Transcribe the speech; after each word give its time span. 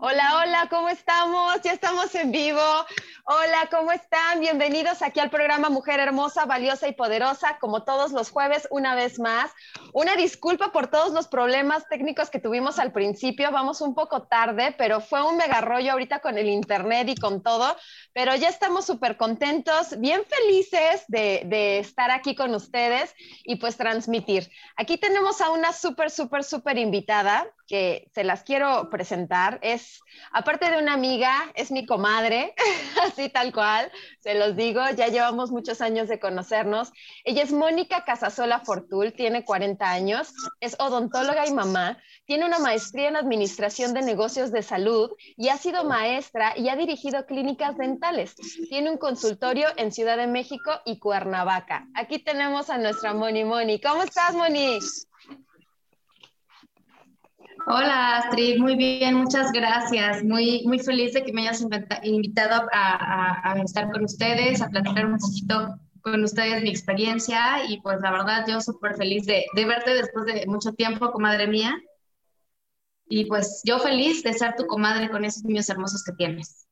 Hola, 0.00 0.40
hola, 0.40 0.68
¿cómo 0.70 0.88
estamos? 0.88 1.60
Ya 1.64 1.72
estamos 1.72 2.14
en 2.14 2.30
vivo. 2.30 2.62
Hola, 3.24 3.68
¿cómo 3.68 3.90
están? 3.90 4.38
Bienvenidos 4.38 5.02
aquí 5.02 5.18
al 5.18 5.28
programa 5.28 5.70
Mujer 5.70 5.98
Hermosa, 5.98 6.46
Valiosa 6.46 6.86
y 6.86 6.92
Poderosa, 6.92 7.58
como 7.60 7.82
todos 7.82 8.12
los 8.12 8.30
jueves, 8.30 8.68
una 8.70 8.94
vez 8.94 9.18
más. 9.18 9.50
Una 9.92 10.14
disculpa 10.14 10.70
por 10.70 10.86
todos 10.86 11.12
los 11.12 11.26
problemas 11.26 11.86
técnicos 11.88 12.30
que 12.30 12.38
tuvimos 12.38 12.78
al 12.78 12.92
principio. 12.92 13.50
Vamos 13.50 13.80
un 13.80 13.96
poco 13.96 14.22
tarde, 14.22 14.72
pero 14.78 15.00
fue 15.00 15.22
un 15.22 15.36
mega 15.36 15.60
rollo 15.60 15.92
ahorita 15.92 16.20
con 16.20 16.38
el 16.38 16.48
internet 16.48 17.08
y 17.08 17.16
con 17.16 17.42
todo. 17.42 17.76
Pero 18.12 18.36
ya 18.36 18.48
estamos 18.48 18.86
súper 18.86 19.16
contentos, 19.16 19.98
bien 19.98 20.22
felices 20.24 21.04
de, 21.08 21.78
estar 21.80 22.12
aquí 22.12 22.36
con 22.36 22.54
ustedes 22.54 23.14
y 23.42 23.56
pues 23.56 23.76
transmitir. 23.76 24.48
Aquí 24.76 24.96
tenemos 24.96 25.40
a 25.40 25.50
una 25.50 25.72
súper, 25.72 26.10
súper, 26.10 26.44
súper 26.44 26.78
invitada 26.78 27.46
que 27.66 28.08
se 28.14 28.24
las 28.24 28.42
quiero 28.42 28.88
presentar. 28.90 29.58
Es, 29.62 29.87
aparte 30.32 30.70
de 30.70 30.78
una 30.78 30.94
amiga, 30.94 31.50
es 31.54 31.70
mi 31.70 31.86
comadre, 31.86 32.54
así 33.02 33.28
tal 33.28 33.52
cual, 33.52 33.90
se 34.20 34.34
los 34.34 34.56
digo, 34.56 34.80
ya 34.96 35.08
llevamos 35.08 35.50
muchos 35.50 35.80
años 35.80 36.08
de 36.08 36.18
conocernos. 36.18 36.92
Ella 37.24 37.42
es 37.42 37.52
Mónica 37.52 38.04
Casasola 38.04 38.60
Fortul, 38.60 39.12
tiene 39.12 39.44
40 39.44 39.90
años, 39.90 40.32
es 40.60 40.76
odontóloga 40.78 41.46
y 41.46 41.52
mamá, 41.52 41.98
tiene 42.26 42.44
una 42.44 42.58
maestría 42.58 43.08
en 43.08 43.16
Administración 43.16 43.94
de 43.94 44.02
Negocios 44.02 44.52
de 44.52 44.62
Salud 44.62 45.10
y 45.36 45.48
ha 45.48 45.56
sido 45.56 45.84
maestra 45.84 46.52
y 46.56 46.68
ha 46.68 46.76
dirigido 46.76 47.24
clínicas 47.26 47.76
dentales. 47.78 48.34
Tiene 48.68 48.90
un 48.90 48.98
consultorio 48.98 49.68
en 49.76 49.92
Ciudad 49.92 50.18
de 50.18 50.26
México 50.26 50.70
y 50.84 50.98
Cuernavaca. 50.98 51.86
Aquí 51.94 52.18
tenemos 52.18 52.68
a 52.68 52.78
nuestra 52.78 53.14
Moni 53.14 53.44
Moni. 53.44 53.80
¿Cómo 53.80 54.02
estás, 54.02 54.34
Moni? 54.34 54.78
Hola 57.70 58.16
Astrid, 58.16 58.58
muy 58.58 58.76
bien, 58.76 59.14
muchas 59.14 59.52
gracias. 59.52 60.24
Muy, 60.24 60.62
muy 60.64 60.78
feliz 60.78 61.12
de 61.12 61.22
que 61.22 61.34
me 61.34 61.42
hayas 61.42 61.62
invitado 62.02 62.66
a, 62.72 63.60
estar 63.62 63.90
con 63.90 64.04
ustedes, 64.04 64.62
a 64.62 64.70
platicar 64.70 65.04
un 65.04 65.18
poquito 65.18 65.78
con 66.00 66.24
ustedes 66.24 66.62
mi 66.62 66.70
experiencia 66.70 67.66
y 67.68 67.78
pues 67.82 68.00
la 68.00 68.10
verdad 68.10 68.46
yo 68.48 68.62
súper 68.62 68.96
feliz 68.96 69.26
de, 69.26 69.44
de, 69.54 69.64
verte 69.66 69.90
después 69.92 70.24
de 70.24 70.46
mucho 70.46 70.72
tiempo, 70.72 71.12
comadre 71.12 71.46
mía. 71.46 71.76
Y 73.06 73.26
pues 73.26 73.60
yo 73.64 73.78
feliz 73.78 74.22
de 74.22 74.32
ser 74.32 74.54
tu 74.56 74.66
comadre 74.66 75.10
con 75.10 75.26
esos 75.26 75.44
niños 75.44 75.68
hermosos 75.68 76.02
que 76.04 76.12
tienes. 76.12 76.67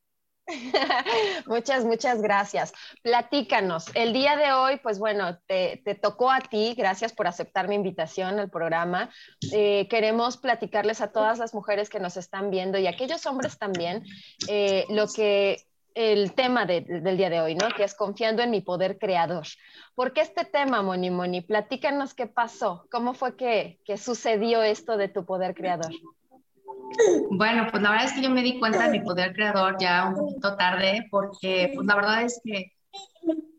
muchas, 1.46 1.84
muchas 1.84 2.22
gracias. 2.22 2.72
Platícanos. 3.02 3.86
El 3.94 4.12
día 4.12 4.36
de 4.36 4.52
hoy, 4.52 4.78
pues 4.82 4.98
bueno, 4.98 5.38
te, 5.46 5.82
tocó 6.00 6.30
a 6.30 6.40
ti. 6.40 6.74
Gracias 6.76 7.12
por 7.12 7.26
aceptar 7.26 7.68
mi 7.68 7.74
invitación 7.74 8.38
al 8.38 8.50
programa. 8.50 9.10
Eh, 9.52 9.86
queremos 9.88 10.36
platicarles 10.36 11.00
a 11.00 11.12
todas 11.12 11.38
las 11.38 11.54
mujeres 11.54 11.90
que 11.90 12.00
nos 12.00 12.16
están 12.16 12.50
viendo 12.50 12.78
y 12.78 12.86
a 12.86 12.90
aquellos 12.90 13.26
hombres 13.26 13.58
también 13.58 14.04
eh, 14.48 14.84
lo 14.88 15.08
que 15.08 15.64
el 15.94 16.34
tema 16.34 16.66
del 16.66 17.16
día 17.16 17.30
de 17.30 17.40
hoy, 17.40 17.54
¿no? 17.54 17.68
Que 17.74 17.84
es 17.84 17.94
confiando 17.94 18.42
en 18.42 18.50
mi 18.50 18.60
poder 18.60 18.98
creador. 18.98 19.46
¿Por 19.94 20.12
qué 20.12 20.20
este 20.20 20.44
tema, 20.44 20.82
Moni 20.82 21.10
Moni? 21.10 21.40
Platícanos 21.40 22.12
qué 22.12 22.26
pasó, 22.26 22.86
cómo 22.90 23.14
fue 23.14 23.34
que, 23.34 23.80
que 23.82 23.96
sucedió 23.96 24.62
esto 24.62 24.98
de 24.98 25.08
tu 25.08 25.24
poder 25.24 25.54
creador. 25.54 25.90
Bueno, 27.30 27.66
pues 27.70 27.82
la 27.82 27.90
verdad 27.90 28.06
es 28.06 28.12
que 28.12 28.22
yo 28.22 28.30
me 28.30 28.42
di 28.42 28.58
cuenta 28.58 28.84
de 28.84 28.98
mi 28.98 29.04
poder 29.04 29.32
creador 29.34 29.76
ya 29.78 30.06
un 30.06 30.14
poquito 30.14 30.56
tarde, 30.56 31.06
porque 31.10 31.72
pues 31.74 31.86
la 31.86 31.94
verdad 31.94 32.22
es 32.22 32.40
que 32.42 32.72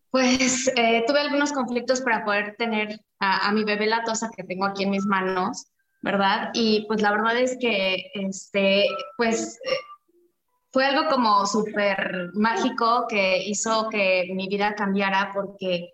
pues 0.10 0.72
eh, 0.76 1.04
tuve 1.06 1.20
algunos 1.20 1.52
conflictos 1.52 2.02
para 2.02 2.24
poder 2.24 2.56
tener 2.58 3.00
a, 3.20 3.52
mi 3.52 3.64
bebé 3.64 3.88
latosa 3.88 4.32
que 4.36 4.44
tengo 4.44 4.66
aquí 4.66 4.84
en 4.84 4.92
mis 4.92 5.06
manos, 5.06 5.68
¿verdad? 6.02 6.50
Y 6.54 6.86
pues 6.88 7.02
la 7.02 7.12
verdad 7.12 7.38
es 7.38 7.58
que, 7.60 8.10
este, 8.14 8.86
pues 9.18 9.60
eh, 9.64 9.76
fue 10.72 10.86
algo 10.86 11.10
como 11.10 11.46
súper 11.46 12.32
mágico 12.34 13.06
que 13.08 13.44
hizo 13.46 13.90
que 13.90 14.32
mi 14.34 14.48
vida 14.48 14.76
cambiara 14.76 15.32
porque 15.34 15.94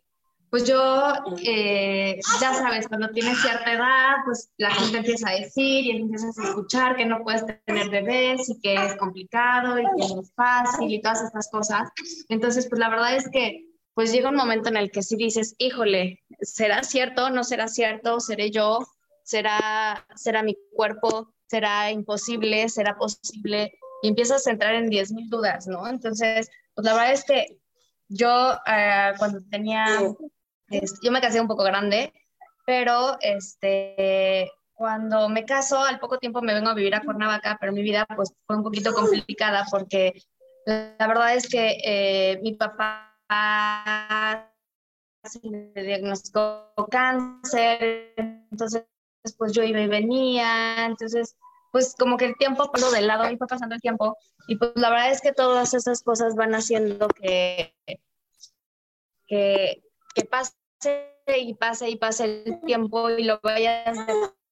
pues 0.54 0.66
yo, 0.66 1.14
eh, 1.44 2.20
ya 2.40 2.54
sabes, 2.54 2.88
cuando 2.88 3.10
tienes 3.10 3.42
cierta 3.42 3.74
edad, 3.74 4.18
pues 4.24 4.52
la 4.58 4.70
gente 4.70 5.00
empieza 5.00 5.30
a 5.32 5.34
decir 5.34 5.84
y 5.84 5.90
empiezas 5.90 6.38
a 6.38 6.44
escuchar 6.44 6.96
que 6.96 7.08
no 7.08 7.24
puedes 7.24 7.44
tener 7.66 7.90
bebés 7.90 8.48
y 8.50 8.60
que 8.60 8.76
es 8.76 8.96
complicado 8.98 9.80
y 9.80 9.82
que 9.82 10.14
no 10.14 10.22
es 10.22 10.32
fácil 10.36 10.94
y 10.94 11.02
todas 11.02 11.24
estas 11.24 11.50
cosas. 11.50 11.90
Entonces, 12.30 12.68
pues 12.70 12.78
la 12.78 12.90
verdad 12.90 13.16
es 13.16 13.28
que 13.32 13.66
pues 13.96 14.14
llega 14.14 14.30
un 14.30 14.36
momento 14.36 14.70
en 14.70 14.78
el 14.78 14.92
que 14.92 15.02
si 15.02 15.16
dices, 15.16 15.56
híjole, 15.58 16.22
¿será 16.40 16.84
cierto? 16.84 17.32
¿No 17.32 17.44
será 17.44 17.68
cierto? 17.68 18.20
¿Seré 18.20 18.52
yo? 18.52 18.78
¿Será, 19.24 20.06
será 20.14 20.44
mi 20.44 20.56
cuerpo? 20.76 21.34
¿Será 21.48 21.90
imposible? 21.90 22.70
¿Será 22.70 22.96
posible? 22.96 23.74
Y 24.04 24.10
empiezas 24.10 24.46
a 24.46 24.52
entrar 24.52 24.76
en 24.76 24.92
10.000 24.92 25.30
dudas, 25.30 25.66
¿no? 25.66 25.88
Entonces, 25.88 26.52
pues 26.76 26.86
la 26.86 26.94
verdad 26.94 27.14
es 27.14 27.24
que 27.26 27.58
yo 28.08 28.54
eh, 28.68 29.14
cuando 29.18 29.40
tenía 29.50 29.88
yo 31.02 31.12
me 31.12 31.22
casé 31.22 31.42
un 31.42 31.48
poco 31.48 31.64
grande, 31.64 32.14
pero 32.66 33.18
este, 33.22 34.52
cuando 34.74 35.30
me 35.30 35.46
caso, 35.46 35.80
al 35.80 36.00
poco 36.00 36.18
tiempo 36.18 36.42
me 36.42 36.54
vengo 36.54 36.70
a 36.70 36.74
vivir 36.74 36.96
a 36.96 37.02
Cuernavaca, 37.02 37.58
pero 37.60 37.72
mi 37.72 37.84
vida 37.84 38.06
pues 38.16 38.34
fue 38.46 38.58
un 38.58 38.64
poquito 38.64 38.94
complicada 38.94 39.66
porque 39.70 40.14
la 40.66 41.08
verdad 41.08 41.36
es 41.36 41.48
que 41.48 41.78
eh, 41.84 42.40
mi 42.42 42.54
papá 42.54 43.18
me 45.44 45.84
diagnosticó 45.84 46.74
cáncer, 46.90 48.14
entonces 48.18 48.86
pues 49.38 49.54
yo 49.54 49.64
iba 49.64 49.80
y 49.80 49.88
venía, 49.88 50.86
entonces 50.86 51.38
pues 51.72 51.96
como 51.98 52.18
que 52.18 52.26
el 52.26 52.38
tiempo 52.38 52.72
pasó 52.72 52.92
de 52.92 53.02
lado 53.02 53.30
y 53.30 53.38
fue 53.38 53.48
pasando 53.48 53.76
el 53.76 53.82
tiempo 53.82 54.18
y 54.48 54.58
pues 54.58 54.72
la 54.76 54.90
verdad 54.90 55.12
es 55.12 55.22
que 55.22 55.32
todas 55.32 55.74
esas 55.74 56.04
cosas 56.04 56.36
van 56.36 56.54
haciendo 56.54 57.08
que, 57.08 57.74
que, 59.28 59.82
que 60.14 60.26
pase 60.26 60.54
y 61.28 61.54
pase 61.56 61.90
y 61.90 61.96
pase 61.96 62.44
el 62.46 62.62
tiempo 62.62 63.10
y 63.10 63.24
lo 63.24 63.40
vayas 63.42 63.98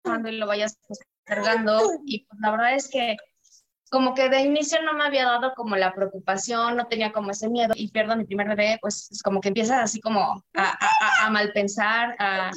dejando 0.04 0.30
y 0.30 0.38
lo 0.38 0.48
vayas 0.48 0.78
postergando. 0.88 1.82
Y 2.06 2.26
pues 2.26 2.40
la 2.42 2.52
verdad 2.52 2.76
es 2.76 2.90
que 2.90 3.18
como 3.92 4.14
que 4.14 4.30
de 4.30 4.42
inicio 4.42 4.82
no 4.84 4.94
me 4.94 5.04
había 5.04 5.26
dado 5.26 5.54
como 5.54 5.76
la 5.76 5.94
preocupación, 5.94 6.78
no 6.78 6.88
tenía 6.88 7.12
como 7.12 7.32
ese 7.32 7.50
miedo 7.50 7.74
y 7.76 7.92
pierdo 7.92 8.16
mi 8.16 8.24
primer 8.24 8.48
bebé, 8.48 8.78
pues 8.82 9.12
es 9.12 9.22
como 9.22 9.42
que 9.42 9.50
empiezas 9.50 9.80
así 9.82 10.00
como 10.00 10.42
a, 10.54 10.64
a, 10.64 11.28
a 11.28 11.44
a, 12.20 12.52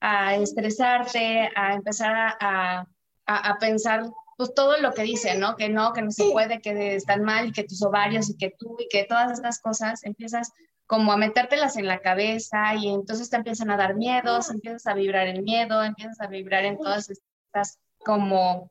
a, 0.00 0.34
estresarte, 0.34 1.48
a 1.54 1.74
empezar 1.74 2.36
a, 2.40 2.84
a, 3.26 3.58
pensar 3.60 4.02
pues 4.36 4.52
todo 4.54 4.76
lo 4.78 4.92
que 4.92 5.02
dicen, 5.04 5.38
¿no? 5.38 5.54
Que 5.54 5.68
no, 5.68 5.92
que 5.92 6.02
no 6.02 6.10
se 6.10 6.32
puede, 6.32 6.60
que 6.60 6.96
están 6.96 7.22
mal 7.22 7.52
que 7.52 7.62
tus 7.62 7.80
ovarios 7.82 8.28
y 8.28 8.36
que 8.36 8.52
tú 8.58 8.76
y 8.80 8.88
que 8.88 9.04
todas 9.04 9.30
estas 9.30 9.60
cosas 9.60 10.02
empiezas 10.02 10.50
como 10.86 11.12
a 11.12 11.16
metértelas 11.16 11.76
en 11.76 11.86
la 11.86 12.00
cabeza 12.00 12.74
y 12.74 12.88
entonces 12.88 13.30
te 13.30 13.36
empiezan 13.36 13.70
a 13.70 13.76
dar 13.76 13.94
miedos, 13.94 14.50
empiezas 14.50 14.86
a 14.86 14.94
vibrar 14.94 15.26
en 15.26 15.42
miedo, 15.42 15.82
empiezas 15.82 16.20
a 16.20 16.26
vibrar 16.26 16.64
en 16.64 16.78
todas 16.78 17.08
estas 17.10 17.78
como 17.98 18.70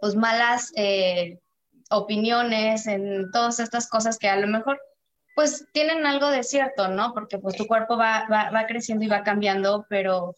pues 0.00 0.14
malas 0.14 0.72
eh, 0.76 1.38
opiniones, 1.90 2.86
en 2.86 3.30
todas 3.32 3.60
estas 3.60 3.88
cosas 3.88 4.18
que 4.18 4.28
a 4.28 4.36
lo 4.36 4.46
mejor 4.46 4.80
pues 5.34 5.66
tienen 5.72 6.04
algo 6.04 6.30
de 6.30 6.42
cierto, 6.42 6.88
¿no? 6.88 7.14
Porque 7.14 7.38
pues 7.38 7.56
tu 7.56 7.66
cuerpo 7.66 7.96
va, 7.96 8.26
va, 8.30 8.50
va 8.50 8.66
creciendo 8.66 9.04
y 9.04 9.08
va 9.08 9.22
cambiando, 9.22 9.86
pero, 9.88 10.36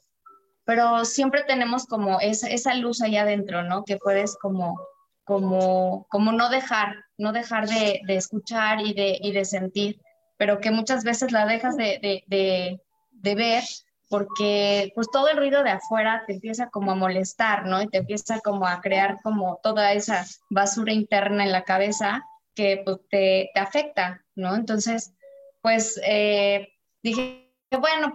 pero 0.64 1.06
siempre 1.06 1.42
tenemos 1.44 1.86
como 1.86 2.20
esa, 2.20 2.48
esa 2.48 2.74
luz 2.74 3.00
allá 3.00 3.22
adentro, 3.22 3.62
¿no? 3.62 3.82
Que 3.84 3.96
puedes 3.96 4.36
como, 4.36 4.78
como, 5.24 6.06
como 6.10 6.32
no 6.32 6.50
dejar, 6.50 6.96
no 7.16 7.32
dejar 7.32 7.66
de, 7.66 8.02
de 8.06 8.16
escuchar 8.16 8.80
y 8.82 8.92
de, 8.92 9.18
y 9.22 9.32
de 9.32 9.44
sentir 9.46 10.02
pero 10.40 10.58
que 10.58 10.70
muchas 10.70 11.04
veces 11.04 11.32
la 11.32 11.44
dejas 11.44 11.76
de, 11.76 11.98
de, 12.26 12.80
de, 13.10 13.34
ver 13.34 13.62
porque 14.08 14.90
pues 14.94 15.10
todo 15.12 15.28
el 15.28 15.36
ruido 15.36 15.62
de 15.62 15.72
afuera 15.72 16.24
te 16.26 16.32
empieza 16.32 16.70
como 16.70 16.92
a 16.92 16.94
molestar, 16.94 17.66
¿no? 17.66 17.82
Y 17.82 17.88
te 17.88 17.98
empieza 17.98 18.40
como 18.40 18.66
a 18.66 18.80
crear 18.80 19.18
como 19.22 19.60
toda 19.62 19.92
esa 19.92 20.24
basura 20.48 20.94
interna 20.94 21.44
en 21.44 21.52
la 21.52 21.64
cabeza 21.64 22.24
que 22.54 22.80
pues, 22.82 23.00
te, 23.10 23.50
te 23.52 23.60
afecta, 23.60 24.24
¿no? 24.34 24.56
Entonces, 24.56 25.12
pues 25.60 26.00
eh, 26.02 26.72
dije, 27.02 27.52
bueno, 27.78 28.10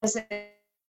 pues 0.00 0.16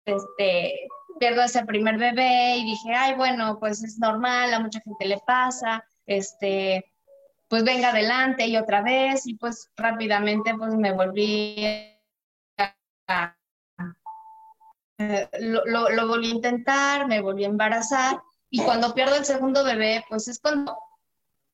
este, 0.05 0.89
pierdo 1.21 1.43
ese 1.43 1.65
primer 1.65 1.97
bebé 1.97 2.57
y 2.57 2.65
dije, 2.65 2.93
ay, 2.93 3.15
bueno, 3.15 3.57
pues 3.61 3.85
es 3.85 4.01
normal, 4.01 4.53
a 4.53 4.59
mucha 4.59 4.81
gente 4.81 5.05
le 5.07 5.19
pasa, 5.25 5.85
este, 6.07 6.92
pues 7.53 7.65
venga 7.65 7.91
adelante 7.91 8.47
y 8.47 8.57
otra 8.57 8.81
vez 8.81 9.27
y 9.27 9.35
pues 9.35 9.71
rápidamente 9.77 10.55
pues 10.57 10.75
me 10.75 10.91
volví 10.91 11.67
a, 12.57 13.37
eh, 14.97 15.29
lo, 15.39 15.91
lo, 15.91 16.09
volví 16.09 16.29
a 16.29 16.35
intentar, 16.35 17.07
me 17.07 17.21
volví 17.21 17.45
a 17.45 17.49
embarazar 17.49 18.23
y 18.49 18.63
cuando 18.63 18.95
pierdo 18.95 19.17
el 19.17 19.27
segundo 19.27 19.65
bebé, 19.65 20.03
pues 20.09 20.29
es 20.29 20.41
cuando 20.41 20.79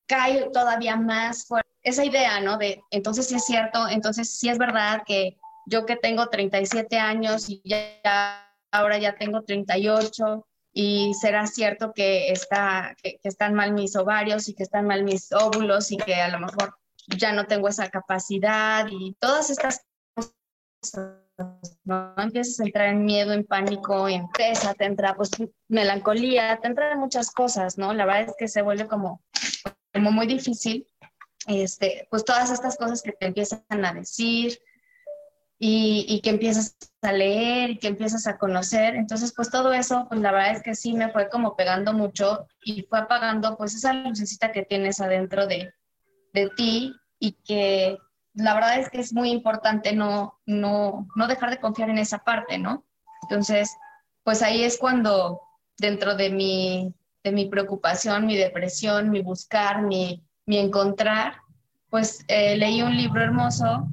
cae 0.06 0.49
todavía 0.53 0.95
más 0.95 1.45
fuerte 1.49 1.69
esa 1.83 2.05
idea, 2.05 2.39
¿no? 2.39 2.59
De 2.59 2.81
entonces 2.93 3.27
sí 3.27 3.35
es 3.35 3.44
cierto, 3.44 3.89
entonces 3.89 4.39
sí 4.39 4.49
es 4.49 4.59
verdad 4.59 5.03
que 5.05 5.37
yo 5.67 5.85
que 5.85 5.97
tengo 5.97 6.29
37 6.29 6.97
años 6.97 7.51
y 7.51 7.61
ya 7.65 8.49
ahora 8.71 8.99
ya 8.99 9.17
tengo 9.17 9.43
38 9.43 10.47
y 10.81 11.13
será 11.15 11.45
cierto 11.49 11.93
que, 11.93 12.31
está, 12.31 12.95
que, 13.03 13.19
están 13.25 13.53
mal 13.53 13.73
mis 13.73 13.97
ovarios 13.97 14.49
y 14.49 14.55
que 14.55 14.63
están 14.63 14.87
mal 14.87 15.03
mis 15.03 15.33
óvulos 15.33 15.91
y 15.91 15.97
que 15.97 16.15
a 16.15 16.29
lo 16.29 16.39
mejor 16.39 16.79
ya 17.09 17.33
no 17.33 17.49
tengo 17.49 17.67
esa 17.67 17.91
capacidad 17.91 18.87
y 18.89 19.17
todas 19.19 19.51
estas 19.51 19.85
cosas, 20.15 21.19
¿no? 21.83 22.15
Empiezas 22.17 22.61
a 22.61 22.63
entrar 22.63 22.91
en 22.91 23.05
miedo, 23.05 23.33
en 23.33 23.45
pánico, 23.45 24.09
en 24.09 24.29
pesa, 24.29 24.73
te 24.73 24.85
entra 24.85 25.17
pues 25.17 25.33
melancolía, 25.67 26.61
te 26.63 26.69
entran 26.69 27.01
muchas 27.01 27.33
cosas, 27.33 27.77
¿no? 27.77 27.93
La 27.93 28.07
verdad 28.07 28.29
es 28.29 28.37
que 28.39 28.47
se 28.47 28.63
vuelve 28.63 28.87
como, 28.87 29.21
como 29.93 30.13
muy 30.13 30.29
difícil, 30.29 30.87
este, 31.49 32.07
pues 32.09 32.25
todas 32.25 32.53
estas 32.53 32.77
cosas 32.77 33.03
que 33.03 33.11
te 33.11 33.27
empiezan 33.27 33.85
a 33.85 33.95
decir 33.95 34.57
y, 35.58 36.20
que 36.22 36.31
empiezas 36.31 36.76
a 37.02 37.12
leer 37.12 37.70
y 37.70 37.78
que 37.78 37.88
empiezas 37.88 38.26
a 38.26 38.38
conocer. 38.38 38.94
Entonces, 38.94 39.32
pues 39.34 39.50
todo 39.50 39.72
eso, 39.72 40.06
pues 40.08 40.20
la 40.20 40.32
verdad 40.32 40.52
es 40.52 40.62
que 40.62 40.75
sí 40.75 40.93
me 40.93 41.10
fue 41.10 41.28
como 41.28 41.56
pegando 41.56 41.93
mucho 41.93 42.46
y 42.62 42.82
fue 42.82 43.00
apagando 43.00 43.56
pues 43.56 43.75
esa 43.75 43.93
lucecita 43.93 44.52
que 44.52 44.62
tienes 44.62 45.00
adentro 45.00 45.46
de, 45.46 45.72
de 46.32 46.50
ti 46.50 46.94
y 47.19 47.32
que 47.44 47.99
la 48.34 48.55
verdad 48.55 48.78
es 48.78 48.88
que 48.88 49.00
es 49.00 49.12
muy 49.12 49.31
importante 49.31 49.93
no, 49.93 50.40
no, 50.46 51.08
no 51.16 51.26
dejar 51.26 51.50
de 51.50 51.60
confiar 51.60 51.90
en 51.90 51.99
esa 51.99 52.19
parte, 52.19 52.58
¿no? 52.58 52.84
Entonces, 53.22 53.75
pues 54.22 54.43
ahí 54.43 54.62
es 54.62 54.78
cuando 54.78 55.40
dentro 55.76 56.14
de 56.14 56.31
mi, 56.31 56.94
de 57.25 57.32
mi 57.32 57.46
preocupación, 57.46 58.26
mi 58.26 58.37
depresión, 58.37 59.10
mi 59.10 59.22
buscar, 59.22 59.82
mi, 59.82 60.25
mi 60.46 60.58
encontrar, 60.58 61.38
pues 61.90 62.25
eh, 62.28 62.56
leí 62.56 62.82
un 62.82 62.96
libro 62.96 63.22
hermoso 63.22 63.88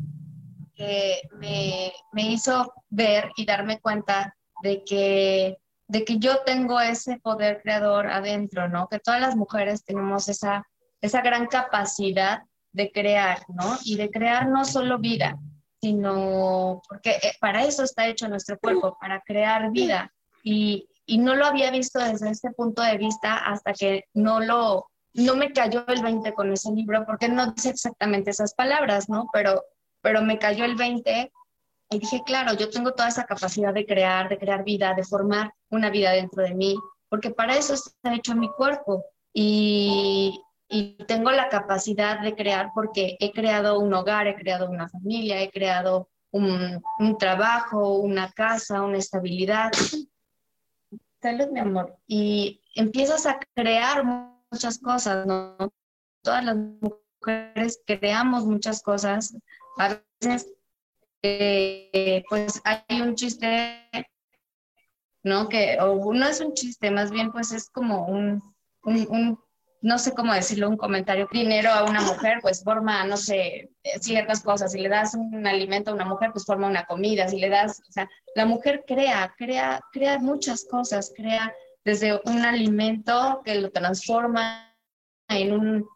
que 0.75 1.21
me, 1.39 1.91
hizo 2.15 2.73
ver 2.89 3.31
y 3.35 3.45
darme 3.45 3.79
cuenta 3.79 4.35
de 4.61 4.83
que, 4.83 5.57
de 5.87 6.05
que 6.05 6.17
yo 6.17 6.39
tengo 6.45 6.79
ese 6.79 7.19
poder 7.19 7.61
creador 7.61 8.07
adentro, 8.07 8.67
¿no? 8.67 8.87
Que 8.87 8.99
todas 8.99 9.21
las 9.21 9.35
mujeres 9.35 9.83
tenemos 9.83 10.27
esa, 10.29 10.67
esa 11.01 11.21
gran 11.21 11.47
capacidad 11.47 12.43
de 12.71 12.91
crear, 12.91 13.39
¿no? 13.47 13.77
Y 13.83 13.95
de 13.95 14.09
crear 14.09 14.49
no 14.49 14.65
solo 14.65 14.99
vida, 14.99 15.37
sino 15.81 16.81
porque 16.87 17.11
eh, 17.11 17.33
para 17.39 17.63
eso 17.63 17.83
está 17.83 18.07
hecho 18.07 18.27
nuestro 18.27 18.59
cuerpo, 18.59 18.97
para 18.99 19.21
crear 19.21 19.71
vida. 19.71 20.11
Y, 20.43 20.87
y 21.05 21.17
no 21.17 21.35
lo 21.35 21.45
había 21.45 21.71
visto 21.71 21.99
desde 21.99 22.29
este 22.31 22.51
punto 22.51 22.81
de 22.81 22.97
vista 22.97 23.37
hasta 23.37 23.73
que 23.73 24.05
no 24.13 24.39
lo, 24.39 24.87
no 25.15 25.35
me 25.35 25.53
cayó 25.53 25.85
el 25.87 26.03
20 26.03 26.33
con 26.33 26.51
ese 26.51 26.71
libro, 26.71 27.05
porque 27.05 27.29
no 27.29 27.51
dice 27.53 27.69
exactamente 27.69 28.31
esas 28.31 28.53
palabras, 28.53 29.09
¿no? 29.09 29.27
Pero, 29.31 29.63
pero 30.05 30.21
me 30.21 30.37
cayó 30.37 30.65
el 30.65 30.75
20 30.75 31.31
y 31.89 31.97
dije, 31.97 32.21
claro, 32.23 32.53
yo 32.53 32.69
tengo 32.69 32.93
toda 32.93 33.07
esa 33.07 33.25
capacidad 33.25 33.73
de 33.73 33.87
crear, 33.87 34.29
de 34.29 34.37
crear 34.37 34.63
vida, 34.63 34.93
de 34.93 35.03
formar 35.03 35.51
una 35.71 35.89
vida 35.89 36.11
dentro 36.11 36.43
de 36.43 36.53
mí, 36.53 36.75
porque 37.09 37.31
para 37.31 37.57
eso 37.57 37.73
está 37.73 38.13
hecho 38.13 38.35
mi 38.35 38.47
cuerpo. 38.49 39.03
Y, 39.33 40.39
y 40.69 41.03
tengo 41.07 41.31
la 41.31 41.49
capacidad 41.49 42.19
de 42.19 42.35
crear 42.35 42.69
porque 42.75 43.17
he 43.19 43.31
creado 43.31 43.79
un 43.79 43.95
hogar, 43.95 44.27
he 44.27 44.35
creado 44.35 44.69
una 44.69 44.87
familia, 44.87 45.41
he 45.41 45.49
creado 45.49 46.07
un, 46.29 46.83
un 46.99 47.17
trabajo, 47.17 47.95
una 47.95 48.31
casa, 48.31 48.83
una 48.83 48.99
estabilidad. 48.99 49.71
Salud, 51.19 51.47
mi 51.51 51.61
amor. 51.61 51.97
Y 52.05 52.61
empiezas 52.75 53.25
a 53.25 53.39
crear 53.55 54.03
muchas 54.51 54.77
cosas, 54.77 55.25
¿no? 55.25 55.57
Todas 56.21 56.45
las 56.45 56.55
mujeres 56.55 57.81
creamos 57.87 58.45
muchas 58.45 58.83
cosas. 58.83 59.35
A 59.77 59.99
veces, 60.21 60.53
eh, 61.21 62.23
pues 62.29 62.61
hay 62.63 63.01
un 63.01 63.15
chiste, 63.15 63.89
¿no? 65.23 65.49
Que, 65.49 65.77
o 65.79 66.13
no 66.13 66.27
es 66.27 66.39
un 66.39 66.53
chiste, 66.53 66.91
más 66.91 67.11
bien 67.11 67.31
pues 67.31 67.51
es 67.51 67.69
como 67.69 68.05
un, 68.05 68.41
un, 68.83 69.39
no 69.81 69.99
sé 69.99 70.13
cómo 70.13 70.33
decirlo, 70.33 70.69
un 70.69 70.77
comentario. 70.77 71.27
Dinero 71.31 71.69
a 71.71 71.83
una 71.83 72.01
mujer, 72.01 72.39
pues 72.41 72.63
forma, 72.63 73.05
no 73.05 73.17
sé, 73.17 73.71
ciertas 74.01 74.41
cosas. 74.41 74.71
Si 74.71 74.79
le 74.79 74.89
das 74.89 75.13
un 75.13 75.45
alimento 75.45 75.91
a 75.91 75.93
una 75.93 76.05
mujer, 76.05 76.31
pues 76.31 76.45
forma 76.45 76.67
una 76.67 76.85
comida. 76.85 77.27
Si 77.27 77.39
le 77.39 77.49
das, 77.49 77.81
o 77.87 77.91
sea, 77.91 78.09
la 78.35 78.45
mujer 78.45 78.83
crea, 78.87 79.33
crea, 79.37 79.81
crea 79.91 80.17
muchas 80.19 80.65
cosas, 80.65 81.13
crea 81.15 81.53
desde 81.83 82.19
un 82.25 82.43
alimento 82.43 83.41
que 83.45 83.55
lo 83.55 83.71
transforma 83.71 84.75
en 85.27 85.53
un 85.53 85.87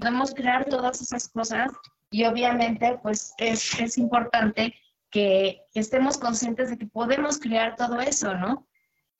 podemos 0.00 0.34
crear 0.34 0.64
todas 0.64 1.00
esas 1.00 1.28
cosas 1.28 1.70
y 2.10 2.24
obviamente 2.24 2.98
pues 3.02 3.34
es, 3.38 3.78
es 3.78 3.98
importante 3.98 4.74
que, 5.10 5.62
estemos 5.74 6.18
conscientes 6.18 6.70
de 6.70 6.78
que 6.78 6.86
podemos 6.86 7.38
crear 7.38 7.76
todo 7.76 8.00
eso, 8.00 8.34
¿no? 8.34 8.66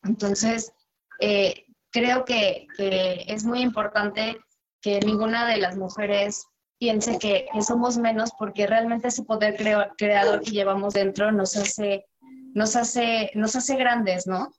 Entonces, 0.02 0.72
eh, 1.20 1.66
creo 1.90 2.24
que, 2.24 2.66
es 2.78 3.44
muy 3.44 3.60
importante 3.60 4.38
que 4.80 5.00
ninguna 5.00 5.46
de 5.46 5.58
las 5.58 5.76
mujeres 5.76 6.46
piense 6.78 7.18
que, 7.18 7.46
somos 7.60 7.98
menos 7.98 8.30
porque 8.38 8.66
realmente 8.66 9.08
ese 9.08 9.24
poder 9.24 9.56
creador 9.96 10.40
que 10.40 10.50
llevamos 10.50 10.94
dentro 10.94 11.30
nos 11.30 11.56
hace, 11.56 12.06
nos 12.54 12.74
hace, 12.76 13.30
nos 13.34 13.54
hace 13.54 13.76
grandes, 13.76 14.26
¿no? 14.26 14.50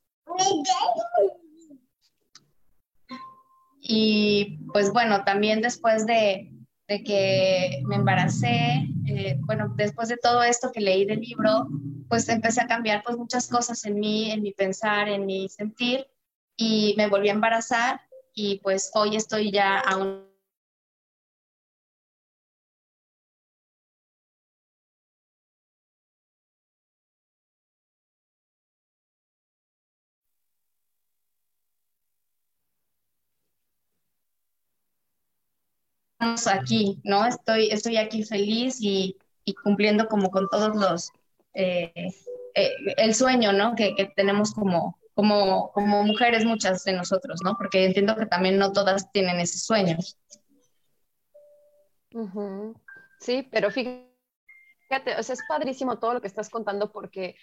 Y 3.94 4.58
pues 4.72 4.94
bueno, 4.94 5.26
también 5.26 5.62
después 5.62 6.06
de, 6.06 6.50
que 6.88 7.82
me 7.86 7.96
embaracé, 7.98 8.88
eh, 9.06 9.38
bueno, 9.42 9.74
después 9.76 10.08
de 10.08 10.16
todo 10.16 10.44
esto 10.44 10.72
que 10.72 10.80
leí 10.80 11.04
del 11.04 11.20
libro, 11.20 11.68
pues 12.08 12.30
empecé 12.30 12.62
a 12.62 12.68
cambiar 12.68 13.04
pues 13.04 13.18
muchas 13.18 13.50
cosas 13.50 13.84
en 13.84 14.00
mí, 14.00 14.32
en 14.32 14.44
mi 14.44 14.54
pensar, 14.54 15.10
en 15.10 15.26
mi 15.26 15.50
sentir 15.50 16.08
y 16.56 16.94
me 16.96 17.08
volví 17.08 17.28
a 17.28 17.34
embarazar 17.34 18.00
y 18.34 18.60
pues 18.60 18.92
hoy 18.94 19.18
estoy 19.18 19.52
ya 19.52 19.80
a 19.80 19.98
aquí, 36.52 37.00
¿no? 37.04 37.26
Estoy, 37.26 37.72
estoy 37.72 37.98
aquí 37.98 38.24
feliz 38.24 38.78
y, 38.80 39.18
y 39.46 39.54
cumpliendo 39.54 40.08
como 40.08 40.30
con 40.30 40.48
todos 40.50 40.76
los, 40.76 41.12
eh, 41.54 41.92
eh, 42.56 42.72
el 42.98 43.16
sueño, 43.16 43.54
¿no? 43.54 43.76
Que, 43.76 43.96
que, 43.96 44.06
tenemos 44.16 44.54
como, 44.54 45.00
como, 45.14 45.72
como 45.72 46.04
mujeres 46.04 46.46
muchas 46.46 46.84
de 46.84 46.94
nosotros, 46.94 47.42
¿no? 47.44 47.58
Porque 47.58 47.86
entiendo 47.86 48.16
que 48.16 48.26
también 48.26 48.58
no 48.58 48.72
todas 48.72 49.12
tienen 49.12 49.40
ese 49.40 49.58
sueño. 49.58 49.98
Sí, 53.20 53.48
pero 53.52 53.72
fíjate, 53.72 55.16
o 55.18 55.24
sea, 55.24 55.34
es 55.34 55.42
padrísimo 55.48 56.00
todo 56.00 56.16
lo 56.16 56.22
que 56.22 56.28
estás 56.28 56.50
contando 56.50 56.92
porque 56.92 57.36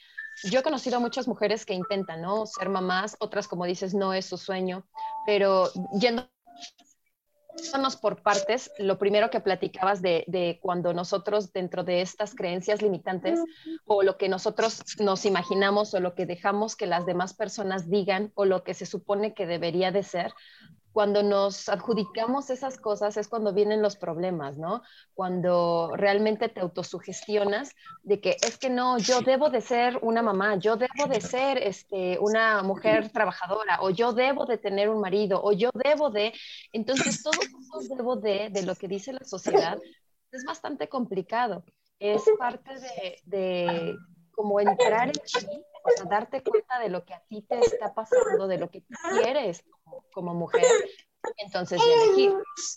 yo 0.45 0.61
he 0.61 0.63
conocido 0.63 0.99
a 0.99 1.01
muchas 1.01 1.27
mujeres 1.27 1.65
que 1.65 1.75
intentan, 1.75 2.23
¿no? 2.23 2.47
Ser 2.47 2.69
mamás, 2.69 3.17
otras, 3.19 3.49
como 3.49 3.65
dices, 3.65 3.95
no 3.95 4.13
es 4.13 4.27
su 4.27 4.37
sueño, 4.37 4.87
pero 5.27 5.71
yendo 5.99 6.29
por 8.01 8.23
partes, 8.23 8.71
lo 8.79 8.99
primero 8.99 9.31
que 9.31 9.41
platicabas 9.41 10.03
de, 10.03 10.25
de, 10.27 10.59
cuando 10.63 10.93
nosotros 10.93 11.53
dentro 11.53 11.85
de 11.85 12.01
estas 12.01 12.35
creencias 12.35 12.83
limitantes 12.83 13.41
o 13.87 14.03
lo 14.03 14.17
que 14.17 14.29
nosotros 14.29 14.83
nos 15.01 15.25
imaginamos 15.25 15.95
o 15.95 16.01
lo 16.01 16.15
que 16.15 16.27
dejamos 16.27 16.77
que 16.77 16.87
las 16.87 17.07
demás 17.07 17.35
personas 17.35 17.89
digan 17.89 18.33
o 18.35 18.45
lo 18.45 18.63
que 18.65 18.75
se 18.75 18.87
supone 18.87 19.35
que 19.35 19.47
debería 19.47 19.93
de 19.93 20.03
ser, 20.03 20.33
cuando 20.93 21.23
nos 21.23 21.69
adjudicamos 21.69 22.51
esas 22.51 22.79
cosas 22.79 23.17
es 23.17 23.29
cuando 23.29 23.53
vienen 23.53 23.83
los 23.83 23.97
problemas, 23.97 24.57
¿no? 24.57 24.83
Cuando 25.15 25.93
realmente 25.95 26.49
te 26.49 26.61
autosugestionas 26.61 27.71
de 28.03 28.21
que 28.21 28.37
es 28.43 28.59
que 28.59 28.71
no, 28.71 28.99
yo 28.99 29.21
debo 29.21 29.51
de 29.51 29.61
ser 29.61 29.99
una 30.03 30.23
mamá, 30.23 30.57
yo 30.57 30.77
debo 30.77 31.07
de 31.09 31.21
ser 31.21 31.59
este, 31.59 32.19
una 32.19 32.63
mujer 32.63 33.11
trabajadora, 33.11 33.79
o 33.81 33.91
yo 33.91 34.13
debo 34.13 34.47
de 34.47 34.59
tener 34.59 34.89
un 34.89 35.01
marido, 35.01 35.41
o 35.43 35.53
yo 35.53 35.71
debo 35.75 36.11
de... 36.11 36.33
Entonces, 36.73 37.23
todo 37.23 37.41
eso 37.41 37.95
debo 37.97 38.17
de, 38.17 38.49
de 38.51 38.63
lo 38.63 38.75
que 38.75 38.89
dice 38.89 39.13
la 39.13 39.25
sociedad, 39.25 39.79
es 40.33 40.45
bastante 40.45 40.89
complicado. 40.89 41.65
Es 41.99 42.23
parte 42.39 42.75
de, 42.79 43.19
de 43.25 43.97
como 44.39 44.61
entrar 44.61 45.09
en 45.09 45.15
ti, 45.15 45.65
o 45.83 45.91
sea, 45.97 46.05
darte 46.09 46.45
cuenta 46.45 46.79
de 46.79 46.89
lo 46.89 47.05
que 47.05 47.13
a 47.13 47.21
ti 47.29 47.43
te 47.43 47.59
está 47.59 47.93
pasando, 47.93 48.47
de 48.47 48.57
lo 48.57 48.71
que 48.71 48.85
quieres 49.21 49.65
como, 50.13 50.33
mujer, 50.33 50.63
entonces 51.39 51.83
elegí. 51.85 52.33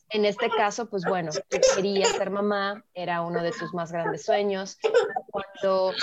En 0.10 0.26
este 0.26 0.50
caso, 0.50 0.90
pues 0.90 1.04
bueno, 1.08 1.30
tú 1.50 1.58
querías 1.76 2.10
ser 2.10 2.32
mamá, 2.32 2.84
era 2.96 3.22
uno 3.22 3.44
de 3.44 3.52
tus 3.52 3.76
más 3.76 3.92
grandes 3.92 4.26
sueños. 4.26 4.80
Cuando 5.30 5.94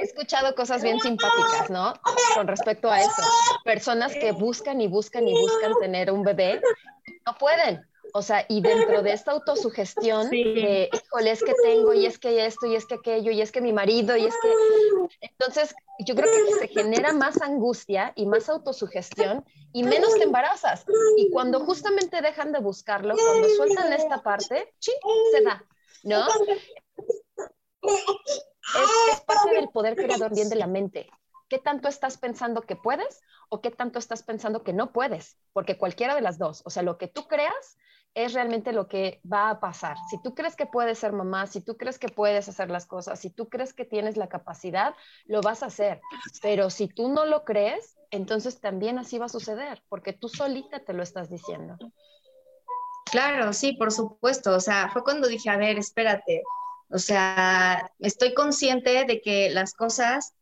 he 0.00 0.02
escuchado 0.02 0.56
cosas 0.56 0.82
bien 0.82 0.98
simpáticas, 0.98 1.70
¿no? 1.70 1.94
Con 2.34 2.48
respecto 2.48 2.90
a 2.90 2.98
eso. 3.00 3.22
Personas 3.64 4.12
que 4.14 4.32
buscan 4.32 4.80
y 4.80 4.88
buscan 4.88 5.28
y 5.28 5.40
buscan 5.40 5.72
tener 5.80 6.10
un 6.10 6.24
bebé, 6.24 6.60
no 7.24 7.38
pueden. 7.38 7.88
O 8.12 8.22
sea, 8.22 8.44
y 8.48 8.60
dentro 8.60 9.02
de 9.02 9.12
esta 9.12 9.32
autosugestión 9.32 10.30
de, 10.30 10.88
híjole, 10.92 11.30
es 11.30 11.42
que 11.42 11.54
tengo, 11.62 11.92
y 11.94 12.06
es 12.06 12.18
que 12.18 12.46
esto, 12.46 12.66
y 12.66 12.76
es 12.76 12.86
que 12.86 12.94
aquello, 12.94 13.30
y 13.30 13.40
es 13.40 13.52
que 13.52 13.60
mi 13.60 13.72
marido, 13.72 14.16
y 14.16 14.26
es 14.26 14.34
que... 14.40 15.18
Entonces, 15.20 15.74
yo 16.00 16.14
creo 16.14 16.26
que 16.32 16.54
se 16.54 16.68
genera 16.68 17.12
más 17.12 17.40
angustia 17.40 18.12
y 18.16 18.26
más 18.26 18.48
autosugestión 18.48 19.44
y 19.72 19.82
menos 19.82 20.14
te 20.14 20.24
embarazas. 20.24 20.84
Y 21.16 21.30
cuando 21.30 21.60
justamente 21.60 22.20
dejan 22.22 22.52
de 22.52 22.60
buscarlo, 22.60 23.14
cuando 23.16 23.48
sueltan 23.50 23.92
esta 23.92 24.22
parte, 24.22 24.74
sí, 24.78 24.92
se 25.32 25.42
da, 25.42 25.64
¿no? 26.02 26.26
Es, 27.82 29.12
es 29.12 29.20
parte 29.22 29.54
del 29.54 29.68
poder 29.68 29.96
creador 29.96 30.34
bien 30.34 30.48
de 30.48 30.56
la 30.56 30.66
mente. 30.66 31.08
¿Qué 31.48 31.58
tanto 31.58 31.88
estás 31.88 32.16
pensando 32.16 32.62
que 32.62 32.76
puedes 32.76 33.22
o 33.48 33.60
qué 33.60 33.72
tanto 33.72 33.98
estás 33.98 34.22
pensando 34.22 34.62
que 34.62 34.72
no 34.72 34.92
puedes? 34.92 35.36
Porque 35.52 35.76
cualquiera 35.76 36.14
de 36.14 36.20
las 36.20 36.38
dos, 36.38 36.62
o 36.64 36.70
sea, 36.70 36.84
lo 36.84 36.96
que 36.96 37.08
tú 37.08 37.26
creas 37.26 37.76
es 38.14 38.32
realmente 38.32 38.72
lo 38.72 38.88
que 38.88 39.20
va 39.30 39.50
a 39.50 39.60
pasar. 39.60 39.96
Si 40.10 40.20
tú 40.22 40.34
crees 40.34 40.56
que 40.56 40.66
puedes 40.66 40.98
ser 40.98 41.12
mamá, 41.12 41.46
si 41.46 41.60
tú 41.60 41.76
crees 41.76 41.98
que 41.98 42.08
puedes 42.08 42.48
hacer 42.48 42.70
las 42.70 42.86
cosas, 42.86 43.20
si 43.20 43.30
tú 43.30 43.48
crees 43.48 43.72
que 43.72 43.84
tienes 43.84 44.16
la 44.16 44.28
capacidad, 44.28 44.94
lo 45.26 45.40
vas 45.40 45.62
a 45.62 45.66
hacer. 45.66 46.00
Pero 46.42 46.70
si 46.70 46.88
tú 46.88 47.08
no 47.08 47.24
lo 47.24 47.44
crees, 47.44 47.96
entonces 48.10 48.60
también 48.60 48.98
así 48.98 49.18
va 49.18 49.26
a 49.26 49.30
suceder, 49.30 49.82
porque 49.88 50.12
tú 50.12 50.28
solita 50.28 50.80
te 50.80 50.92
lo 50.92 51.02
estás 51.02 51.30
diciendo. 51.30 51.76
Claro, 53.10 53.52
sí, 53.52 53.72
por 53.74 53.92
supuesto. 53.92 54.54
O 54.54 54.60
sea, 54.60 54.90
fue 54.92 55.04
cuando 55.04 55.28
dije, 55.28 55.50
a 55.50 55.56
ver, 55.56 55.78
espérate. 55.78 56.42
O 56.88 56.98
sea, 56.98 57.90
estoy 58.00 58.34
consciente 58.34 59.04
de 59.04 59.20
que 59.20 59.50
las 59.50 59.74
cosas 59.74 60.34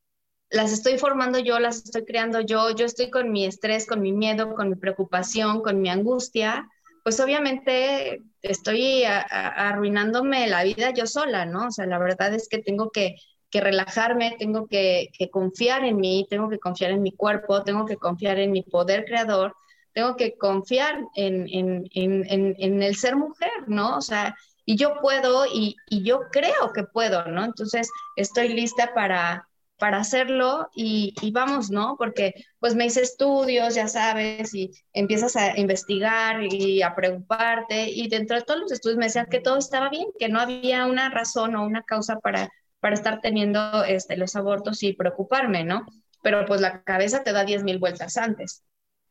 las 0.50 0.72
estoy 0.72 0.98
formando 0.98 1.38
yo, 1.38 1.58
las 1.58 1.76
estoy 1.76 2.04
creando 2.04 2.40
yo, 2.40 2.70
yo 2.70 2.86
estoy 2.86 3.10
con 3.10 3.30
mi 3.32 3.44
estrés, 3.44 3.86
con 3.86 4.00
mi 4.00 4.12
miedo, 4.12 4.54
con 4.54 4.70
mi 4.70 4.76
preocupación, 4.76 5.62
con 5.62 5.80
mi 5.80 5.90
angustia, 5.90 6.66
pues 7.08 7.20
obviamente 7.20 8.20
estoy 8.42 9.04
arruinándome 9.04 10.46
la 10.46 10.62
vida 10.62 10.90
yo 10.90 11.06
sola, 11.06 11.46
¿no? 11.46 11.68
O 11.68 11.70
sea, 11.70 11.86
la 11.86 11.98
verdad 11.98 12.34
es 12.34 12.50
que 12.50 12.58
tengo 12.58 12.90
que, 12.90 13.16
relajarme, 13.50 14.36
tengo 14.38 14.66
que, 14.66 15.08
confiar 15.32 15.86
en 15.86 15.96
mí, 15.96 16.26
tengo 16.28 16.50
que 16.50 16.58
confiar 16.58 16.90
en 16.90 17.00
mi 17.00 17.12
cuerpo, 17.12 17.64
tengo 17.64 17.86
que 17.86 17.96
confiar 17.96 18.38
en 18.38 18.52
mi 18.52 18.60
poder 18.60 19.06
creador, 19.06 19.54
tengo 19.94 20.16
que 20.16 20.36
confiar 20.36 21.02
en, 21.14 21.88
el 21.94 22.94
ser 22.94 23.16
mujer, 23.16 23.52
¿no? 23.68 23.96
O 23.96 24.02
sea, 24.02 24.36
y 24.66 24.76
yo 24.76 25.00
puedo 25.00 25.46
y, 25.46 25.76
y 25.88 26.02
yo 26.02 26.28
creo 26.30 26.74
que 26.74 26.82
puedo, 26.82 27.24
¿no? 27.24 27.42
Entonces, 27.42 27.88
estoy 28.16 28.48
lista 28.48 28.92
para, 28.92 29.48
para 29.78 29.98
hacerlo 29.98 30.68
y, 30.74 31.14
vamos, 31.32 31.70
¿no? 31.70 31.96
Porque 31.96 32.34
pues 32.58 32.74
me 32.74 32.86
hice 32.86 33.02
estudios, 33.02 33.74
ya 33.74 33.88
sabes, 33.88 34.52
y 34.54 34.72
empiezas 34.92 35.36
a 35.36 35.58
investigar 35.58 36.42
y 36.42 36.82
a 36.82 36.94
preocuparte 36.94 37.88
y 37.88 38.08
dentro 38.08 38.36
de 38.36 38.42
todos 38.42 38.60
los 38.60 38.72
estudios 38.72 38.98
me 38.98 39.06
decían 39.06 39.28
que 39.30 39.40
todo 39.40 39.58
estaba 39.58 39.88
bien, 39.88 40.08
que 40.18 40.28
no 40.28 40.40
había 40.40 40.86
una 40.86 41.10
razón 41.10 41.54
o 41.56 41.64
una 41.64 41.82
causa 41.82 42.18
para, 42.18 42.48
para 42.80 42.94
estar 42.94 43.20
teniendo 43.20 43.84
este, 43.84 44.16
los 44.16 44.36
abortos 44.36 44.82
y 44.82 44.92
preocuparme, 44.94 45.64
¿no? 45.64 45.86
Pero 46.22 46.44
pues 46.46 46.60
la 46.60 46.82
cabeza 46.82 47.22
te 47.22 47.32
da 47.32 47.44
10 47.44 47.62
mil 47.62 47.78
vueltas 47.78 48.16
antes. 48.16 48.64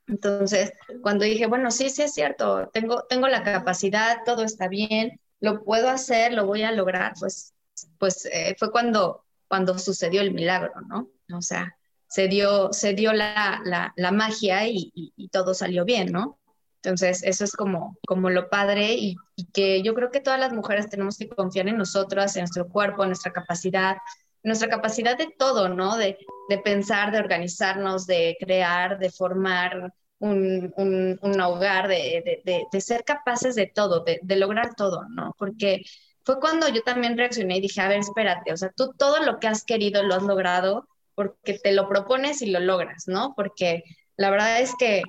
Entonces, 0.08 0.74
cuando 1.02 1.26
dije, 1.26 1.48
bueno, 1.48 1.72
sí, 1.72 1.90
sí 1.90 2.04
es 2.04 2.14
cierto, 2.14 2.70
tengo, 2.74 3.04
tengo 3.10 3.28
la 3.28 3.44
capacidad, 3.44 4.20
todo 4.26 4.44
está 4.44 4.68
bien, 4.70 5.20
lo 5.40 5.64
puedo 5.64 5.90
hacer, 5.90 6.34
lo 6.34 6.46
voy 6.46 6.64
a 6.64 6.72
lograr, 6.72 7.14
pues, 7.20 7.54
pues 7.98 8.26
eh, 8.26 8.56
fue 8.58 8.72
cuando 8.72 9.26
cuando 9.48 9.78
sucedió 9.78 10.22
el 10.22 10.34
milagro, 10.34 10.74
¿no? 10.88 11.10
O 11.36 11.42
sea, 11.42 11.76
se 12.08 12.28
dio, 12.28 12.72
se 12.74 12.94
dio 12.94 13.14
la, 13.14 13.62
la, 13.96 14.12
magia 14.12 14.68
y, 14.68 14.92
todo 15.32 15.54
salió 15.54 15.86
bien, 15.86 16.12
¿no? 16.12 16.40
Entonces, 16.82 17.22
eso 17.24 17.44
es 17.44 17.52
como, 17.54 17.98
como 18.08 18.30
lo 18.30 18.50
padre 18.50 18.94
y, 18.94 19.18
que 19.54 19.82
yo 19.84 19.94
creo 19.94 20.10
que 20.10 20.20
todas 20.20 20.40
las 20.40 20.54
mujeres 20.54 20.90
tenemos 20.90 21.18
que 21.18 21.30
confiar 21.30 21.68
en 21.68 21.78
nosotras, 21.78 22.36
en 22.36 22.42
nuestro 22.42 22.68
cuerpo, 22.70 23.04
en 23.04 23.10
nuestra 23.10 23.34
capacidad, 23.34 23.98
nuestra 24.44 24.70
capacidad 24.70 25.18
de 25.18 25.28
todo, 25.38 25.70
¿no? 25.70 25.98
De, 25.98 26.18
de 26.50 26.58
pensar, 26.60 27.12
de 27.12 27.20
organizarnos, 27.20 28.08
de 28.08 28.38
crear, 28.40 28.98
de 29.00 29.12
formar 29.12 29.94
un, 30.20 30.74
un, 30.78 31.20
un 31.22 31.42
hogar, 31.42 31.88
de, 31.88 32.42
de, 32.44 32.66
de, 32.72 32.82
ser 32.82 33.04
capaces 33.04 33.56
de 33.56 33.68
todo, 33.68 34.04
de, 34.04 34.36
lograr 34.36 34.76
todo, 34.76 35.08
¿no? 35.10 35.36
Porque 35.38 35.84
fue 36.28 36.42
cuando 36.42 36.68
yo 36.68 36.84
también 36.84 37.18
reaccioné 37.18 37.56
y 37.58 37.62
dije, 37.62 37.80
a 37.80 37.88
ver, 37.88 38.00
espérate, 38.00 38.52
o 38.52 38.58
sea, 38.58 38.70
tú 38.76 38.92
todo 38.98 39.24
lo 39.24 39.40
que 39.40 39.48
has 39.48 39.64
querido 39.64 40.04
lo 40.04 40.14
has 40.14 40.24
logrado 40.24 40.86
porque 41.16 41.58
te 41.58 41.72
lo 41.72 41.88
propones 41.88 42.42
y 42.42 42.48
lo 42.48 42.60
logras, 42.60 43.08
¿no? 43.08 43.34
Porque 43.34 43.84
la 44.18 44.30
verdad 44.30 44.60
es 44.60 44.76
que 44.78 45.04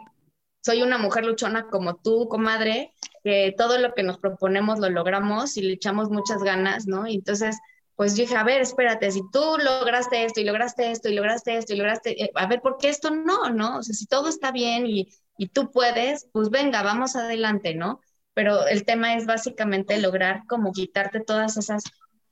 soy 0.62 0.82
una 0.82 0.96
mujer 0.96 1.24
luchona 1.24 1.66
como 1.70 1.96
tú, 1.96 2.28
comadre, 2.28 2.94
que 3.24 3.52
todo 3.58 3.78
lo 3.78 3.94
que 3.94 4.04
nos 4.04 4.18
proponemos 4.18 4.78
lo 4.78 4.90
logramos 4.90 5.56
y 5.56 5.62
le 5.62 5.72
echamos 5.72 6.08
muchas 6.08 6.44
ganas, 6.44 6.86
¿no? 6.86 7.08
Y 7.08 7.16
entonces, 7.16 7.58
pues 7.96 8.14
dije, 8.14 8.36
a 8.36 8.44
ver, 8.44 8.60
espérate, 8.60 9.10
si 9.10 9.22
tú 9.32 9.40
lograste 9.58 10.24
esto 10.24 10.38
y 10.38 10.44
lograste 10.44 10.92
esto 10.92 11.08
y 11.08 11.16
lograste 11.16 11.58
esto 11.58 11.72
y 11.72 11.78
lograste, 11.78 12.22
eh, 12.22 12.30
a 12.36 12.46
ver, 12.46 12.60
¿por 12.60 12.76
qué 12.78 12.90
esto 12.90 13.10
no, 13.10 13.50
no? 13.50 13.78
O 13.78 13.82
sea, 13.82 13.92
si 13.92 14.06
todo 14.06 14.28
está 14.28 14.52
bien 14.52 14.86
y, 14.86 15.08
y 15.36 15.48
tú 15.48 15.72
puedes, 15.72 16.28
pues 16.32 16.48
venga, 16.48 16.84
vamos 16.84 17.16
adelante, 17.16 17.74
¿no? 17.74 18.00
Pero 18.38 18.68
el 18.68 18.84
tema 18.84 19.16
es 19.16 19.26
básicamente 19.26 19.98
lograr 19.98 20.46
como 20.46 20.70
quitarte 20.70 21.18
todas 21.18 21.56
esas 21.56 21.82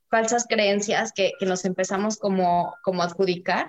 falsas 0.08 0.46
creencias 0.48 1.10
que, 1.12 1.32
que 1.36 1.46
nos 1.46 1.64
empezamos 1.64 2.16
como, 2.16 2.76
como 2.84 3.02
adjudicar 3.02 3.68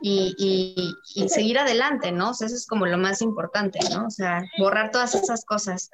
y, 0.00 0.36
y, 0.38 0.94
y, 1.20 1.28
seguir 1.28 1.58
adelante, 1.58 2.12
¿no? 2.12 2.30
O 2.30 2.34
sea, 2.34 2.46
eso 2.46 2.54
es 2.54 2.64
como 2.64 2.86
lo 2.86 2.96
más 2.96 3.22
importante, 3.22 3.80
¿no? 3.92 4.06
O 4.06 4.10
sea, 4.10 4.40
borrar 4.56 4.92
todas 4.92 5.16
esas 5.16 5.44
cosas 5.44 5.90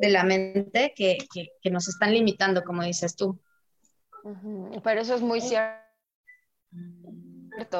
de 0.00 0.08
la 0.08 0.24
mente 0.24 0.92
que, 0.96 1.18
que, 1.32 1.52
que 1.62 1.70
nos 1.70 1.86
están 1.86 2.12
limitando, 2.12 2.64
como 2.64 2.82
dices 2.82 3.14
tú. 3.14 3.38
Pero 4.82 5.00
eso 5.00 5.14
es 5.14 5.22
muy 5.22 5.40
cierto 5.40 5.83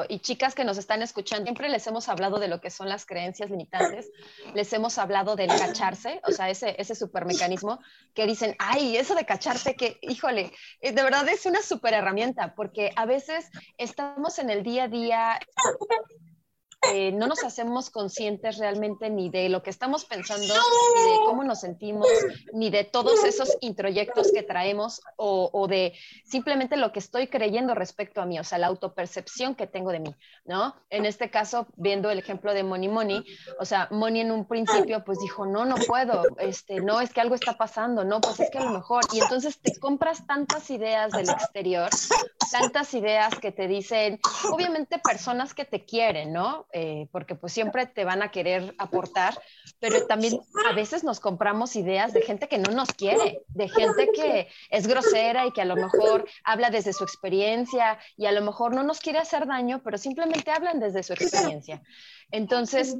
y 0.08 0.20
chicas 0.20 0.54
que 0.54 0.64
nos 0.64 0.78
están 0.78 1.02
escuchando, 1.02 1.44
siempre 1.44 1.68
les 1.68 1.86
hemos 1.86 2.08
hablado 2.08 2.38
de 2.38 2.48
lo 2.48 2.60
que 2.60 2.70
son 2.70 2.88
las 2.88 3.06
creencias 3.06 3.50
limitantes, 3.50 4.10
les 4.54 4.72
hemos 4.72 4.98
hablado 4.98 5.36
del 5.36 5.48
cacharse, 5.48 6.20
o 6.26 6.32
sea, 6.32 6.50
ese, 6.50 6.76
ese 6.78 6.94
supermecanismo 6.94 7.80
que 8.14 8.26
dicen, 8.26 8.54
ay, 8.58 8.96
eso 8.96 9.14
de 9.14 9.24
cacharse, 9.24 9.74
que, 9.74 9.98
híjole, 10.02 10.52
eh, 10.80 10.92
de 10.92 11.02
verdad 11.02 11.28
es 11.28 11.46
una 11.46 11.62
super 11.62 11.94
herramienta, 11.94 12.54
porque 12.54 12.92
a 12.96 13.06
veces 13.06 13.50
estamos 13.78 14.38
en 14.38 14.50
el 14.50 14.62
día 14.62 14.84
a 14.84 14.88
día 14.88 15.40
eh, 16.92 17.12
no 17.12 17.26
nos 17.26 17.44
hacemos 17.44 17.90
conscientes 17.90 18.58
realmente 18.58 19.10
ni 19.10 19.30
de 19.30 19.48
lo 19.48 19.62
que 19.62 19.70
estamos 19.70 20.04
pensando, 20.04 20.54
ni 20.96 21.10
de 21.10 21.16
cómo 21.24 21.44
nos 21.44 21.60
sentimos, 21.60 22.08
ni 22.52 22.70
de 22.70 22.84
todos 22.84 23.24
esos 23.24 23.56
introyectos 23.60 24.32
que 24.32 24.42
traemos 24.42 25.00
o, 25.16 25.50
o, 25.52 25.66
de 25.66 25.94
simplemente 26.24 26.76
lo 26.76 26.92
que 26.92 26.98
estoy 26.98 27.28
creyendo 27.28 27.74
respecto 27.74 28.20
a 28.20 28.26
mí, 28.26 28.38
o 28.38 28.44
sea, 28.44 28.58
la 28.58 28.66
autopercepción 28.66 29.54
que 29.54 29.66
tengo 29.66 29.90
de 29.90 30.00
mí, 30.00 30.14
¿no? 30.44 30.74
En 30.90 31.06
este 31.06 31.30
caso, 31.30 31.66
viendo 31.76 32.10
el 32.10 32.18
ejemplo 32.18 32.52
de 32.52 32.62
Moni 32.62 32.88
Moni, 32.88 33.24
o 33.58 33.64
sea, 33.64 33.88
Moni 33.90 34.20
en 34.20 34.30
un 34.30 34.46
principio 34.46 35.04
pues 35.04 35.18
dijo, 35.18 35.46
no, 35.46 35.64
no 35.64 35.76
puedo, 35.76 36.24
este, 36.38 36.80
no, 36.80 37.00
es 37.00 37.12
que 37.12 37.20
algo 37.20 37.34
está 37.34 37.56
pasando, 37.56 38.04
no, 38.04 38.20
pues 38.20 38.40
es 38.40 38.50
que 38.50 38.58
a 38.58 38.64
lo 38.64 38.70
mejor, 38.70 39.02
y 39.12 39.20
entonces 39.20 39.58
te 39.58 39.78
compras 39.78 40.26
tantas 40.26 40.70
ideas 40.70 41.12
del 41.12 41.28
exterior, 41.28 41.90
tantas 42.50 42.94
ideas 42.94 43.34
que 43.38 43.52
te 43.52 43.68
dicen, 43.68 44.20
obviamente 44.52 44.98
personas 44.98 45.54
que 45.54 45.64
te 45.64 45.84
quieren, 45.84 46.32
¿no? 46.32 46.66
Eh, 46.76 47.06
porque 47.12 47.36
pues 47.36 47.52
siempre 47.52 47.86
te 47.86 48.04
van 48.04 48.20
a 48.20 48.32
querer 48.32 48.74
aportar, 48.78 49.40
pero 49.78 50.08
también 50.08 50.40
a 50.68 50.72
veces 50.72 51.04
nos 51.04 51.20
compramos 51.20 51.76
ideas 51.76 52.12
de 52.12 52.20
gente 52.20 52.48
que 52.48 52.58
no 52.58 52.72
nos 52.72 52.88
quiere, 52.88 53.42
de 53.46 53.68
gente 53.68 54.08
que 54.12 54.48
es 54.70 54.88
grosera 54.88 55.46
y 55.46 55.52
que 55.52 55.62
a 55.62 55.66
lo 55.66 55.76
mejor 55.76 56.28
habla 56.42 56.70
desde 56.70 56.92
su 56.92 57.04
experiencia 57.04 58.00
y 58.16 58.26
a 58.26 58.32
lo 58.32 58.42
mejor 58.42 58.74
no 58.74 58.82
nos 58.82 58.98
quiere 58.98 59.20
hacer 59.20 59.46
daño, 59.46 59.82
pero 59.84 59.98
simplemente 59.98 60.50
hablan 60.50 60.80
desde 60.80 61.04
su 61.04 61.12
experiencia. 61.12 61.80
Entonces, 62.34 62.96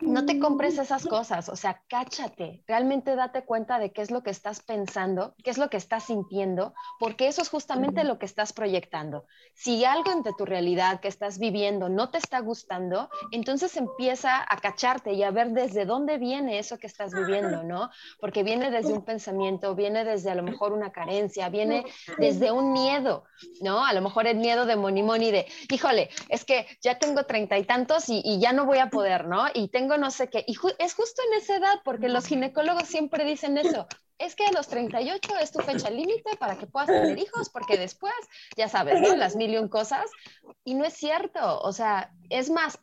no 0.00 0.26
te 0.26 0.40
compres 0.40 0.78
esas 0.78 1.06
cosas, 1.06 1.48
o 1.48 1.54
sea, 1.54 1.80
cáchate, 1.88 2.64
realmente 2.66 3.14
date 3.14 3.44
cuenta 3.44 3.78
de 3.78 3.92
qué 3.92 4.02
es 4.02 4.10
lo 4.10 4.24
que 4.24 4.30
estás 4.30 4.62
pensando, 4.62 5.36
qué 5.44 5.50
es 5.50 5.58
lo 5.58 5.70
que 5.70 5.76
estás 5.76 6.04
sintiendo, 6.04 6.74
porque 6.98 7.28
eso 7.28 7.40
es 7.40 7.50
justamente 7.50 8.02
lo 8.02 8.18
que 8.18 8.26
estás 8.26 8.52
proyectando. 8.52 9.26
Si 9.54 9.84
algo 9.84 10.10
entre 10.10 10.32
tu 10.36 10.44
realidad 10.44 10.98
que 10.98 11.06
estás 11.06 11.38
viviendo 11.38 11.88
no 11.88 12.10
te 12.10 12.18
está 12.18 12.40
gustando, 12.40 13.08
entonces 13.30 13.76
empieza 13.76 14.44
a 14.48 14.56
cacharte 14.56 15.12
y 15.12 15.22
a 15.22 15.30
ver 15.30 15.50
desde 15.50 15.84
dónde 15.84 16.18
viene 16.18 16.58
eso 16.58 16.78
que 16.78 16.88
estás 16.88 17.14
viviendo, 17.14 17.62
¿no? 17.62 17.90
Porque 18.18 18.42
viene 18.42 18.72
desde 18.72 18.92
un 18.92 19.04
pensamiento, 19.04 19.76
viene 19.76 20.04
desde 20.04 20.32
a 20.32 20.34
lo 20.34 20.42
mejor 20.42 20.72
una 20.72 20.90
carencia, 20.90 21.48
viene 21.48 21.84
desde 22.18 22.50
un 22.50 22.72
miedo, 22.72 23.22
¿no? 23.62 23.84
A 23.86 23.92
lo 23.92 24.00
mejor 24.02 24.26
el 24.26 24.38
miedo 24.38 24.66
de 24.66 24.74
Moni 24.74 25.04
Moni 25.04 25.30
de, 25.30 25.46
híjole, 25.70 26.10
es 26.28 26.44
que 26.44 26.66
ya 26.82 26.98
tengo 26.98 27.24
treinta 27.24 27.56
y 27.56 27.64
tantos 27.64 28.08
y, 28.08 28.40
ya 28.40 28.52
no 28.52 28.63
voy 28.64 28.78
a 28.78 28.90
poder, 28.90 29.26
¿no? 29.26 29.46
Y 29.54 29.68
tengo 29.68 29.96
no 29.96 30.10
sé 30.10 30.28
qué. 30.28 30.44
Y 30.46 30.56
es 30.78 30.94
justo 30.94 31.22
en 31.28 31.38
esa 31.42 31.56
edad, 31.56 31.80
porque 31.84 32.08
los 32.08 32.26
ginecólogos 32.26 32.88
siempre 32.88 33.24
dicen 33.24 33.58
eso, 33.58 33.86
es 34.18 34.34
que 34.34 34.46
a 34.46 34.52
los 34.52 34.68
38 34.68 35.36
es 35.40 35.52
tu 35.52 35.60
fecha 35.60 35.90
límite 35.90 36.36
para 36.38 36.56
que 36.56 36.66
puedas 36.66 36.88
tener 36.88 37.18
hijos, 37.18 37.50
porque 37.50 37.76
después, 37.76 38.14
ya 38.56 38.68
sabes, 38.68 39.00
¿no? 39.00 39.16
Las 39.16 39.36
mil 39.36 39.52
y 39.52 39.58
un 39.58 39.68
cosas. 39.68 40.10
Y 40.64 40.74
no 40.74 40.84
es 40.84 40.94
cierto, 40.94 41.60
o 41.60 41.72
sea, 41.72 42.12
es 42.30 42.50
más, 42.50 42.78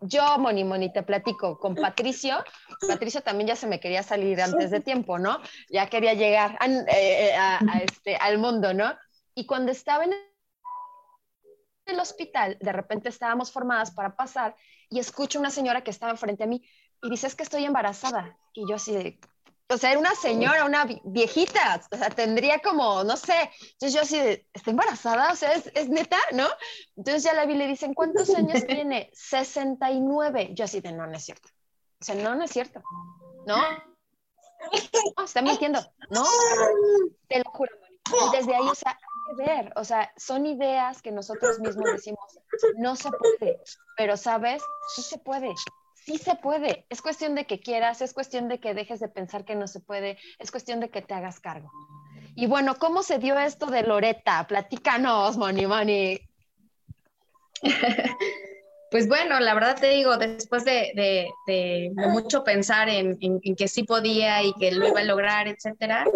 yo, 0.00 0.38
Moni, 0.38 0.64
Moni, 0.64 0.92
te 0.92 1.02
platico 1.02 1.58
con 1.58 1.74
Patricio. 1.74 2.44
Patricio 2.86 3.22
también 3.22 3.48
ya 3.48 3.56
se 3.56 3.66
me 3.66 3.80
quería 3.80 4.02
salir 4.02 4.40
antes 4.40 4.70
de 4.70 4.80
tiempo, 4.80 5.18
¿no? 5.18 5.40
Ya 5.70 5.88
quería 5.88 6.14
llegar 6.14 6.58
eh, 6.88 7.34
a, 7.36 7.60
este, 7.82 8.16
al 8.16 8.38
mundo, 8.38 8.74
¿no? 8.74 8.94
Y 9.34 9.46
cuando 9.46 9.72
estaba 9.72 10.04
en 10.04 10.12
el 11.86 12.00
hospital, 12.00 12.56
de 12.60 12.72
repente 12.72 13.08
estábamos 13.08 13.52
formadas 13.52 13.90
para 13.90 14.16
pasar 14.16 14.56
y 14.88 14.98
escucho 14.98 15.38
una 15.38 15.50
señora 15.50 15.82
que 15.82 15.90
estaba 15.90 16.16
frente 16.16 16.44
a 16.44 16.46
mí 16.46 16.62
y 17.02 17.10
dice, 17.10 17.26
es 17.26 17.34
que 17.34 17.42
estoy 17.42 17.64
embarazada. 17.64 18.36
Y 18.54 18.68
yo 18.68 18.76
así 18.76 18.92
de, 18.92 19.20
o 19.68 19.78
sea, 19.78 19.90
era 19.90 19.98
una 19.98 20.14
señora, 20.14 20.64
una 20.64 20.86
viejita, 21.04 21.80
o 21.90 21.96
sea, 21.96 22.10
tendría 22.10 22.58
como, 22.60 23.02
no 23.04 23.16
sé, 23.16 23.50
entonces 23.72 23.94
yo 23.94 24.02
así, 24.02 24.46
¿está 24.52 24.70
embarazada? 24.70 25.32
O 25.32 25.36
sea, 25.36 25.52
es, 25.52 25.88
neta, 25.88 26.18
¿no? 26.32 26.46
Entonces 26.96 27.24
ya 27.24 27.32
la 27.32 27.46
vi 27.46 27.54
le 27.54 27.66
dicen, 27.66 27.94
¿cuántos 27.94 28.30
años 28.34 28.64
tiene? 28.66 29.10
69. 29.14 30.50
Yo 30.52 30.64
así 30.64 30.80
de, 30.80 30.92
no, 30.92 31.06
no 31.06 31.16
es 31.16 31.24
cierto. 31.24 31.48
O 32.00 32.04
sea, 32.04 32.14
no, 32.14 32.34
no 32.34 32.44
es 32.44 32.50
cierto. 32.50 32.82
¿No? 33.46 33.56
No, 35.18 35.24
está 35.24 35.42
mintiendo. 35.42 35.78
No, 36.08 36.24
te 37.28 37.38
lo 37.38 37.50
juro, 37.50 37.70
Y 38.06 38.36
desde 38.36 38.54
ahí, 38.54 38.66
o 38.66 38.74
sea, 38.74 38.98
que 39.26 39.44
ver, 39.44 39.72
o 39.76 39.84
sea, 39.84 40.12
son 40.16 40.46
ideas 40.46 41.02
que 41.02 41.12
nosotros 41.12 41.60
mismos 41.60 41.92
decimos, 41.92 42.38
no 42.76 42.96
se 42.96 43.10
puede, 43.10 43.60
pero 43.96 44.16
sabes, 44.16 44.62
sí 44.94 45.02
se 45.02 45.18
puede 45.18 45.54
sí 46.04 46.18
se 46.18 46.36
puede. 46.36 46.84
Es 46.90 47.02
cuestión 47.02 47.34
de 47.34 47.46
que 47.46 47.60
quieras, 47.60 48.02
es 48.02 48.12
cuestión 48.12 48.48
de 48.48 48.60
que 48.60 48.74
dejes 48.74 49.00
de 49.00 49.08
pensar 49.08 49.44
que 49.44 49.54
no 49.54 49.66
se 49.66 49.80
puede, 49.80 50.18
es 50.38 50.50
cuestión 50.50 50.80
de 50.80 50.90
que 50.90 51.02
te 51.02 51.14
hagas 51.14 51.40
cargo. 51.40 51.70
Y 52.34 52.46
bueno, 52.46 52.76
¿cómo 52.78 53.02
se 53.02 53.18
dio 53.18 53.38
esto 53.38 53.66
de 53.66 53.82
Loreta? 53.82 54.46
Platícanos, 54.46 55.36
Moni 55.36 55.66
Moni. 55.66 56.20
Pues 58.90 59.08
bueno, 59.08 59.40
la 59.40 59.54
verdad 59.54 59.76
te 59.80 59.88
digo, 59.88 60.16
después 60.18 60.64
de, 60.64 61.28
mucho 61.96 62.44
pensar 62.44 62.88
en, 62.88 63.18
en, 63.20 63.56
que 63.56 63.66
sí 63.66 63.82
podía 63.82 64.40
y 64.44 64.54
que 64.54 64.70
lo 64.70 64.86
iba 64.86 65.00
a 65.00 65.04
lograr, 65.04 65.48
etcétera, 65.48 66.06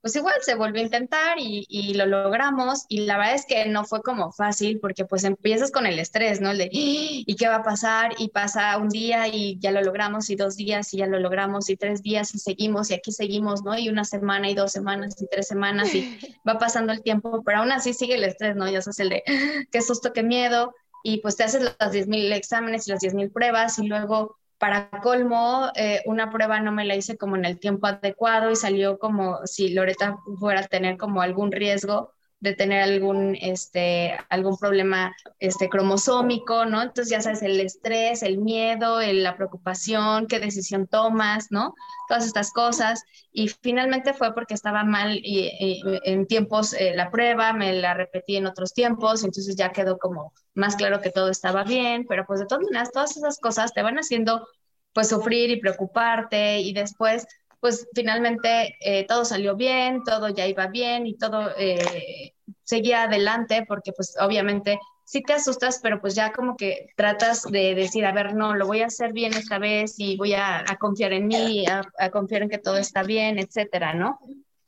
pues 0.00 0.16
igual 0.16 0.34
se 0.40 0.54
volvió 0.54 0.80
a 0.80 0.84
intentar 0.84 1.38
y, 1.38 1.94
lo 1.94 2.06
logramos 2.06 2.86
y 2.88 3.00
la 3.00 3.18
verdad 3.18 3.34
es 3.34 3.46
que 3.46 3.66
no 3.66 3.84
fue 3.84 4.02
como 4.02 4.32
fácil 4.32 4.78
porque 4.80 5.04
pues 5.04 5.24
empiezas 5.24 5.70
con 5.70 5.86
el 5.86 5.98
estrés, 5.98 6.40
¿no? 6.40 6.50
El 6.50 6.58
de, 6.58 6.64
¡Ah! 6.64 6.68
¿y 6.72 7.36
qué 7.36 7.48
va 7.48 7.56
a 7.56 7.62
pasar? 7.62 8.14
Y 8.18 8.28
pasa 8.28 8.76
un 8.78 8.88
día 8.88 9.28
y 9.28 9.58
ya 9.58 9.70
lo 9.72 9.82
logramos 9.82 10.30
y 10.30 10.36
dos 10.36 10.56
días 10.56 10.92
y 10.94 10.98
ya 10.98 11.06
lo 11.06 11.18
logramos 11.18 11.68
y 11.68 11.76
tres 11.76 12.02
días 12.02 12.34
y 12.34 12.38
seguimos 12.38 12.90
y 12.90 12.94
aquí 12.94 13.12
seguimos, 13.12 13.62
¿no? 13.62 13.76
Y 13.78 13.88
una 13.88 14.04
semana 14.04 14.48
y 14.48 14.54
dos 14.54 14.72
semanas 14.72 15.20
y 15.20 15.26
tres 15.26 15.48
semanas 15.48 15.94
y 15.94 16.18
va 16.48 16.58
pasando 16.58 16.92
el 16.92 17.02
tiempo, 17.02 17.42
pero 17.44 17.58
aún 17.58 17.72
así 17.72 17.92
sigue 17.92 18.14
el 18.14 18.24
estrés, 18.24 18.56
¿no? 18.56 18.70
Ya 18.70 18.78
es 18.78 18.98
el 18.98 19.10
de, 19.10 19.22
¡Ah! 19.26 19.64
qué 19.70 19.82
susto, 19.82 20.12
qué 20.12 20.22
miedo 20.22 20.74
y 21.02 21.18
pues 21.20 21.36
te 21.36 21.44
haces 21.44 21.62
los 21.62 21.92
10.000 21.92 22.32
exámenes 22.32 22.86
y 22.86 22.90
las 22.90 23.00
10.000 23.00 23.32
pruebas 23.32 23.78
y 23.78 23.86
luego 23.86 24.36
para 24.60 24.90
colmo, 25.02 25.70
eh, 25.74 26.02
una 26.04 26.30
prueba 26.30 26.60
no 26.60 26.70
me 26.70 26.84
la 26.84 26.94
hice 26.94 27.16
como 27.16 27.34
en 27.34 27.46
el 27.46 27.58
tiempo 27.58 27.86
adecuado 27.86 28.50
y 28.50 28.56
salió 28.56 28.98
como 28.98 29.40
si 29.46 29.70
Loreta 29.70 30.18
fuera 30.38 30.60
a 30.60 30.68
tener 30.68 30.98
como 30.98 31.22
algún 31.22 31.50
riesgo 31.50 32.12
de 32.40 32.54
tener 32.54 32.82
algún, 32.82 33.36
este, 33.40 34.16
algún 34.30 34.56
problema 34.56 35.14
este, 35.38 35.68
cromosómico, 35.68 36.64
¿no? 36.64 36.80
Entonces 36.80 37.10
ya 37.10 37.20
sabes, 37.20 37.42
el 37.42 37.60
estrés, 37.60 38.22
el 38.22 38.38
miedo, 38.38 39.00
la 39.00 39.36
preocupación, 39.36 40.26
qué 40.26 40.40
decisión 40.40 40.86
tomas, 40.86 41.48
¿no? 41.50 41.74
Todas 42.08 42.24
estas 42.24 42.50
cosas. 42.52 43.02
Y 43.30 43.48
finalmente 43.48 44.14
fue 44.14 44.34
porque 44.34 44.54
estaba 44.54 44.84
mal 44.84 45.20
y, 45.22 45.82
en 46.04 46.26
tiempos 46.26 46.72
eh, 46.72 46.94
la 46.96 47.10
prueba, 47.10 47.52
me 47.52 47.74
la 47.74 47.92
repetí 47.92 48.36
en 48.36 48.46
otros 48.46 48.72
tiempos, 48.72 49.22
entonces 49.22 49.54
ya 49.56 49.70
quedó 49.72 49.98
como 49.98 50.32
más 50.54 50.76
claro 50.76 51.02
que 51.02 51.10
todo 51.10 51.28
estaba 51.28 51.62
bien, 51.62 52.06
pero 52.08 52.24
pues 52.26 52.40
de 52.40 52.46
todas 52.46 52.64
maneras, 52.64 52.90
todas 52.90 53.16
esas 53.16 53.38
cosas 53.38 53.74
te 53.74 53.82
van 53.82 53.98
haciendo 53.98 54.46
pues 54.92 55.08
sufrir 55.08 55.50
y 55.50 55.60
preocuparte 55.60 56.60
y 56.60 56.72
después 56.72 57.26
pues 57.60 57.86
finalmente 57.94 58.76
eh, 58.80 59.06
todo 59.06 59.24
salió 59.24 59.54
bien, 59.54 60.02
todo 60.02 60.30
ya 60.30 60.46
iba 60.46 60.66
bien 60.66 61.06
y 61.06 61.16
todo 61.16 61.50
eh, 61.58 62.32
seguía 62.64 63.02
adelante 63.02 63.64
porque 63.68 63.92
pues 63.92 64.16
obviamente 64.18 64.78
sí 65.04 65.22
te 65.22 65.34
asustas, 65.34 65.80
pero 65.82 66.00
pues 66.00 66.14
ya 66.14 66.32
como 66.32 66.56
que 66.56 66.86
tratas 66.96 67.42
de 67.42 67.74
decir, 67.74 68.06
a 68.06 68.12
ver, 68.12 68.34
no, 68.34 68.54
lo 68.54 68.66
voy 68.66 68.80
a 68.80 68.86
hacer 68.86 69.12
bien 69.12 69.34
esta 69.34 69.58
vez 69.58 69.96
y 69.98 70.16
voy 70.16 70.34
a, 70.34 70.64
confiar 70.78 71.12
en 71.12 71.26
mí, 71.26 71.66
a, 71.66 72.10
confiar 72.10 72.42
en 72.42 72.48
que 72.48 72.58
todo 72.58 72.78
está 72.78 73.02
bien, 73.02 73.38
etcétera, 73.38 73.92
¿no? 73.92 74.20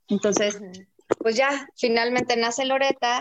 Entonces, 0.08 0.60
pues 1.18 1.36
ya 1.36 1.68
finalmente 1.76 2.36
nace 2.36 2.64
Loreta 2.64 3.20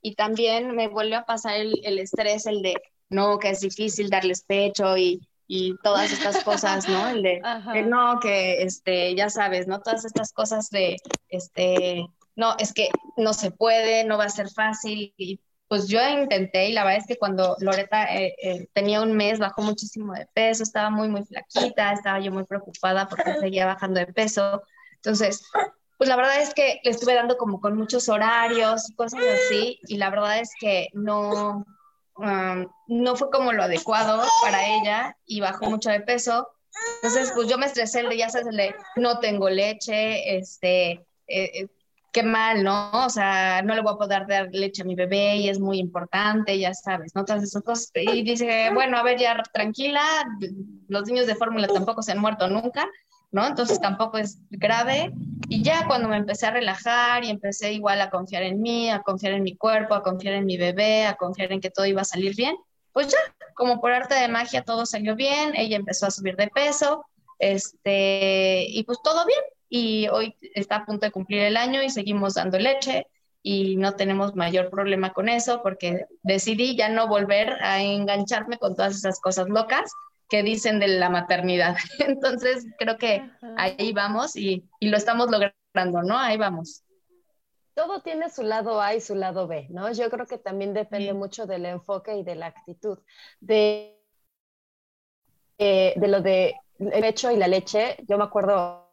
y 0.00 0.14
también 0.14 0.74
me 0.76 0.86
vuelve 0.86 1.16
a 1.16 1.26
pasar 1.26 1.56
el, 1.56 1.74
el 1.82 1.98
estrés, 1.98 2.46
el 2.46 2.62
de, 2.62 2.74
no, 3.08 3.38
que 3.38 3.50
es 3.50 3.60
difícil 3.60 4.08
darles 4.08 4.44
pecho 4.44 4.96
y 4.96 5.20
y 5.52 5.76
todas 5.82 6.12
estas 6.12 6.44
cosas, 6.44 6.88
¿no? 6.88 7.08
El 7.08 7.24
de, 7.24 7.42
no, 7.84 8.20
que, 8.20 8.62
este, 8.62 9.16
ya 9.16 9.28
sabes, 9.30 9.66
¿no? 9.66 9.80
Todas 9.80 10.04
estas 10.04 10.32
cosas 10.32 10.70
de, 10.70 10.96
este, 11.28 12.06
no, 12.36 12.54
es 12.60 12.72
que 12.72 12.88
no 13.16 13.32
se 13.32 13.50
puede, 13.50 14.04
no 14.04 14.16
va 14.16 14.26
a 14.26 14.28
ser 14.28 14.48
fácil. 14.48 15.12
Y 15.16 15.40
pues 15.66 15.88
yo 15.88 15.98
intenté 16.08 16.68
y 16.68 16.72
la 16.72 16.84
verdad 16.84 17.00
es 17.00 17.08
que 17.08 17.16
cuando 17.16 17.56
Loreta 17.58 18.14
eh, 18.14 18.36
eh, 18.40 18.68
tenía 18.74 19.02
un 19.02 19.12
mes 19.16 19.40
bajó 19.40 19.62
muchísimo 19.62 20.12
de 20.12 20.28
peso, 20.32 20.62
estaba 20.62 20.88
muy, 20.88 21.08
muy 21.08 21.24
flaquita, 21.24 21.94
estaba 21.94 22.20
yo 22.20 22.30
muy 22.30 22.44
preocupada 22.44 23.08
porque 23.08 23.34
seguía 23.40 23.66
bajando 23.66 23.98
de 23.98 24.06
peso. 24.06 24.62
Entonces, 25.02 25.42
pues 25.98 26.06
la 26.06 26.14
verdad 26.14 26.40
es 26.40 26.54
que 26.54 26.80
le 26.84 26.92
estuve 26.92 27.14
dando 27.14 27.36
como 27.36 27.60
con 27.60 27.76
muchos 27.76 28.08
horarios 28.08 28.88
y 28.88 28.94
cosas 28.94 29.20
así 29.24 29.80
y 29.88 29.96
la 29.96 30.10
verdad 30.10 30.38
es 30.38 30.52
que 30.60 30.90
no, 30.92 31.66
no 32.86 33.16
fue 33.16 33.30
como 33.30 33.52
lo 33.52 33.62
adecuado 33.62 34.22
para 34.42 34.66
ella 34.66 35.16
y 35.26 35.40
bajó 35.40 35.70
mucho 35.70 35.90
de 35.90 36.00
peso. 36.00 36.48
Entonces, 37.02 37.32
pues 37.34 37.48
yo 37.48 37.58
me 37.58 37.66
estresé, 37.66 38.04
ya 38.16 38.28
sabes, 38.28 38.48
el 38.48 38.74
no 38.96 39.18
tengo 39.20 39.48
leche, 39.48 40.36
este, 40.36 40.90
eh, 40.90 41.04
eh, 41.26 41.68
qué 42.12 42.22
mal, 42.22 42.62
¿no? 42.62 42.90
O 42.92 43.10
sea, 43.10 43.62
no 43.62 43.74
le 43.74 43.82
voy 43.82 43.94
a 43.94 43.98
poder 43.98 44.26
dar 44.26 44.48
leche 44.52 44.82
a 44.82 44.84
mi 44.84 44.94
bebé 44.94 45.36
y 45.36 45.48
es 45.48 45.58
muy 45.58 45.78
importante, 45.78 46.58
ya 46.58 46.74
sabes, 46.74 47.14
¿no? 47.14 47.24
Todas 47.24 47.42
esas 47.42 47.62
cosas. 47.62 47.90
Y 47.94 48.22
dice, 48.22 48.70
bueno, 48.74 48.98
a 48.98 49.02
ver, 49.02 49.18
ya 49.18 49.42
tranquila, 49.52 50.02
los 50.88 51.06
niños 51.06 51.26
de 51.26 51.34
fórmula 51.34 51.68
tampoco 51.68 52.02
se 52.02 52.12
han 52.12 52.18
muerto 52.18 52.48
nunca, 52.48 52.88
¿no? 53.30 53.46
Entonces 53.46 53.80
tampoco 53.80 54.18
es 54.18 54.38
grave. 54.50 55.12
Y 55.52 55.64
ya 55.64 55.84
cuando 55.88 56.08
me 56.08 56.16
empecé 56.16 56.46
a 56.46 56.52
relajar 56.52 57.24
y 57.24 57.28
empecé 57.28 57.72
igual 57.72 58.00
a 58.00 58.08
confiar 58.08 58.44
en 58.44 58.60
mí, 58.62 58.88
a 58.88 59.02
confiar 59.02 59.32
en 59.32 59.42
mi 59.42 59.56
cuerpo, 59.56 59.94
a 59.94 60.02
confiar 60.04 60.34
en 60.34 60.46
mi 60.46 60.56
bebé, 60.56 61.06
a 61.06 61.16
confiar 61.16 61.50
en 61.50 61.60
que 61.60 61.70
todo 61.70 61.86
iba 61.86 62.02
a 62.02 62.04
salir 62.04 62.36
bien, 62.36 62.54
pues 62.92 63.08
ya, 63.08 63.18
como 63.54 63.80
por 63.80 63.90
arte 63.90 64.14
de 64.14 64.28
magia 64.28 64.62
todo 64.62 64.86
salió 64.86 65.16
bien, 65.16 65.56
ella 65.56 65.74
empezó 65.74 66.06
a 66.06 66.12
subir 66.12 66.36
de 66.36 66.46
peso, 66.46 67.04
este, 67.40 68.64
y 68.68 68.84
pues 68.84 68.98
todo 69.02 69.26
bien. 69.26 69.40
Y 69.68 70.06
hoy 70.06 70.36
está 70.54 70.76
a 70.76 70.86
punto 70.86 71.06
de 71.06 71.10
cumplir 71.10 71.42
el 71.42 71.56
año 71.56 71.82
y 71.82 71.90
seguimos 71.90 72.34
dando 72.34 72.56
leche 72.56 73.08
y 73.42 73.74
no 73.74 73.96
tenemos 73.96 74.36
mayor 74.36 74.70
problema 74.70 75.12
con 75.12 75.28
eso 75.28 75.62
porque 75.64 76.06
decidí 76.22 76.76
ya 76.76 76.90
no 76.90 77.08
volver 77.08 77.60
a 77.60 77.82
engancharme 77.82 78.56
con 78.58 78.76
todas 78.76 78.94
esas 78.94 79.18
cosas 79.18 79.48
locas 79.48 79.90
que 80.30 80.42
dicen 80.42 80.78
de 80.78 80.88
la 80.88 81.10
maternidad. 81.10 81.76
Entonces, 81.98 82.66
creo 82.78 82.96
que 82.96 83.28
ahí 83.58 83.92
vamos 83.92 84.36
y, 84.36 84.64
lo 84.80 84.96
estamos 84.96 85.28
logrando, 85.30 86.02
¿no? 86.02 86.16
Ahí 86.16 86.38
vamos. 86.38 86.84
Todo 87.74 88.00
tiene 88.00 88.30
su 88.30 88.42
lado 88.42 88.80
A 88.80 88.94
y 88.94 89.00
su 89.00 89.14
lado 89.14 89.46
B, 89.46 89.66
¿no? 89.70 89.92
Yo 89.92 90.08
creo 90.10 90.26
que 90.26 90.38
también 90.38 90.72
depende 90.72 91.12
mucho 91.12 91.46
del 91.46 91.66
enfoque 91.66 92.16
y 92.16 92.22
de 92.22 92.34
la 92.36 92.46
actitud. 92.46 92.98
De, 93.40 93.98
eh, 95.58 95.94
de 95.96 96.08
lo 96.08 96.20
de 96.20 96.56
el 96.78 97.00
pecho 97.02 97.30
y 97.30 97.36
la 97.36 97.46
leche, 97.46 97.96
yo 98.08 98.16
me 98.16 98.24
acuerdo 98.24 98.90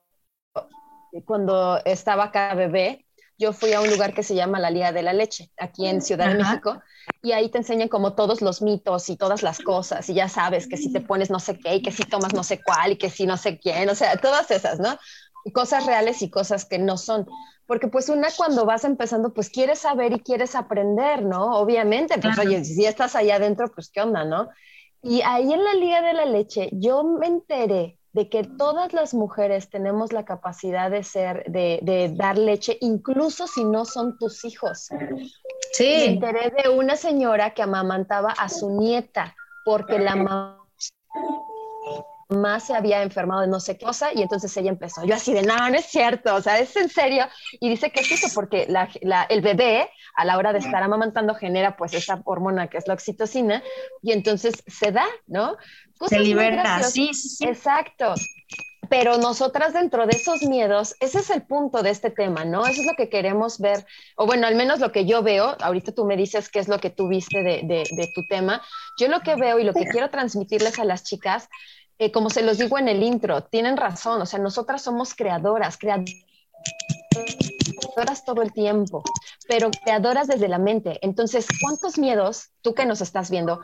cuando 1.26 1.80
estaba 1.86 2.26
acá 2.26 2.54
bebé, 2.54 3.06
yo 3.38 3.54
fui 3.54 3.74
a 3.74 3.82
un 3.82 3.90
lugar 3.90 4.14
que 4.14 4.24
se 4.24 4.36
llama 4.36 4.60
la 4.60 4.72
Liga 4.72 4.92
de 4.92 5.04
la 5.04 5.14
Leche, 5.14 5.52
aquí 5.58 5.88
en 5.88 6.02
Ciudad 6.02 6.28
de 6.28 6.36
México, 6.36 6.82
y 7.28 7.32
ahí 7.34 7.50
te 7.50 7.58
enseñan 7.58 7.90
como 7.90 8.14
todos 8.14 8.42
los 8.42 8.62
mitos 8.62 9.10
y 9.10 9.18
todas 9.18 9.44
las 9.44 9.60
cosas, 9.60 10.10
y 10.10 10.14
ya 10.14 10.30
sabes 10.30 10.68
que 10.68 10.78
si 10.78 10.92
te 10.92 11.02
pones 11.02 11.30
no 11.30 11.40
sé 11.40 11.60
qué, 11.60 11.76
y 11.76 11.82
que 11.82 11.92
si 11.92 12.04
tomas 12.04 12.34
no 12.34 12.44
sé 12.44 12.62
cuál, 12.64 12.94
y 12.94 12.98
que 12.98 13.10
si 13.10 13.26
no 13.26 13.36
sé 13.36 13.60
quién, 13.60 13.90
o 13.90 13.96
sea, 13.96 14.16
todas 14.18 14.50
esas, 14.52 14.80
¿no? 14.80 14.98
Cosas 15.54 15.86
reales 15.86 16.22
y 16.22 16.30
cosas 16.30 16.66
que 16.66 16.80
no 16.80 16.98
son. 16.98 17.26
Porque 17.66 17.90
pues 17.90 18.08
una 18.08 18.30
cuando 18.36 18.66
vas 18.66 18.86
empezando, 18.86 19.34
pues 19.34 19.50
quieres 19.50 19.80
saber 19.80 20.14
y 20.14 20.20
quieres 20.20 20.56
aprender, 20.56 21.24
¿no? 21.24 21.58
Obviamente, 21.60 22.18
pues 22.18 22.38
oye, 22.40 22.64
si 22.64 22.86
estás 22.86 23.16
allá 23.16 23.36
adentro, 23.36 23.70
pues 23.74 23.90
qué 23.90 24.02
onda, 24.02 24.24
¿no? 24.24 24.48
Y 25.02 25.22
ahí 25.22 25.52
en 25.52 25.64
la 25.64 25.74
Liga 25.74 26.02
de 26.02 26.14
la 26.14 26.26
Leche 26.26 26.70
yo 26.72 27.04
me 27.04 27.28
enteré 27.28 27.98
de 28.18 28.30
que 28.30 28.44
todas 28.44 28.94
las 28.94 29.14
mujeres 29.14 29.70
tenemos 29.70 30.12
la 30.12 30.26
capacidad 30.26 30.90
de 30.90 31.04
ser, 31.04 31.44
de, 31.52 32.12
dar 32.16 32.36
leche, 32.36 32.76
incluso 32.82 33.46
si 33.46 33.64
no 33.64 33.86
son 33.86 34.18
tus 34.18 34.44
hijos. 34.44 34.90
Sí. 35.74 35.84
Me 35.84 36.06
enteré 36.06 36.52
de 36.64 36.70
una 36.70 36.96
señora 36.96 37.54
que 37.54 37.62
amamantaba 37.62 38.32
a 38.32 38.50
su 38.50 38.72
nieta 38.72 39.36
porque 39.64 40.00
la 40.00 40.16
mamá 40.16 40.68
mamá 42.30 42.60
se 42.60 42.76
había 42.76 43.04
enfermado 43.04 43.42
de 43.42 43.48
no 43.48 43.60
sé 43.60 43.78
qué 43.78 43.86
cosa 43.86 44.10
y 44.14 44.22
entonces 44.22 44.56
ella 44.58 44.70
empezó. 44.70 45.06
Yo 45.06 45.16
así 45.16 45.34
de, 45.34 45.44
no, 45.44 45.58
no 45.58 45.76
es 45.78 45.86
cierto, 45.86 46.36
o 46.36 46.42
sea, 46.42 46.60
es 46.60 46.76
en 46.76 46.90
serio. 46.90 47.26
Y 47.60 47.70
dice 47.70 47.92
que 47.92 48.02
es 48.02 48.12
eso 48.12 48.28
porque 48.34 48.68
el 49.30 49.42
bebé 49.42 49.90
a 50.16 50.26
la 50.26 50.38
hora 50.38 50.54
de 50.54 50.60
estar 50.60 50.84
amamantando 50.84 51.36
genera 51.36 51.78
pues 51.78 51.94
esa 51.94 52.22
hormona 52.26 52.68
que 52.68 52.78
es 52.78 52.88
la 52.88 52.94
oxitocina 52.94 53.64
y 54.02 54.12
entonces 54.12 54.64
se 54.68 54.92
da, 54.92 55.06
¿no? 55.28 55.58
se 56.08 56.20
liberta, 56.20 56.84
sí, 56.84 57.14
sí, 57.14 57.30
sí. 57.30 57.46
Exacto. 57.46 58.14
Pero 58.90 59.18
nosotras 59.18 59.74
dentro 59.74 60.06
de 60.06 60.16
esos 60.16 60.44
miedos, 60.44 60.96
ese 61.02 61.20
es 61.20 61.30
el 61.30 61.42
punto 61.42 61.84
de 61.84 61.90
este 61.90 62.10
tema, 62.10 62.46
¿no? 62.46 62.66
Eso 62.66 62.82
es 62.82 62.88
lo 62.88 62.94
que 62.94 63.10
queremos 63.10 63.60
ver, 63.60 63.86
o 64.16 64.26
bueno, 64.26 64.48
al 64.48 64.56
menos 64.56 64.80
lo 64.80 64.94
que 64.94 65.06
yo 65.06 65.24
veo, 65.24 65.58
ahorita 65.60 65.92
tú 65.92 66.06
me 66.06 66.16
dices 66.16 66.48
qué 66.48 66.60
es 66.60 66.70
lo 66.70 66.80
que 66.80 66.90
tú 66.90 67.10
viste 67.10 67.44
de, 67.44 67.64
de 67.64 68.12
tu 68.16 68.26
tema, 68.30 68.62
yo 68.98 69.10
lo 69.10 69.20
que 69.22 69.36
veo 69.36 69.60
y 69.60 69.66
lo 69.66 69.74
que 69.74 69.88
quiero 69.88 70.10
transmitirles 70.10 70.80
a 70.80 70.86
las 70.86 71.04
chicas 71.04 71.50
eh, 72.00 72.12
como 72.12 72.30
se 72.30 72.44
los 72.44 72.58
digo 72.58 72.78
en 72.78 72.88
el 72.88 73.02
intro, 73.04 73.44
tienen 73.44 73.78
razón, 73.78 74.22
o 74.22 74.26
sea, 74.26 74.40
nosotras 74.40 74.82
somos 74.82 75.16
creadoras, 75.16 75.78
creadoras 75.78 76.14
todo 78.26 78.42
el 78.42 78.54
tiempo, 78.54 79.04
pero 79.48 79.72
creadoras 79.84 80.28
desde 80.28 80.48
la 80.48 80.60
mente. 80.60 81.00
Entonces, 81.02 81.48
¿cuántos 81.62 81.98
miedos, 81.98 82.52
tú 82.62 82.74
que 82.76 82.86
nos 82.86 83.02
estás 83.02 83.32
viendo, 83.32 83.62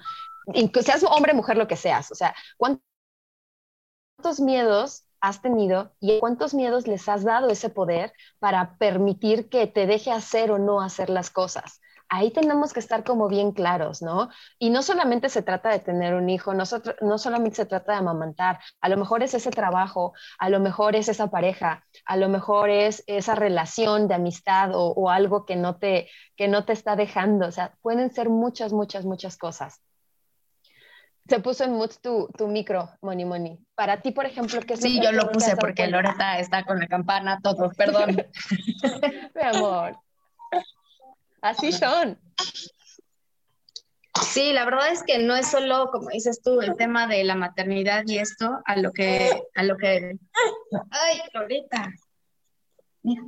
seas 0.82 1.04
hombre, 1.04 1.34
mujer, 1.34 1.58
lo 1.58 1.67
que 1.67 1.76
seas, 1.76 2.12
o 2.12 2.15
sea, 2.15 2.36
cuántos 2.58 2.82
miedos 4.39 5.04
has 5.22 5.41
tenido 5.41 5.93
y 6.00 6.19
cuántos 6.19 6.54
miedos 6.54 6.88
les 6.88 7.08
has 7.08 7.24
dado 7.24 7.50
ese 7.50 7.69
poder 7.69 8.13
para 8.39 8.78
permitir 8.78 9.48
que 9.48 9.67
te 9.67 9.86
deje 9.86 10.12
hacer 10.12 10.52
o 10.52 10.58
no 10.58 10.82
hacer 10.82 11.10
las 11.10 11.30
cosas? 11.30 11.80
Ahí 12.13 12.30
tenemos 12.32 12.73
que 12.73 12.80
estar 12.80 13.04
como 13.04 13.28
bien 13.28 13.52
claros, 13.52 14.04
¿no? 14.04 14.30
Y 14.60 14.69
no 14.69 14.84
solamente 14.84 15.30
se 15.30 15.41
trata 15.41 15.69
de 15.69 15.80
tener 15.80 16.13
un 16.13 16.30
hijo, 16.30 16.54
no, 16.54 16.63
no 17.02 17.17
solamente 17.17 17.56
se 17.58 17.65
trata 17.65 17.93
de 17.93 17.97
amamantar, 17.97 18.60
a 18.82 18.89
lo 18.89 18.97
mejor 18.97 19.23
es 19.23 19.34
ese 19.34 19.49
trabajo, 19.49 20.13
a 20.38 20.49
lo 20.49 20.60
mejor 20.60 20.95
es 20.95 21.10
esa 21.10 21.32
pareja, 21.32 21.84
a 22.06 22.17
lo 22.17 22.30
mejor 22.30 22.69
es 22.69 23.04
esa 23.08 23.34
relación 23.34 24.08
de 24.08 24.13
amistad 24.13 24.69
o, 24.73 25.10
algo 25.10 25.45
que 25.45 25.56
no, 25.56 25.78
te, 25.78 26.08
que 26.36 26.47
no 26.47 26.65
te 26.65 26.73
está 26.73 26.95
dejando, 26.95 27.47
o 27.47 27.52
sea, 27.52 27.73
pueden 27.82 28.13
ser 28.13 28.30
muchas, 28.30 28.73
muchas, 28.73 29.06
muchas 29.06 29.36
cosas. 29.36 29.82
Se 31.28 31.39
puso 31.39 31.63
en 31.63 31.73
mute 31.73 31.95
tu, 32.02 32.28
tu 32.38 32.47
micro, 32.47 32.89
Moni 33.02 33.26
Moni. 33.26 33.58
Para 33.76 34.02
ti, 34.02 34.12
por 34.12 34.26
ejemplo, 34.26 34.60
¿qué 34.62 34.76
Sí, 34.76 35.02
yo 35.02 35.12
lo 35.13 35.32
puse 35.32 35.56
porque 35.56 35.88
Loreta 35.88 36.38
está 36.38 36.63
con 36.63 36.80
la 36.80 36.88
campana, 36.88 37.39
todo, 37.41 37.71
perdón. 37.71 38.17
Mi 39.36 39.41
amor. 39.41 39.97
Así 41.44 41.74
son. 41.74 42.18
Sí, 44.22 44.54
la 44.54 44.64
verdad 44.64 44.92
es 44.92 45.04
que 45.04 45.20
no 45.20 45.36
es 45.36 45.52
solo, 45.52 45.90
como 45.92 46.10
dices 46.10 46.42
tú, 46.42 46.62
el 46.62 46.76
tema 46.78 47.06
de 47.06 47.24
la 47.26 47.36
maternidad 47.36 48.04
y 48.08 48.18
esto, 48.18 48.62
a 48.66 48.78
lo 48.78 48.94
que, 48.94 49.30
a 49.54 49.64
lo 49.64 49.76
que, 49.76 50.18
ay, 50.92 51.22
Loreta, 51.34 51.92
mira, 53.02 53.24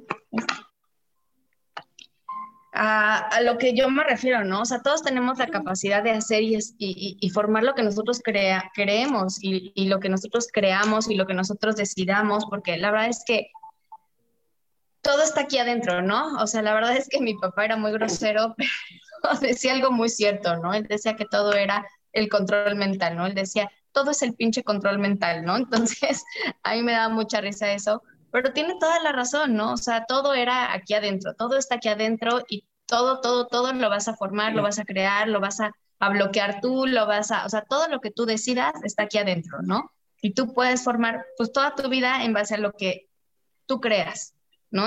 a, 2.71 3.41
lo 3.41 3.57
que 3.57 3.73
yo 3.73 3.89
me 3.89 4.03
refiero, 4.05 4.45
¿no? 4.45 4.61
O 4.61 4.65
sea, 4.65 4.81
todos 4.81 5.03
tenemos 5.03 5.37
la 5.37 5.47
capacidad 5.47 6.01
de 6.01 6.11
hacer 6.11 6.41
y, 6.41 6.57
y, 6.77 7.29
formar 7.31 7.63
lo 7.63 7.73
que 7.73 7.83
nosotros 7.83 8.21
crea, 8.23 8.71
creemos 8.73 9.43
y, 9.43 9.73
y, 9.75 9.87
lo 9.87 9.99
que 9.99 10.09
nosotros 10.09 10.47
creamos 10.53 11.09
y 11.09 11.15
lo 11.15 11.25
que 11.25 11.33
nosotros 11.33 11.75
decidamos, 11.75 12.45
porque 12.45 12.77
la 12.77 12.91
verdad 12.91 13.09
es 13.09 13.23
que 13.25 13.49
todo 15.05 15.21
está 15.21 15.41
aquí 15.41 15.59
adentro, 15.59 16.01
¿no? 16.01 16.35
O 16.41 16.47
sea, 16.47 16.63
la 16.63 16.73
verdad 16.73 16.97
es 16.97 17.07
que 17.07 17.21
mi 17.21 17.35
papá 17.35 17.63
era 17.63 17.77
muy 17.77 17.91
grosero, 17.91 18.55
pero 19.21 19.39
decía 19.39 19.73
algo 19.73 19.91
muy 19.91 20.09
cierto, 20.09 20.57
¿no? 20.57 20.73
Él 20.73 20.87
decía 20.87 21.15
que 21.15 21.25
todo 21.25 21.53
era 21.53 21.85
el 22.11 22.27
control 22.27 22.75
mental, 22.75 23.15
¿no? 23.15 23.27
Él 23.27 23.35
decía, 23.35 23.71
todo 23.91 24.11
es 24.11 24.23
el 24.23 24.33
pinche 24.33 24.63
control 24.63 24.97
mental, 24.97 25.45
¿no? 25.45 25.57
Entonces, 25.57 26.25
a 26.63 26.73
mí 26.73 26.81
me 26.81 26.93
da 26.93 27.07
mucha 27.09 27.39
risa 27.39 27.71
eso, 27.71 28.01
pero 28.31 28.51
tiene 28.51 28.77
toda 28.79 28.99
la 29.01 29.11
razón, 29.11 29.55
¿no? 29.55 29.73
O 29.73 29.77
sea, 29.77 30.05
todo 30.05 30.33
era 30.33 30.73
aquí 30.73 30.95
adentro, 30.95 31.35
todo 31.35 31.55
está 31.55 31.75
aquí 31.75 31.89
adentro 31.89 32.41
y 32.49 32.65
todo, 32.87 33.21
todo, 33.21 33.45
todo 33.45 33.73
lo 33.73 33.89
vas 33.91 34.07
a 34.07 34.15
formar, 34.15 34.53
lo 34.53 34.63
vas 34.63 34.79
a 34.79 34.85
crear, 34.85 35.27
lo 35.27 35.39
vas 35.39 35.59
a, 35.59 35.71
a 35.99 36.09
bloquear 36.09 36.61
tú, 36.61 36.87
lo 36.87 37.05
vas 37.05 37.29
a, 37.29 37.45
o 37.45 37.49
sea, 37.49 37.61
todo 37.61 37.87
lo 37.89 38.01
que 38.01 38.09
tú 38.09 38.25
decidas 38.25 38.73
está 38.83 39.03
aquí 39.03 39.19
adentro, 39.19 39.59
¿no? 39.61 39.91
Y 40.19 40.33
tú 40.33 40.51
puedes 40.51 40.83
formar 40.83 41.23
pues 41.37 41.53
toda 41.53 41.75
tu 41.75 41.89
vida 41.89 42.23
en 42.23 42.33
base 42.33 42.55
a 42.55 42.57
lo 42.57 42.71
que 42.71 43.07
tú 43.67 43.79
creas. 43.79 44.34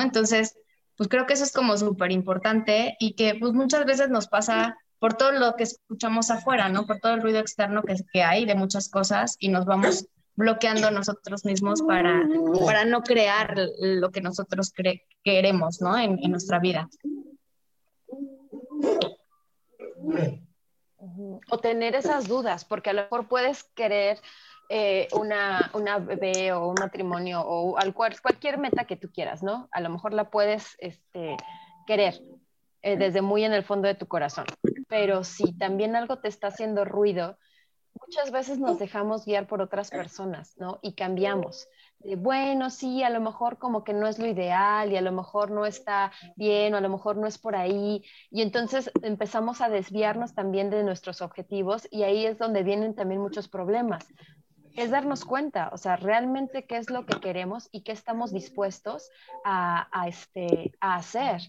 Entonces, 0.00 0.56
pues 0.96 1.08
creo 1.08 1.26
que 1.26 1.34
eso 1.34 1.44
es 1.44 1.52
como 1.52 1.76
súper 1.76 2.12
importante 2.12 2.96
y 2.98 3.14
que 3.14 3.36
pues 3.38 3.52
muchas 3.52 3.86
veces 3.86 4.10
nos 4.10 4.26
pasa 4.26 4.76
por 4.98 5.14
todo 5.14 5.32
lo 5.32 5.54
que 5.54 5.62
escuchamos 5.62 6.30
afuera, 6.30 6.68
¿no? 6.68 6.86
Por 6.86 6.98
todo 6.98 7.14
el 7.14 7.22
ruido 7.22 7.38
externo 7.38 7.82
que, 7.82 8.22
hay 8.22 8.44
de 8.44 8.54
muchas 8.56 8.88
cosas 8.88 9.36
y 9.38 9.48
nos 9.48 9.64
vamos 9.64 10.06
bloqueando 10.34 10.90
nosotros 10.90 11.44
mismos 11.44 11.82
para, 11.82 12.28
para 12.64 12.84
no 12.84 13.02
crear 13.02 13.54
lo 13.80 14.10
que 14.10 14.20
nosotros 14.20 14.72
queremos, 15.24 15.80
¿no? 15.80 15.96
En 15.96 16.18
nuestra 16.30 16.58
vida. 16.58 16.88
O 21.50 21.58
tener 21.58 21.94
esas 21.94 22.26
dudas, 22.26 22.64
porque 22.64 22.90
a 22.90 22.92
lo 22.92 23.02
mejor 23.02 23.28
puedes 23.28 23.64
querer 23.74 24.18
eh, 24.68 25.08
una, 25.12 25.70
una, 25.72 25.98
bebé 25.98 26.52
o 26.52 26.68
un 26.68 26.74
matrimonio 26.78 27.40
o 27.40 27.76
cualquier 28.22 28.58
meta 28.58 28.84
que 28.84 28.96
tú 28.96 29.10
quieras, 29.10 29.42
¿no? 29.42 29.68
A 29.72 29.80
lo 29.80 29.88
mejor 29.88 30.12
la 30.12 30.30
puedes 30.30 30.76
este, 30.78 31.36
querer 31.86 32.22
eh, 32.82 32.96
desde 32.96 33.22
muy 33.22 33.44
en 33.44 33.52
el 33.52 33.64
fondo 33.64 33.88
de 33.88 33.94
tu 33.94 34.06
corazón, 34.06 34.44
pero 34.88 35.24
si 35.24 35.56
también 35.56 35.96
algo 35.96 36.18
te 36.18 36.28
está 36.28 36.48
haciendo 36.48 36.84
ruido, 36.84 37.38
muchas 38.00 38.30
veces 38.30 38.58
nos 38.58 38.78
dejamos 38.78 39.24
guiar 39.24 39.46
por 39.46 39.60
otras 39.60 39.90
personas, 39.90 40.56
¿no? 40.58 40.78
Y 40.82 40.92
cambiamos. 40.94 41.68
De, 42.00 42.16
bueno, 42.16 42.70
sí, 42.70 43.02
a 43.02 43.10
lo 43.10 43.20
mejor 43.20 43.58
como 43.58 43.84
que 43.84 43.92
no 43.92 44.06
es 44.06 44.18
lo 44.18 44.26
ideal 44.26 44.92
y 44.92 44.96
a 44.96 45.00
lo 45.00 45.12
mejor 45.12 45.50
no 45.50 45.66
está 45.66 46.12
bien 46.36 46.74
o 46.74 46.76
a 46.76 46.80
lo 46.80 46.88
mejor 46.88 47.16
no 47.16 47.26
es 47.26 47.38
por 47.38 47.56
ahí. 47.56 48.04
Y 48.30 48.42
entonces 48.42 48.90
empezamos 49.02 49.60
a 49.60 49.68
desviarnos 49.68 50.34
también 50.34 50.70
de 50.70 50.84
nuestros 50.84 51.22
objetivos 51.22 51.88
y 51.90 52.04
ahí 52.04 52.26
es 52.26 52.38
donde 52.38 52.62
vienen 52.62 52.94
también 52.94 53.20
muchos 53.20 53.48
problemas, 53.48 54.06
es 54.78 54.90
darnos 54.90 55.24
cuenta, 55.24 55.70
o 55.72 55.76
sea, 55.76 55.96
realmente 55.96 56.64
qué 56.64 56.76
es 56.76 56.88
lo 56.88 57.04
que 57.04 57.18
queremos 57.18 57.68
y 57.72 57.82
qué 57.82 57.90
estamos 57.90 58.32
dispuestos 58.32 59.10
a, 59.44 59.88
este, 60.06 60.72
a 60.80 60.94
hacer. 60.94 61.40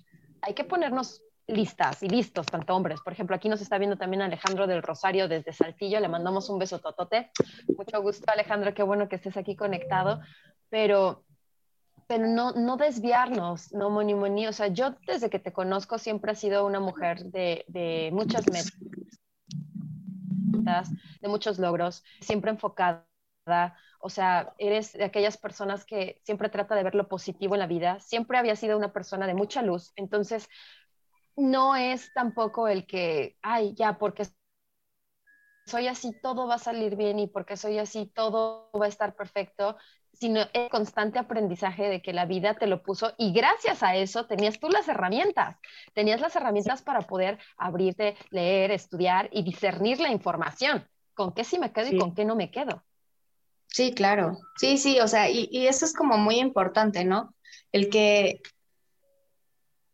Hay 0.42 0.56
que 0.56 0.64
ponernos 0.64 1.22
listas 1.46 2.02
y 2.02 2.10
listos, 2.10 2.48
tanto 2.48 2.76
hombres. 2.76 3.02
Por 3.02 3.14
ejemplo, 3.14 3.36
aquí 3.36 3.48
nos 3.48 3.62
está 3.62 3.78
viendo 3.78 3.98
también 3.98 4.24
Alejandro 4.24 4.66
del 4.66 4.82
Rosario 4.82 5.28
desde 5.28 5.54
Saltillo, 5.54 6.00
le 6.00 6.08
mandamos 6.08 6.50
un 6.50 6.58
beso 6.58 6.80
totote. 6.80 7.30
Mucho 7.78 8.02
gusto, 8.02 8.32
Alejandro, 8.32 8.74
qué 8.74 8.82
bueno 8.82 9.08
que 9.08 9.18
estés 9.18 9.38
aquí 9.38 9.56
conectado, 9.56 10.22
pero, 10.70 11.24
pero 12.08 12.26
no, 12.28 12.54
no 12.54 12.78
desviarnos, 12.78 13.72
no 13.74 13.92
moni 13.92 14.16
moni. 14.16 14.48
O 14.48 14.54
sea, 14.54 14.68
yo 14.68 14.96
desde 15.06 15.30
que 15.30 15.38
te 15.40 15.54
conozco 15.54 16.00
siempre 16.00 16.32
he 16.32 16.36
sido 16.36 16.66
una 16.66 16.80
mujer 16.80 17.26
de, 17.26 17.64
de 17.68 18.10
muchas 18.12 18.46
metas, 20.64 20.90
de 21.22 21.28
muchos 21.28 21.60
logros, 21.60 22.04
siempre 22.22 22.50
enfocada 22.52 23.09
o 24.00 24.10
sea, 24.10 24.54
eres 24.58 24.94
de 24.94 25.04
aquellas 25.06 25.38
personas 25.38 25.86
que 25.86 26.22
siempre 26.24 26.50
trata 26.50 26.76
de 26.76 26.84
ver 26.84 26.96
lo 26.96 27.08
positivo 27.08 27.56
en 27.56 27.60
la 27.60 27.68
vida, 27.68 28.00
siempre 28.00 28.38
había 28.38 28.56
sido 28.56 28.78
una 28.78 28.94
persona 28.94 29.28
de 29.28 29.34
mucha 29.34 29.62
luz, 29.62 29.92
entonces 29.96 30.48
no 31.36 31.76
es 31.76 32.12
tampoco 32.14 32.68
el 32.68 32.86
que, 32.86 33.38
ay, 33.42 33.74
ya, 33.76 33.98
porque 33.98 34.26
soy 35.66 35.88
así, 35.88 36.14
todo 36.22 36.48
va 36.48 36.56
a 36.56 36.60
salir 36.60 36.96
bien 36.96 37.20
y 37.20 37.28
porque 37.28 37.56
soy 37.58 37.78
así, 37.78 38.08
todo 38.08 38.72
va 38.80 38.86
a 38.86 38.90
estar 38.90 39.16
perfecto, 39.16 39.78
sino 40.14 40.42
el 40.54 40.70
constante 40.70 41.20
aprendizaje 41.20 41.90
de 41.90 42.02
que 42.02 42.14
la 42.14 42.26
vida 42.26 42.56
te 42.56 42.68
lo 42.68 42.82
puso 42.84 43.14
y 43.18 43.32
gracias 43.34 43.84
a 43.84 43.96
eso 43.96 44.26
tenías 44.26 44.60
tú 44.60 44.70
las 44.70 44.88
herramientas, 44.88 45.58
tenías 45.94 46.22
las 46.22 46.36
herramientas 46.36 46.82
para 46.82 47.02
poder 47.02 47.40
abrirte, 47.58 48.18
leer, 48.32 48.72
estudiar 48.72 49.30
y 49.32 49.44
discernir 49.44 50.00
la 50.00 50.10
información, 50.12 50.88
con 51.14 51.34
qué 51.34 51.44
sí 51.44 51.60
me 51.60 51.72
quedo 51.72 51.88
y 51.90 51.96
con 51.96 52.16
qué 52.16 52.26
no 52.26 52.36
me 52.36 52.52
quedo. 52.52 52.84
Sí, 53.72 53.94
claro. 53.94 54.40
Sí, 54.58 54.78
sí, 54.78 55.00
o 55.00 55.08
sea, 55.08 55.30
y, 55.30 55.68
eso 55.68 55.86
es 55.86 55.94
como 55.94 56.18
muy 56.18 56.40
importante, 56.40 57.06
¿no? 57.06 57.36
El 57.72 57.90
que 57.90 58.42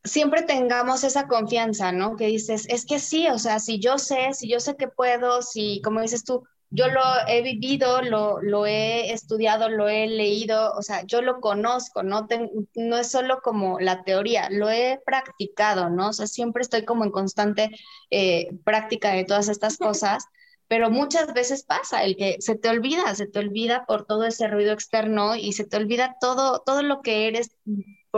siempre 0.03 0.43
tengamos 0.43 1.03
esa 1.03 1.27
confianza, 1.27 1.91
¿no? 1.91 2.15
Que 2.15 2.27
dices, 2.27 2.65
es 2.69 2.85
que 2.85 2.99
sí, 2.99 3.27
o 3.27 3.37
sea, 3.37 3.59
si 3.59 3.79
yo 3.79 3.97
sé, 3.97 4.33
si 4.33 4.49
yo 4.49 4.59
sé 4.59 4.75
que 4.77 4.87
puedo, 4.87 5.41
si, 5.41 5.81
como 5.83 6.01
dices 6.01 6.23
tú, 6.23 6.43
yo 6.69 6.87
lo 6.87 7.01
he 7.27 7.41
vivido, 7.41 8.01
lo, 8.01 8.41
lo 8.41 8.65
he 8.65 9.11
estudiado, 9.11 9.69
lo 9.69 9.87
he 9.87 10.07
leído, 10.07 10.73
o 10.73 10.81
sea, 10.81 11.03
yo 11.05 11.21
lo 11.21 11.39
conozco, 11.39 12.03
¿no? 12.03 12.27
no 12.75 12.97
es 12.97 13.11
solo 13.11 13.41
como 13.41 13.79
la 13.79 14.03
teoría, 14.03 14.49
lo 14.49 14.69
he 14.69 14.99
practicado, 15.05 15.89
¿no? 15.89 16.09
O 16.09 16.13
sea, 16.13 16.27
siempre 16.27 16.61
estoy 16.63 16.83
como 16.85 17.03
en 17.03 17.11
constante 17.11 17.71
eh, 18.09 18.49
práctica 18.63 19.11
de 19.11 19.25
todas 19.25 19.47
estas 19.47 19.77
cosas 19.77 20.25
pero 20.67 20.89
muchas 20.89 21.33
veces 21.33 21.63
pasa 21.63 22.03
el 22.03 22.15
que 22.15 22.37
se 22.39 22.55
te 22.55 22.69
olvida, 22.69 23.13
se 23.15 23.27
te 23.27 23.39
olvida 23.39 23.85
por 23.85 24.05
todo 24.05 24.25
ese 24.25 24.47
ruido 24.47 24.73
externo 24.73 25.35
y 25.35 25.53
se 25.53 25.65
te 25.65 25.77
olvida 25.77 26.17
todo, 26.19 26.61
todo 26.65 26.81
lo 26.81 27.01
que 27.01 27.27
eres 27.27 27.51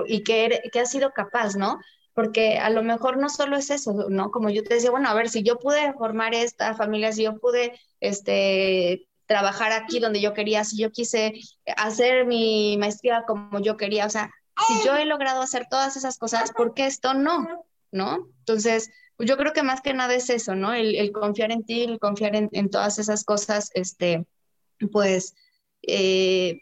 y 0.06 0.24
que, 0.24 0.62
que 0.72 0.80
has 0.80 0.92
sido 0.92 1.12
capaz, 1.12 1.56
¿no? 1.56 1.80
Porque 2.14 2.58
a 2.58 2.70
lo 2.70 2.84
mejor 2.84 3.18
no 3.18 3.30
solo 3.30 3.58
es 3.58 3.70
eso, 3.70 4.08
¿no? 4.10 4.32
Como 4.32 4.50
yo 4.50 4.64
te 4.64 4.76
decía, 4.76 4.92
bueno, 4.92 5.10
a 5.10 5.14
ver, 5.14 5.30
si 5.30 5.44
yo 5.44 5.60
pude 5.60 5.94
formar 5.94 6.34
esta 6.34 6.74
familia, 6.74 7.12
si 7.12 7.24
yo 7.24 7.38
pude, 7.38 7.80
este, 8.00 9.08
trabajar 9.28 9.74
aquí 9.74 10.00
donde 10.00 10.22
yo 10.22 10.34
quería, 10.34 10.64
si 10.64 10.78
yo 10.78 10.92
quise 10.92 11.34
hacer 11.76 12.26
mi 12.26 12.78
maestría 12.80 13.24
como 13.28 13.60
yo 13.60 13.78
quería, 13.78 14.06
o 14.06 14.10
sea, 14.10 14.32
si 14.68 14.86
yo 14.86 14.96
he 14.96 15.06
logrado 15.06 15.42
hacer 15.42 15.68
todas 15.70 15.96
esas 15.98 16.18
cosas, 16.18 16.52
¿por 16.52 16.74
qué 16.74 16.88
esto 16.88 17.14
no? 17.14 17.66
¿No? 17.92 18.28
Entonces, 18.40 18.90
yo 19.20 19.38
creo 19.38 19.54
que 19.54 19.64
más 19.64 19.82
que 19.82 19.94
nada 19.94 20.14
es 20.14 20.30
eso, 20.30 20.56
¿no? 20.56 20.74
El, 20.74 21.12
confiar 21.12 21.52
en 21.52 21.64
ti, 21.64 21.84
el 21.84 22.00
confiar 22.00 22.36
en, 22.36 22.70
todas 22.70 23.00
esas 23.00 23.24
cosas, 23.24 23.72
este, 23.74 24.26
pues, 24.92 25.36
eh, 25.82 26.62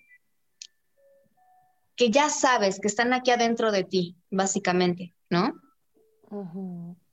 que 1.96 2.10
ya 2.10 2.30
sabes 2.30 2.80
que 2.80 2.88
están 2.88 3.14
aquí 3.14 3.32
adentro 3.32 3.72
de 3.72 3.84
ti, 3.84 4.18
básicamente, 4.30 5.14
¿no? 5.30 5.54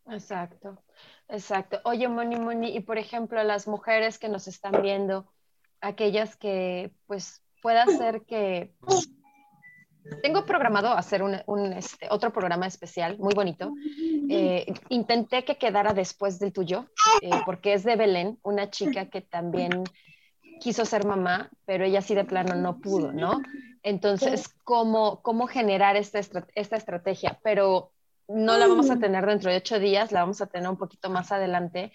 Exacto, 0.07 0.83
exacto. 1.29 1.81
Oye, 1.85 2.09
Moni, 2.09 2.37
Moni, 2.37 2.77
y 2.77 2.81
por 2.81 2.99
ejemplo, 2.99 3.43
las 3.43 3.67
mujeres 3.67 4.19
que 4.19 4.29
nos 4.29 4.49
están 4.49 4.83
viendo, 4.83 5.33
aquellas 5.81 6.37
que, 6.37 6.93
pues, 7.07 7.43
pueda 7.61 7.87
ser 7.87 8.23
que 8.23 8.75
tengo 10.23 10.45
programado 10.45 10.93
hacer 10.93 11.23
un, 11.23 11.73
este, 11.73 12.09
otro 12.11 12.33
programa 12.33 12.67
especial 12.67 13.19
muy 13.19 13.35
bonito. 13.35 13.73
Eh, 14.29 14.73
intenté 14.89 15.45
que 15.45 15.57
quedara 15.57 15.93
después 15.93 16.39
del 16.39 16.53
tuyo, 16.53 16.87
eh, 17.21 17.31
porque 17.45 17.75
es 17.75 17.85
de 17.85 17.97
Belén, 17.97 18.39
una 18.43 18.71
chica 18.71 19.07
que 19.07 19.21
también 19.21 19.85
quiso 20.61 20.85
ser 20.85 21.05
mamá, 21.05 21.51
pero 21.65 21.85
ella 21.85 22.03
sí 22.03 22.15
de 22.15 22.25
plano 22.25 22.55
no 22.55 22.79
pudo, 22.79 23.13
¿no? 23.13 23.43
Entonces, 23.83 24.49
¿cómo, 24.63 25.21
cómo 25.23 25.47
generar 25.47 25.97
esta, 25.97 26.21
esta 26.55 26.77
estrategia? 26.77 27.39
Pero 27.43 27.91
no 28.29 28.57
la 28.57 28.69
vamos 28.69 28.91
a 28.91 28.99
tener 28.99 29.27
dentro 29.27 29.51
de 29.51 29.57
ocho 29.57 29.79
días, 29.81 30.13
la 30.13 30.21
vamos 30.21 30.41
a 30.41 30.47
tener 30.47 30.69
un 30.69 30.77
poquito 30.77 31.11
más 31.11 31.33
adelante, 31.33 31.93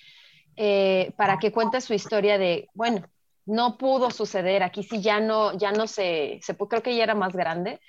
eh, 0.57 1.13
para 1.15 1.39
que 1.39 1.51
cuente 1.51 1.79
su 1.81 1.93
historia 1.93 2.37
de, 2.37 2.69
bueno, 2.73 3.07
no 3.47 3.77
pudo 3.77 4.11
suceder, 4.11 4.61
aquí 4.61 4.83
sí 4.83 5.01
ya 5.01 5.19
no, 5.19 5.57
ya 5.57 5.71
no 5.71 5.87
se, 5.87 6.39
se 6.43 6.55
creo 6.55 6.83
que 6.83 6.95
ya 6.95 7.03
era 7.03 7.15
más 7.15 7.33
grande, 7.33 7.79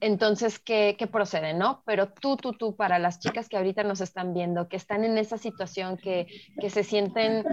entonces, 0.00 0.58
¿qué, 0.58 0.96
¿qué, 0.98 1.06
procede, 1.06 1.54
no? 1.54 1.82
Pero 1.86 2.08
tú, 2.08 2.36
tú, 2.36 2.52
tú, 2.52 2.76
para 2.76 2.98
las 2.98 3.20
chicas 3.20 3.48
que 3.48 3.56
ahorita 3.56 3.84
nos 3.84 4.00
están 4.00 4.34
viendo, 4.34 4.68
que 4.68 4.76
están 4.76 5.04
en 5.04 5.16
esa 5.18 5.38
situación, 5.38 5.96
que, 5.96 6.26
que 6.60 6.68
se 6.68 6.84
sienten 6.84 7.44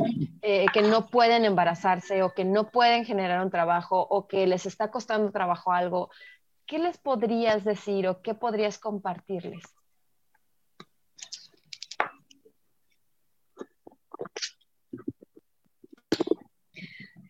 eh, 0.42 0.66
que 0.74 0.82
no 0.82 1.08
pueden 1.08 1.46
embarazarse 1.46 2.24
o 2.24 2.34
que 2.34 2.44
no 2.44 2.70
pueden 2.70 3.06
generar 3.06 3.44
un 3.44 3.52
trabajo 3.52 4.02
o 4.02 4.28
que 4.28 4.48
les 4.48 4.66
está 4.66 4.92
costando 4.92 5.32
trabajo 5.32 5.72
algo, 5.72 6.10
¿qué 6.66 6.80
les 6.80 6.98
podrías 6.98 7.64
decir 7.64 8.08
o 8.08 8.22
qué 8.22 8.34
podrías 8.34 8.80
compartirles? 8.80 9.64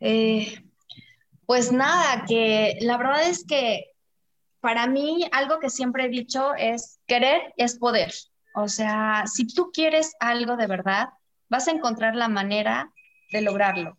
Eh, 0.01 0.63
pues 1.45 1.71
nada, 1.71 2.25
que 2.27 2.77
la 2.81 2.97
verdad 2.97 3.29
es 3.29 3.45
que 3.45 3.91
para 4.59 4.87
mí 4.87 5.27
algo 5.31 5.59
que 5.59 5.69
siempre 5.69 6.05
he 6.05 6.09
dicho 6.09 6.53
es 6.55 6.99
querer 7.07 7.53
es 7.57 7.77
poder. 7.77 8.13
O 8.53 8.67
sea, 8.67 9.25
si 9.27 9.47
tú 9.47 9.71
quieres 9.73 10.13
algo 10.19 10.57
de 10.57 10.67
verdad, 10.67 11.09
vas 11.49 11.67
a 11.67 11.71
encontrar 11.71 12.15
la 12.15 12.27
manera 12.27 12.91
de 13.31 13.41
lograrlo, 13.41 13.97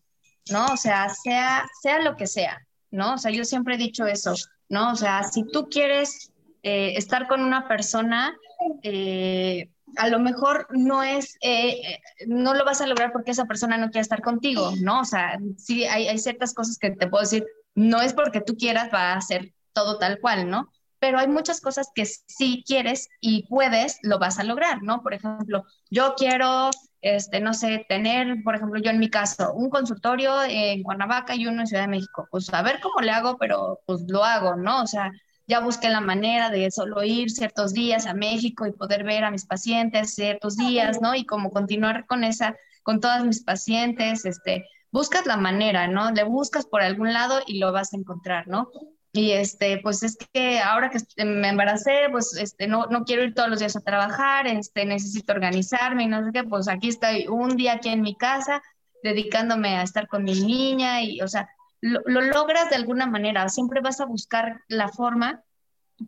¿no? 0.50 0.66
O 0.66 0.76
sea, 0.76 1.08
sea, 1.08 1.66
sea 1.80 2.00
lo 2.00 2.16
que 2.16 2.26
sea, 2.26 2.66
¿no? 2.90 3.14
O 3.14 3.18
sea, 3.18 3.30
yo 3.30 3.44
siempre 3.44 3.74
he 3.74 3.78
dicho 3.78 4.06
eso, 4.06 4.34
¿no? 4.68 4.92
O 4.92 4.96
sea, 4.96 5.22
si 5.24 5.44
tú 5.44 5.68
quieres 5.70 6.32
eh, 6.62 6.94
estar 6.96 7.28
con 7.28 7.42
una 7.42 7.66
persona, 7.68 8.36
eh, 8.82 9.70
a 9.96 10.09
lo 10.09 10.18
mejor 10.18 10.66
no 10.70 11.02
es, 11.02 11.37
eh, 11.40 12.00
no 12.26 12.55
lo 12.55 12.64
vas 12.64 12.81
a 12.81 12.87
lograr 12.87 13.12
porque 13.12 13.33
esa 13.33 13.46
persona 13.46 13.76
no 13.78 13.90
quiere 13.90 14.02
estar 14.02 14.22
contigo, 14.22 14.72
¿no? 14.81 15.00
O 15.00 15.05
sea, 15.05 15.38
sí 15.57 15.85
hay, 15.85 16.09
hay, 16.09 16.18
ciertas 16.18 16.55
cosas 16.55 16.78
que 16.78 16.90
te 16.90 17.07
puedo 17.07 17.22
decir, 17.22 17.44
no 17.74 18.00
es 18.00 18.12
porque 18.14 18.40
tú 18.40 18.57
quieras, 18.57 18.90
va 18.92 19.14
a 19.14 19.20
ser 19.20 19.52
todo 19.72 19.98
tal 19.98 20.20
cual, 20.20 20.48
¿no? 20.48 20.70
Pero 20.98 21.18
hay 21.18 21.26
muchas 21.26 21.61
cosas 21.61 21.88
que 21.94 22.05
si 22.07 22.62
quieres 22.64 23.09
y 23.20 23.46
puedes, 23.48 23.98
lo 24.02 24.18
vas 24.18 24.38
a 24.38 24.44
lograr, 24.44 24.83
¿no? 24.83 25.02
Por 25.02 25.14
ejemplo, 25.14 25.64
yo 25.90 26.14
quiero, 26.16 26.70
este, 27.00 27.40
no 27.40 27.55
sé, 27.55 27.85
tener, 27.88 28.42
por 28.44 28.55
ejemplo, 28.55 28.81
yo 28.81 28.90
en 28.90 29.00
mi 29.00 29.11
caso, 29.11 29.52
un 29.52 29.68
consultorio 29.68 30.42
en 30.44 30.83
Cuernavaca 30.85 31.35
y 31.35 31.46
uno 31.46 31.62
en 31.62 31.66
Ciudad 31.66 31.83
de 31.83 31.88
México. 31.88 32.28
Pues 32.31 32.52
a 32.55 32.62
ver 32.62 32.81
cómo 32.81 33.00
le 33.00 33.11
hago, 33.11 33.37
pero 33.37 33.81
pues 33.87 34.02
lo 34.09 34.22
hago, 34.22 34.55
¿no? 34.55 34.83
O 34.83 34.87
sea, 34.87 35.11
ya 35.52 35.60
busqué 35.60 35.90
la 35.90 36.00
manera 36.00 36.48
de 36.48 36.70
solo 36.70 37.02
ir 37.04 37.30
ciertos 37.30 37.74
días 37.74 38.06
a 38.06 38.14
México 38.14 38.66
y 38.66 38.72
poder 38.72 39.04
ver 39.04 39.22
a 39.22 39.30
mis 39.30 39.44
pacientes 39.44 40.14
ciertos 40.14 40.56
días, 40.56 41.02
¿no? 41.02 41.14
Y 41.14 41.26
como 41.26 41.50
continuar 41.50 42.06
con 42.06 42.24
esa, 42.24 42.56
con 42.82 43.00
todas 43.00 43.22
mis 43.22 43.42
pacientes, 43.42 44.24
este, 44.24 44.64
buscas 44.90 45.26
la 45.26 45.36
manera, 45.36 45.88
¿no? 45.88 46.10
Le 46.10 46.24
buscas 46.24 46.64
por 46.64 46.80
algún 46.80 47.12
lado 47.12 47.40
y 47.46 47.58
lo 47.58 47.70
vas 47.70 47.92
a 47.92 47.98
encontrar, 47.98 48.48
¿no? 48.48 48.70
Y 49.12 49.32
este, 49.32 49.78
pues 49.82 50.02
es 50.02 50.16
que 50.32 50.58
ahora 50.58 50.88
que 50.88 51.22
me 51.26 51.50
embaracé, 51.50 52.08
pues 52.10 52.34
este, 52.38 52.66
no, 52.66 52.86
no 52.86 53.04
quiero 53.04 53.22
ir 53.22 53.34
todos 53.34 53.50
los 53.50 53.58
días 53.58 53.76
a 53.76 53.82
trabajar, 53.82 54.46
este, 54.46 54.86
necesito 54.86 55.34
organizarme 55.34 56.04
y 56.04 56.08
no 56.08 56.24
sé 56.24 56.30
qué, 56.32 56.44
pues 56.44 56.66
aquí 56.66 56.88
estoy 56.88 57.26
un 57.28 57.58
día 57.58 57.74
aquí 57.74 57.90
en 57.90 58.00
mi 58.00 58.16
casa 58.16 58.62
dedicándome 59.02 59.76
a 59.76 59.82
estar 59.82 60.08
con 60.08 60.24
mi 60.24 60.32
niña 60.32 61.02
y, 61.02 61.20
o 61.20 61.28
sea, 61.28 61.50
lo, 61.82 62.20
logras 62.20 62.70
de 62.70 62.76
alguna 62.76 63.06
manera, 63.06 63.48
siempre 63.48 63.80
vas 63.80 64.00
a 64.00 64.06
buscar 64.06 64.62
la 64.68 64.88
forma 64.88 65.42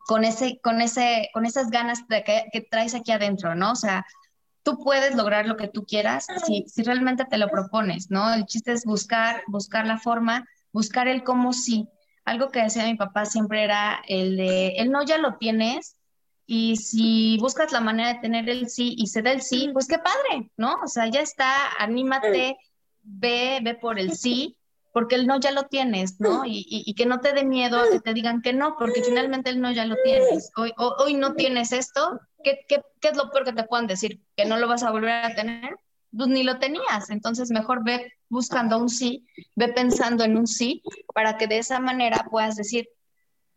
con, 0.07 0.25
ese, 0.25 0.61
con, 0.63 0.81
ese, 0.81 1.31
con 1.35 1.47
esas 1.47 1.71
ganas 1.71 2.07
de 2.09 2.23
que, 2.23 2.45
que 2.53 2.61
traes 2.63 2.95
aquí 2.95 3.11
adentro, 3.11 3.55
¿no? 3.55 3.73
O 3.73 3.77
sea, 3.77 4.07
tú 4.63 4.79
puedes 4.79 5.17
lograr 5.17 5.47
lo 5.47 5.57
que 5.57 5.69
tú 5.69 5.85
quieras 5.85 6.27
si, 6.47 6.65
si 6.69 6.83
realmente 6.85 7.25
te 7.25 7.39
lo 7.39 7.49
propones, 7.49 8.11
¿no? 8.11 8.33
El 8.33 8.47
chiste 8.47 8.73
es 8.73 8.85
buscar, 8.85 9.43
buscar 9.49 9.87
la 9.87 9.99
forma, 9.99 10.49
buscar 10.73 11.09
el 11.09 11.25
cómo 11.25 11.53
sí. 11.53 11.89
Algo 12.25 12.51
que 12.51 12.63
decía 12.63 12.85
mi 12.85 12.95
papá 12.95 13.27
siempre 13.27 13.65
era 13.65 14.01
el 14.07 14.37
de, 14.37 14.69
el 14.77 14.91
no 14.91 15.05
ya 15.05 15.19
lo 15.19 15.37
tienes, 15.37 15.97
y 16.47 16.77
si 16.77 17.39
buscas 17.41 17.73
la 17.73 17.81
manera 17.81 18.15
de 18.15 18.21
tener 18.21 18.49
el 18.49 18.69
sí 18.69 18.95
y 18.97 19.09
se 19.09 19.23
da 19.23 19.33
el 19.33 19.43
sí, 19.43 19.71
pues 19.73 19.89
qué 19.89 19.99
padre, 19.99 20.51
¿no? 20.57 20.77
O 20.85 20.89
sea, 20.89 21.09
ya 21.09 21.21
está, 21.21 21.71
anímate, 21.79 22.57
ve, 23.03 23.61
ve 23.63 23.75
por 23.75 23.99
el 23.99 24.13
sí 24.13 24.57
porque 24.95 25.17
el 25.17 25.27
no 25.27 25.41
ya 25.41 25.51
lo 25.51 25.65
tienes, 25.65 26.21
¿no? 26.21 26.45
Y, 26.47 26.65
y, 26.69 26.95
que 26.95 27.05
no 27.05 27.19
te 27.19 27.33
dé 27.33 27.45
miedo 27.45 27.81
a 27.81 27.91
que 27.91 27.99
te 27.99 28.15
digan 28.15 28.43
que 28.43 28.53
no, 28.53 28.77
porque 28.79 29.03
finalmente 29.03 29.51
el 29.51 29.61
no 29.61 29.73
ya 29.73 29.87
lo 29.87 29.97
tienes. 30.05 30.53
Hoy, 30.57 30.73
hoy 30.77 31.15
no 31.15 31.35
tienes 31.35 31.73
esto, 31.73 32.21
¿Qué, 32.45 32.61
¿qué, 32.69 32.81
qué, 33.01 33.09
es 33.09 33.17
lo 33.17 33.29
peor 33.33 33.45
que 33.45 33.53
te 33.53 33.65
puedan 33.65 33.89
decir? 33.89 34.23
¿Que 34.37 34.45
no 34.45 34.57
lo 34.57 34.69
vas 34.69 34.85
a 34.85 34.93
volver 34.93 35.11
a 35.11 35.35
tener? 35.35 35.77
Pues 36.17 36.29
ni 36.29 36.45
lo 36.45 36.61
tenías, 36.61 37.11
entonces 37.11 37.51
mejor 37.51 37.83
ve 37.83 38.13
buscando 38.29 38.79
un 38.79 38.89
sí, 38.89 39.27
ve 39.57 39.67
pensando 39.71 40.23
en 40.23 40.37
un 40.37 40.47
sí, 40.47 40.81
para 41.13 41.39
que 41.39 41.49
de 41.49 41.59
esa 41.59 41.81
manera 41.81 42.29
puedas 42.31 42.55
decir, 42.55 42.89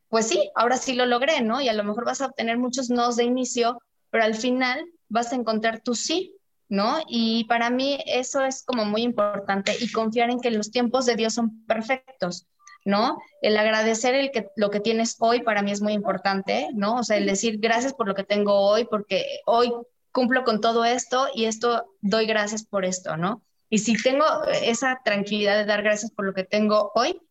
pues 0.10 0.28
sí, 0.28 0.50
ahora 0.56 0.78
sí 0.78 0.96
lo 0.96 1.06
logré, 1.06 1.42
¿no? 1.42 1.62
Y 1.62 1.70
a 1.70 1.74
lo 1.74 1.84
mejor 1.84 2.04
vas 2.04 2.22
a 2.22 2.26
obtener 2.26 2.58
muchos 2.58 2.90
nos 2.90 3.16
de 3.16 3.26
inicio, 3.26 3.80
pero 4.10 4.24
al 4.24 4.34
final 4.34 4.84
vas 5.08 5.32
a 5.34 5.36
encontrar 5.36 5.82
tu 5.82 5.94
sí, 5.94 6.34
¿no? 6.70 7.00
Y 7.08 7.46
para 7.46 7.70
mí 7.70 8.00
eso 8.06 8.44
es 8.44 8.64
como 8.64 8.86
muy 8.86 9.04
importante 9.04 9.76
y 9.80 9.92
confiar 9.92 10.30
en 10.30 10.40
que 10.40 10.52
los 10.52 10.72
tiempos 10.72 11.06
de 11.06 11.16
Dios 11.16 11.34
son 11.34 11.66
perfectos, 11.66 12.48
¿no? 12.86 13.18
El 13.42 13.58
agradecer 13.58 14.16
el 14.16 14.32
que, 14.32 14.50
lo 14.56 14.70
que 14.70 14.80
tienes 14.80 15.16
hoy 15.20 15.42
para 15.42 15.62
mí 15.62 15.72
es 15.72 15.82
muy 15.82 15.94
importante, 15.94 16.70
¿no? 16.74 16.98
O 16.98 17.04
sea, 17.04 17.18
el 17.18 17.26
decir 17.26 17.60
gracias 17.60 17.94
por 17.94 18.08
lo 18.08 18.16
que 18.16 18.24
tengo 18.24 18.60
hoy, 18.60 18.86
porque 18.86 19.40
hoy 19.46 19.72
cumplo 20.12 20.44
con 20.44 20.62
todo 20.62 20.84
esto 20.86 21.28
y 21.34 21.46
esto 21.46 21.94
doy 22.02 22.26
gracias 22.26 22.66
por 22.66 22.86
esto, 22.86 23.18
¿no? 23.18 23.44
Y 23.70 23.80
si 23.80 24.02
tengo 24.02 24.26
esa 24.64 25.02
tranquilidad 25.04 25.58
de 25.58 25.66
dar 25.66 25.84
gracias 25.84 26.12
por 26.12 26.26
lo 26.26 26.34
que 26.34 26.44
tengo 26.44 26.92
hoy, 26.96 27.22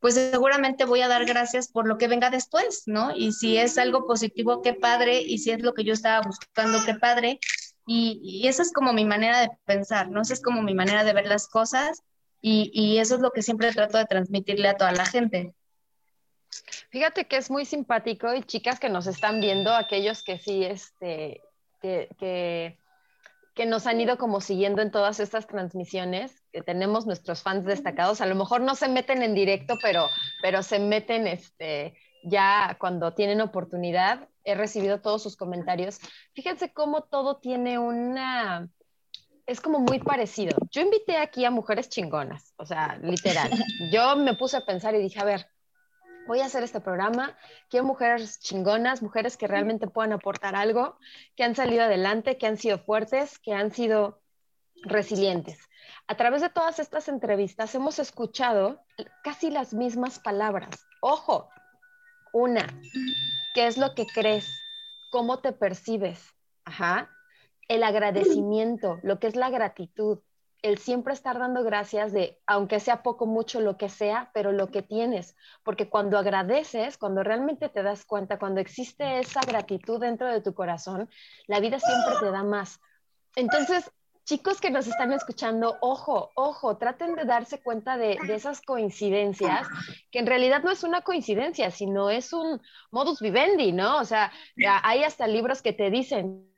pues 0.00 0.14
seguramente 0.14 0.84
voy 0.84 1.00
a 1.02 1.08
dar 1.08 1.24
gracias 1.26 1.68
por 1.68 1.86
lo 1.86 1.96
que 1.96 2.08
venga 2.08 2.28
después, 2.28 2.82
¿no? 2.86 3.14
Y 3.14 3.32
si 3.32 3.56
es 3.56 3.78
algo 3.78 4.04
positivo, 4.04 4.60
qué 4.60 4.74
padre, 4.74 5.22
y 5.22 5.38
si 5.38 5.52
es 5.52 5.62
lo 5.62 5.74
que 5.74 5.84
yo 5.84 5.92
estaba 5.92 6.26
buscando, 6.26 6.84
qué 6.84 6.94
padre, 6.94 7.38
y, 7.86 8.46
esa 8.46 8.62
es 8.62 8.72
como 8.72 8.92
mi 8.92 9.04
manera 9.04 9.40
de 9.40 9.50
pensar, 9.64 10.08
¿no? 10.08 10.22
Esa 10.22 10.34
es 10.34 10.42
como 10.42 10.62
mi 10.62 10.74
manera 10.74 11.04
de 11.04 11.12
ver 11.12 11.26
las 11.26 11.48
cosas 11.48 12.02
y, 12.40 12.98
eso 12.98 13.16
es 13.16 13.20
lo 13.20 13.30
que 13.30 13.42
siempre 13.42 13.72
trato 13.72 13.98
de 13.98 14.06
transmitirle 14.06 14.68
a 14.68 14.76
toda 14.76 14.92
la 14.92 15.06
gente. 15.06 15.54
Fíjate 16.90 17.26
que 17.26 17.36
es 17.36 17.50
muy 17.50 17.64
simpático 17.64 18.34
y 18.34 18.42
chicas 18.42 18.78
que 18.78 18.90
nos 18.90 19.06
están 19.06 19.40
viendo, 19.40 19.74
aquellos 19.74 20.22
que 20.22 20.38
sí, 20.38 20.64
este, 20.64 21.40
que, 21.80 22.08
que, 22.18 22.78
que, 23.54 23.66
nos 23.66 23.86
han 23.86 24.00
ido 24.00 24.18
como 24.18 24.40
siguiendo 24.40 24.82
en 24.82 24.90
todas 24.90 25.18
estas 25.18 25.46
transmisiones, 25.46 26.42
que 26.52 26.62
tenemos 26.62 27.06
nuestros 27.06 27.42
fans 27.42 27.64
destacados, 27.64 28.20
a 28.20 28.26
lo 28.26 28.34
mejor 28.34 28.60
no 28.60 28.74
se 28.74 28.88
meten 28.88 29.22
en 29.22 29.34
directo, 29.34 29.78
pero, 29.80 30.08
pero 30.42 30.62
se 30.62 30.78
meten 30.78 31.26
este, 31.26 31.94
ya 32.22 32.76
cuando 32.78 33.14
tienen 33.14 33.40
oportunidad 33.40 34.28
he 34.44 34.54
recibido 34.54 35.00
todos 35.00 35.22
sus 35.22 35.36
comentarios. 35.36 35.98
Fíjense 36.34 36.72
cómo 36.72 37.02
todo 37.02 37.36
tiene 37.38 37.78
una, 37.78 38.68
es 39.46 39.60
como 39.60 39.78
muy 39.78 39.98
parecido. 39.98 40.56
Yo 40.70 40.82
invité 40.82 41.16
aquí 41.16 41.44
a 41.44 41.50
mujeres 41.50 41.88
chingonas, 41.88 42.54
o 42.56 42.66
sea, 42.66 42.98
literal. 43.02 43.50
Yo 43.92 44.16
me 44.16 44.34
puse 44.34 44.56
a 44.56 44.66
pensar 44.66 44.94
y 44.94 44.98
dije, 44.98 45.20
a 45.20 45.24
ver, 45.24 45.46
voy 46.26 46.40
a 46.40 46.46
hacer 46.46 46.62
este 46.62 46.80
programa, 46.80 47.36
quiero 47.68 47.86
mujeres 47.86 48.38
chingonas, 48.40 49.02
mujeres 49.02 49.36
que 49.36 49.48
realmente 49.48 49.88
puedan 49.88 50.12
aportar 50.12 50.54
algo, 50.54 50.96
que 51.36 51.44
han 51.44 51.54
salido 51.54 51.82
adelante, 51.82 52.38
que 52.38 52.46
han 52.46 52.56
sido 52.56 52.78
fuertes, 52.78 53.38
que 53.38 53.54
han 53.54 53.72
sido 53.72 54.20
resilientes. 54.84 55.58
A 56.06 56.16
través 56.16 56.42
de 56.42 56.48
todas 56.48 56.78
estas 56.78 57.08
entrevistas 57.08 57.74
hemos 57.74 57.98
escuchado 57.98 58.84
casi 59.22 59.50
las 59.50 59.74
mismas 59.74 60.18
palabras. 60.18 60.86
Ojo, 61.00 61.48
una, 62.32 62.66
¿qué 63.54 63.66
es 63.66 63.76
lo 63.78 63.94
que 63.94 64.06
crees? 64.06 64.48
¿Cómo 65.10 65.38
te 65.40 65.52
percibes? 65.52 66.34
Ajá. 66.64 67.10
El 67.68 67.82
agradecimiento, 67.82 68.98
lo 69.02 69.18
que 69.18 69.26
es 69.28 69.36
la 69.36 69.50
gratitud, 69.50 70.20
el 70.62 70.78
siempre 70.78 71.12
estar 71.12 71.38
dando 71.38 71.64
gracias 71.64 72.12
de, 72.12 72.40
aunque 72.46 72.80
sea 72.80 73.02
poco, 73.02 73.26
mucho, 73.26 73.60
lo 73.60 73.76
que 73.76 73.88
sea, 73.88 74.30
pero 74.32 74.52
lo 74.52 74.68
que 74.68 74.82
tienes, 74.82 75.36
porque 75.64 75.88
cuando 75.88 76.18
agradeces, 76.18 76.96
cuando 76.96 77.22
realmente 77.22 77.68
te 77.68 77.82
das 77.82 78.04
cuenta, 78.04 78.38
cuando 78.38 78.60
existe 78.60 79.18
esa 79.18 79.40
gratitud 79.40 80.00
dentro 80.00 80.28
de 80.28 80.40
tu 80.40 80.54
corazón, 80.54 81.10
la 81.46 81.60
vida 81.60 81.80
siempre 81.80 82.14
te 82.20 82.30
da 82.30 82.44
más. 82.44 82.80
Entonces, 83.34 83.90
chicos 84.24 84.60
que 84.60 84.70
nos 84.70 84.86
están 84.86 85.12
escuchando, 85.12 85.76
ojo, 85.80 86.30
ojo, 86.34 86.76
traten 86.76 87.14
de 87.14 87.24
darse 87.24 87.60
cuenta 87.60 87.96
de, 87.96 88.18
de, 88.26 88.34
esas 88.34 88.60
coincidencias, 88.62 89.66
que 90.10 90.18
en 90.18 90.26
realidad 90.26 90.62
no 90.62 90.70
es 90.70 90.84
una 90.84 91.02
coincidencia, 91.02 91.70
sino 91.70 92.10
es 92.10 92.32
un 92.32 92.60
modus 92.90 93.20
vivendi, 93.20 93.72
¿no? 93.72 93.98
O 93.98 94.04
sea, 94.04 94.32
hay 94.82 95.04
hasta 95.04 95.26
libros 95.26 95.62
que 95.62 95.72
te 95.72 95.90
dicen, 95.90 96.52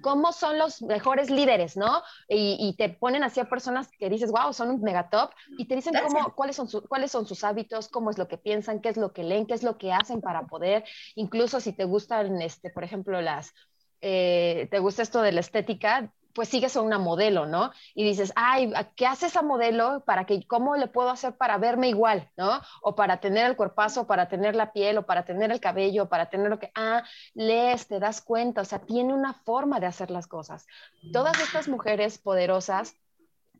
cómo 0.00 0.32
son 0.32 0.58
los 0.58 0.82
mejores 0.82 1.30
líderes, 1.30 1.76
¿no? 1.76 2.02
Y, 2.28 2.74
te 2.78 2.88
ponen 2.88 3.22
así 3.22 3.40
a 3.40 3.48
personas 3.48 3.88
que 3.98 4.08
dices, 4.08 4.30
wow, 4.30 4.52
son 4.52 4.70
un 4.70 4.80
megatop, 4.80 5.32
y 5.56 5.66
te 5.66 5.74
dicen 5.74 5.94
cómo, 6.02 6.34
cuáles, 6.34 6.56
son 6.56 6.68
cuáles 6.88 7.10
son 7.10 7.26
sus 7.26 7.44
hábitos, 7.44 7.88
cómo 7.88 8.10
es 8.10 8.18
lo 8.18 8.28
que 8.28 8.38
piensan, 8.38 8.80
qué 8.80 8.90
es 8.90 8.96
lo 8.96 9.12
que 9.12 9.24
leen, 9.24 9.46
qué 9.46 9.54
es 9.54 9.62
lo 9.62 9.78
que 9.78 9.92
hacen 9.92 10.20
para 10.20 10.46
poder, 10.46 10.84
incluso 11.14 11.60
si 11.60 11.72
te 11.72 11.84
gustan, 11.84 12.40
este, 12.40 12.70
por 12.70 12.84
ejemplo, 12.84 13.20
las, 13.20 13.54
eh, 14.00 14.68
te 14.70 14.78
gusta 14.78 15.02
esto 15.02 15.22
de 15.22 15.32
la 15.32 15.40
estética, 15.40 16.12
pues 16.38 16.50
sigues 16.50 16.76
a 16.76 16.82
una 16.82 17.00
modelo, 17.00 17.46
¿no? 17.46 17.72
Y 17.96 18.04
dices, 18.04 18.32
ay, 18.36 18.72
¿qué 18.94 19.08
hace 19.08 19.26
esa 19.26 19.42
modelo 19.42 20.04
para 20.06 20.24
que, 20.24 20.46
cómo 20.46 20.76
le 20.76 20.86
puedo 20.86 21.10
hacer 21.10 21.36
para 21.36 21.58
verme 21.58 21.88
igual, 21.88 22.30
¿no? 22.36 22.60
O 22.80 22.94
para 22.94 23.18
tener 23.18 23.44
el 23.46 23.56
cuerpazo, 23.56 24.06
para 24.06 24.28
tener 24.28 24.54
la 24.54 24.72
piel, 24.72 24.98
o 24.98 25.02
para 25.04 25.24
tener 25.24 25.50
el 25.50 25.58
cabello, 25.58 26.08
para 26.08 26.30
tener 26.30 26.48
lo 26.48 26.60
que, 26.60 26.70
ah, 26.76 27.02
lees, 27.34 27.88
te 27.88 27.98
das 27.98 28.20
cuenta, 28.20 28.60
o 28.60 28.64
sea, 28.64 28.78
tiene 28.78 29.14
una 29.14 29.34
forma 29.34 29.80
de 29.80 29.86
hacer 29.86 30.12
las 30.12 30.28
cosas. 30.28 30.68
Todas 31.12 31.40
estas 31.40 31.66
mujeres 31.66 32.18
poderosas 32.18 32.94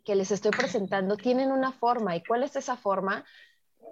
que 0.05 0.15
les 0.15 0.31
estoy 0.31 0.53
presentando 0.53 1.17
tienen 1.17 1.51
una 1.51 1.73
forma, 1.73 2.15
¿y 2.15 2.23
cuál 2.23 2.45
es 2.45 2.55
esa 2.55 2.77
forma? 2.77 3.25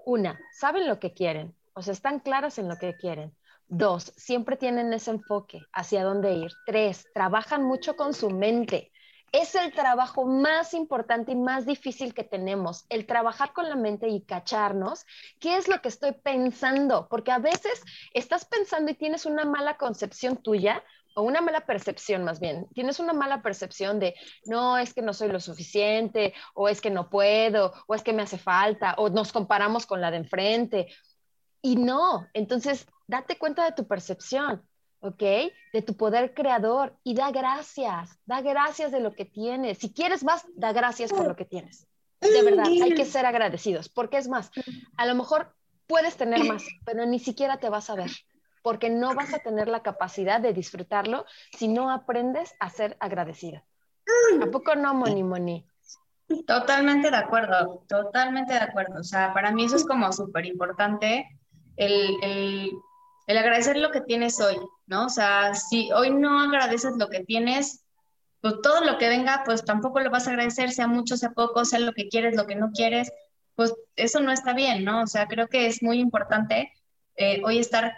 Una, 0.05 0.39
saben 0.53 0.87
lo 0.87 1.01
que 1.01 1.13
quieren, 1.13 1.57
o 1.75 1.83
sea, 1.83 1.93
están 1.93 2.21
claras 2.21 2.57
en 2.61 2.69
lo 2.69 2.77
que 2.77 2.97
quieren. 2.97 3.35
Dos, 3.69 4.13
siempre 4.17 4.57
tienen 4.57 4.93
ese 4.93 5.11
enfoque 5.11 5.63
hacia 5.73 6.05
dónde 6.05 6.35
ir. 6.35 6.53
Tres, 6.65 7.07
trabajan 7.13 7.65
mucho 7.65 7.97
con 7.97 8.15
su 8.15 8.31
mente. 8.31 8.93
Es 9.33 9.57
el 9.57 9.73
trabajo 9.73 10.25
más 10.25 10.73
importante 10.73 11.33
y 11.33 11.37
más 11.37 11.67
difícil 11.67 12.15
que 12.15 12.23
tenemos, 12.23 12.87
el 12.89 13.07
trabajar 13.07 13.53
con 13.53 13.69
la 13.69 13.75
mente 13.75 14.09
y 14.09 14.23
cacharnos 14.23 15.05
qué 15.41 15.57
es 15.57 15.67
lo 15.67 15.83
que 15.83 15.89
estoy 15.89 16.13
pensando, 16.13 17.09
porque 17.11 17.33
a 17.33 17.39
veces 17.39 17.83
estás 18.15 18.45
pensando 18.45 18.93
y 18.93 18.95
tienes 18.95 19.27
una 19.27 19.45
mala 19.45 19.77
concepción 19.77 20.37
tuya 20.37 20.83
o 21.17 21.23
una 21.23 21.41
mala 21.41 21.67
percepción 21.67 22.25
más 22.25 22.41
bien, 22.41 22.69
tienes 22.75 23.01
una 23.01 23.15
mala 23.15 23.43
percepción 23.43 23.99
de, 23.99 24.15
no, 24.45 24.77
es 24.77 24.93
que 24.93 25.01
no 25.01 25.15
soy 25.15 25.29
lo 25.29 25.41
suficiente, 25.41 26.35
o 26.55 26.69
es 26.69 26.83
que 26.83 26.91
no 26.91 27.09
puedo, 27.09 27.73
o 27.87 27.95
es 27.95 28.03
que 28.03 28.13
me 28.13 28.23
hace 28.23 28.37
falta, 28.37 28.95
o 28.99 29.09
nos 29.09 29.33
comparamos 29.33 29.87
con 29.87 30.03
la 30.03 30.11
de 30.11 30.19
enfrente, 30.19 30.89
y 31.67 31.75
no, 31.75 32.29
entonces 32.33 32.87
date 33.09 33.39
cuenta 33.39 33.65
de 33.65 33.73
tu 33.73 33.89
percepción, 33.89 34.63
¿ok? 35.01 35.21
De 35.73 35.83
tu 35.85 35.97
poder 35.97 36.33
creador 36.33 36.97
y 37.03 37.15
da 37.15 37.33
gracias, 37.33 38.21
da 38.25 38.41
gracias 38.41 38.93
de 38.93 39.01
lo 39.01 39.17
que 39.17 39.25
tienes. 39.25 39.79
Si 39.79 39.93
quieres 39.93 40.23
más, 40.23 40.47
da 40.55 40.73
gracias 40.73 41.13
por 41.13 41.27
lo 41.27 41.35
que 41.35 41.45
tienes. 41.45 41.89
De 42.21 42.41
verdad, 42.45 42.67
hay 42.67 42.95
que 42.95 43.05
ser 43.05 43.27
agradecidos, 43.27 43.89
porque 43.89 44.19
es 44.19 44.29
más, 44.29 44.53
a 44.97 45.07
lo 45.07 45.17
mejor 45.17 45.57
puedes 45.89 46.17
tener 46.17 46.45
más, 46.45 46.63
pero 46.85 47.05
ni 47.05 47.19
siquiera 47.19 47.59
te 47.59 47.69
vas 47.69 47.91
a 47.91 47.97
ver, 47.97 48.13
porque 48.63 48.89
no 48.89 49.17
vas 49.17 49.35
a 49.35 49.41
tener 49.41 49.67
la 49.67 49.83
capacidad 49.83 50.41
de 50.41 50.53
disfrutarlo 50.53 51.25
si 51.59 51.67
no 51.67 51.91
aprendes 51.91 52.55
a 52.61 52.71
ser 52.71 52.97
agradecida. 53.01 53.65
¿A 54.41 54.47
poco 54.53 54.77
no, 54.77 54.95
Moni 54.95 55.25
Moni? 55.25 55.67
Totalmente 56.47 57.11
de 57.11 57.17
acuerdo, 57.17 57.85
totalmente 57.89 58.53
de 58.53 58.61
acuerdo. 58.61 59.01
O 59.01 59.05
sea, 59.05 59.35
para 59.35 59.51
mí 59.51 59.65
eso 59.65 59.75
es 59.75 59.85
como 59.85 60.13
súper 60.13 60.47
importante 60.47 61.36
el, 61.77 62.17
el, 62.23 63.39
agradecer 63.39 63.77
lo 63.77 63.91
que 63.91 64.01
tienes 64.01 64.41
hoy, 64.41 64.57
¿no? 64.87 65.07
O 65.07 65.09
sea, 65.09 65.55
si 65.55 65.91
hoy 65.93 66.11
no 66.11 66.41
agradeces 66.41 66.97
lo 66.97 67.09
que 67.09 67.25
tienes, 67.25 67.85
pues 68.41 68.61
todo 68.63 68.85
lo 68.85 68.99
que 68.99 69.09
venga, 69.09 69.43
pues 69.45 69.65
tampoco 69.65 70.01
lo 70.01 70.11
vas 70.11 70.27
a 70.27 70.31
agradecer, 70.31 70.71
sea 70.71 70.87
mucho, 70.87 71.17
sea 71.17 71.31
poco, 71.31 71.65
sea 71.65 71.81
lo 71.81 71.93
que 71.93 72.09
quieres, 72.09 72.37
lo 72.37 72.47
que 72.47 72.55
no 72.55 72.71
quieres, 72.71 73.13
pues 73.55 73.75
eso 73.97 74.21
no 74.21 74.33
está 74.33 74.53
bien, 74.53 74.85
¿no? 74.85 75.03
O 75.03 75.07
sea, 75.07 75.27
creo 75.27 75.49
que 75.49 75.67
es 75.67 75.83
muy 75.83 75.99
importante 75.99 76.73
eh, 77.17 77.41
hoy 77.45 77.59
estar 77.59 77.95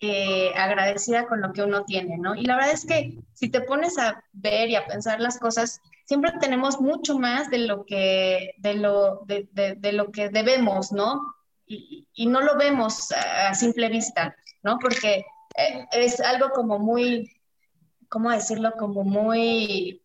eh, 0.00 0.52
agradecida 0.56 1.26
con 1.26 1.42
lo 1.42 1.52
que 1.52 1.62
uno 1.62 1.84
tiene, 1.84 2.16
¿no? 2.16 2.34
Y 2.34 2.44
la 2.46 2.56
verdad 2.56 2.72
es 2.72 2.86
que 2.86 3.18
si 3.34 3.50
te 3.50 3.60
pones 3.60 3.98
a 3.98 4.24
ver 4.32 4.70
y 4.70 4.76
a 4.76 4.86
pensar 4.86 5.20
las 5.20 5.38
cosas, 5.38 5.80
siempre 6.06 6.32
tenemos 6.40 6.80
mucho 6.80 7.18
más 7.18 7.50
de 7.50 7.58
lo 7.58 7.84
que, 7.84 8.54
de 8.58 8.74
lo, 8.74 9.22
de, 9.26 9.48
de 9.52 9.92
lo 9.92 10.10
que 10.10 10.30
debemos, 10.30 10.92
¿no? 10.92 11.20
Y, 11.70 12.26
no 12.26 12.40
lo 12.40 12.56
vemos 12.56 13.12
a, 13.12 13.54
simple 13.54 13.88
vista, 13.88 14.34
¿no? 14.62 14.78
Porque 14.78 15.24
eh, 15.56 15.86
es 15.92 16.20
algo 16.20 16.50
como 16.50 16.78
muy, 16.78 17.30
¿cómo 18.08 18.30
decirlo? 18.30 18.72
Como 18.72 19.04
muy, 19.04 20.02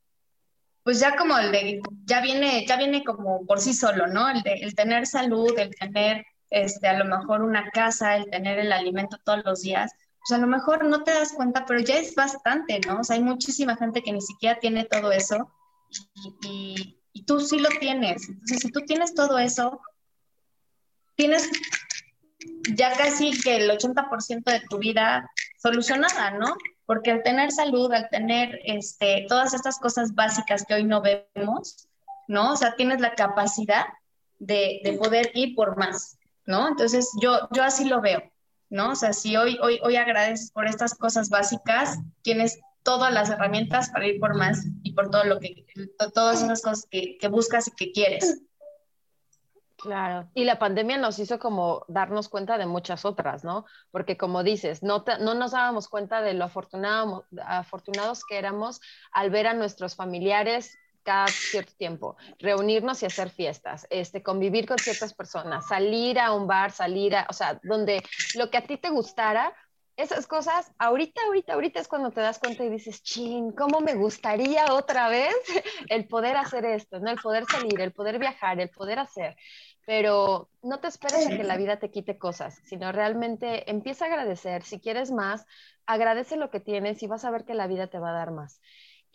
pues 0.83 0.99
ya 0.99 1.15
como 1.15 1.37
el 1.37 1.51
de, 1.51 1.81
ya 2.05 2.21
viene, 2.21 2.65
ya 2.67 2.77
viene 2.77 3.03
como 3.03 3.45
por 3.45 3.59
sí 3.59 3.73
solo, 3.73 4.07
¿no? 4.07 4.29
El 4.29 4.43
de 4.43 4.53
el 4.53 4.75
tener 4.75 5.07
salud, 5.07 5.57
el 5.57 5.75
tener, 5.75 6.25
este, 6.49 6.87
a 6.87 6.97
lo 6.97 7.05
mejor 7.05 7.41
una 7.41 7.69
casa, 7.71 8.15
el 8.15 8.29
tener 8.29 8.59
el 8.59 8.71
alimento 8.71 9.17
todos 9.23 9.43
los 9.43 9.61
días, 9.61 9.91
pues 10.19 10.37
a 10.37 10.41
lo 10.41 10.47
mejor 10.47 10.85
no 10.85 11.03
te 11.03 11.13
das 11.13 11.33
cuenta, 11.33 11.65
pero 11.65 11.79
ya 11.79 11.97
es 11.97 12.15
bastante, 12.15 12.79
¿no? 12.87 12.99
O 12.99 13.03
sea, 13.03 13.15
hay 13.15 13.23
muchísima 13.23 13.75
gente 13.75 14.01
que 14.03 14.13
ni 14.13 14.21
siquiera 14.21 14.59
tiene 14.59 14.85
todo 14.85 15.11
eso 15.11 15.51
y, 16.43 16.99
y 17.13 17.23
tú 17.25 17.39
sí 17.39 17.59
lo 17.59 17.69
tienes. 17.79 18.29
Entonces, 18.29 18.59
si 18.59 18.71
tú 18.71 18.81
tienes 18.81 19.13
todo 19.13 19.39
eso, 19.39 19.81
tienes 21.15 21.49
ya 22.75 22.95
casi 22.95 23.31
que 23.41 23.57
el 23.57 23.69
80% 23.69 24.43
de 24.43 24.61
tu 24.69 24.77
vida 24.77 25.29
solucionada, 25.57 26.31
¿no? 26.31 26.55
Porque 26.85 27.11
al 27.11 27.23
tener 27.23 27.51
salud, 27.51 27.91
al 27.91 28.09
tener 28.09 28.59
este, 28.65 29.25
todas 29.27 29.53
estas 29.53 29.79
cosas 29.79 30.13
básicas 30.13 30.65
que 30.65 30.75
hoy 30.75 30.83
no 30.83 31.01
vemos, 31.01 31.87
¿no? 32.27 32.53
O 32.53 32.57
sea, 32.57 32.75
tienes 32.75 33.01
la 33.01 33.15
capacidad 33.15 33.85
de, 34.39 34.81
de, 34.83 34.93
poder 34.93 35.31
ir 35.33 35.55
por 35.55 35.77
más, 35.77 36.17
¿no? 36.45 36.67
Entonces, 36.67 37.09
yo, 37.21 37.47
yo 37.51 37.63
así 37.63 37.85
lo 37.85 38.01
veo, 38.01 38.21
¿no? 38.69 38.91
O 38.91 38.95
sea, 38.95 39.13
si 39.13 39.35
hoy, 39.35 39.57
hoy, 39.61 39.79
hoy 39.81 39.95
agradeces 39.95 40.51
por 40.51 40.67
estas 40.67 40.93
cosas 40.93 41.29
básicas, 41.29 41.97
tienes 42.21 42.59
todas 42.83 43.11
las 43.11 43.29
herramientas 43.29 43.89
para 43.89 44.05
ir 44.07 44.19
por 44.19 44.35
más 44.35 44.63
y 44.83 44.93
por 44.93 45.09
todo 45.09 45.23
lo 45.23 45.39
que, 45.39 45.65
todas 46.13 46.43
esas 46.43 46.61
cosas 46.61 46.87
que, 46.89 47.17
que 47.17 47.27
buscas 47.27 47.67
y 47.67 47.71
que 47.71 47.91
quieres. 47.91 48.41
Claro, 49.85 50.27
y 50.33 50.45
la 50.45 50.57
pandemia 50.57 50.97
nos 50.97 51.19
hizo 51.19 51.37
como 51.37 51.85
darnos 51.87 52.27
cuenta 52.27 52.57
de 52.57 52.65
muchas 52.65 53.05
otras, 53.05 53.43
¿no? 53.43 53.65
Porque 53.91 54.17
como 54.17 54.41
dices, 54.41 54.81
no, 54.81 55.05
no 55.19 55.35
nos 55.35 55.51
dábamos 55.51 55.89
cuenta 55.89 56.23
de 56.23 56.33
lo 56.33 56.45
afortunado, 56.45 57.27
afortunados 57.45 58.25
que 58.25 58.39
éramos 58.39 58.81
al 59.11 59.29
ver 59.29 59.45
a 59.45 59.53
nuestros 59.53 59.95
familiares 59.95 60.75
cada 61.03 61.27
cierto 61.27 61.73
tiempo, 61.77 62.17
reunirnos 62.39 63.03
y 63.03 63.05
hacer 63.05 63.29
fiestas, 63.29 63.85
este, 63.91 64.23
convivir 64.23 64.65
con 64.67 64.79
ciertas 64.79 65.13
personas, 65.13 65.67
salir 65.67 66.17
a 66.17 66.31
un 66.31 66.47
bar, 66.47 66.71
salir 66.71 67.15
a, 67.15 67.27
o 67.29 67.33
sea, 67.33 67.59
donde 67.61 68.01
lo 68.33 68.49
que 68.49 68.57
a 68.57 68.65
ti 68.65 68.77
te 68.77 68.89
gustara, 68.89 69.53
esas 69.97 70.25
cosas, 70.27 70.71
ahorita, 70.77 71.21
ahorita, 71.27 71.53
ahorita 71.53 71.79
es 71.79 71.87
cuando 71.87 72.11
te 72.11 72.21
das 72.21 72.39
cuenta 72.39 72.65
y 72.65 72.69
dices, 72.69 73.03
chin, 73.03 73.51
¿cómo 73.51 73.79
me 73.79 73.93
gustaría 73.93 74.73
otra 74.73 75.09
vez 75.09 75.35
el 75.89 76.07
poder 76.07 76.37
hacer 76.37 76.65
esto, 76.65 76.99
¿no? 76.99 77.11
El 77.11 77.17
poder 77.17 77.45
salir, 77.45 77.79
el 77.79 77.93
poder 77.93 78.17
viajar, 78.19 78.59
el 78.59 78.69
poder 78.71 78.99
hacer 78.99 79.37
pero 79.85 80.51
no 80.61 80.79
te 80.79 80.87
esperes 80.87 81.27
a 81.27 81.33
que 81.35 81.43
la 81.43 81.57
vida 81.57 81.79
te 81.79 81.91
quite 81.91 82.17
cosas, 82.17 82.61
sino 82.65 82.91
realmente 82.91 83.69
empieza 83.71 84.05
a 84.05 84.07
agradecer. 84.09 84.63
Si 84.63 84.79
quieres 84.81 85.11
más, 85.11 85.45
agradece 85.85 86.37
lo 86.37 86.49
que 86.51 86.59
tienes 86.59 87.03
y 87.03 87.07
vas 87.07 87.25
a 87.25 87.31
ver 87.31 87.45
que 87.45 87.53
la 87.53 87.67
vida 87.67 87.87
te 87.87 87.99
va 87.99 88.09
a 88.09 88.13
dar 88.13 88.31
más. 88.31 88.61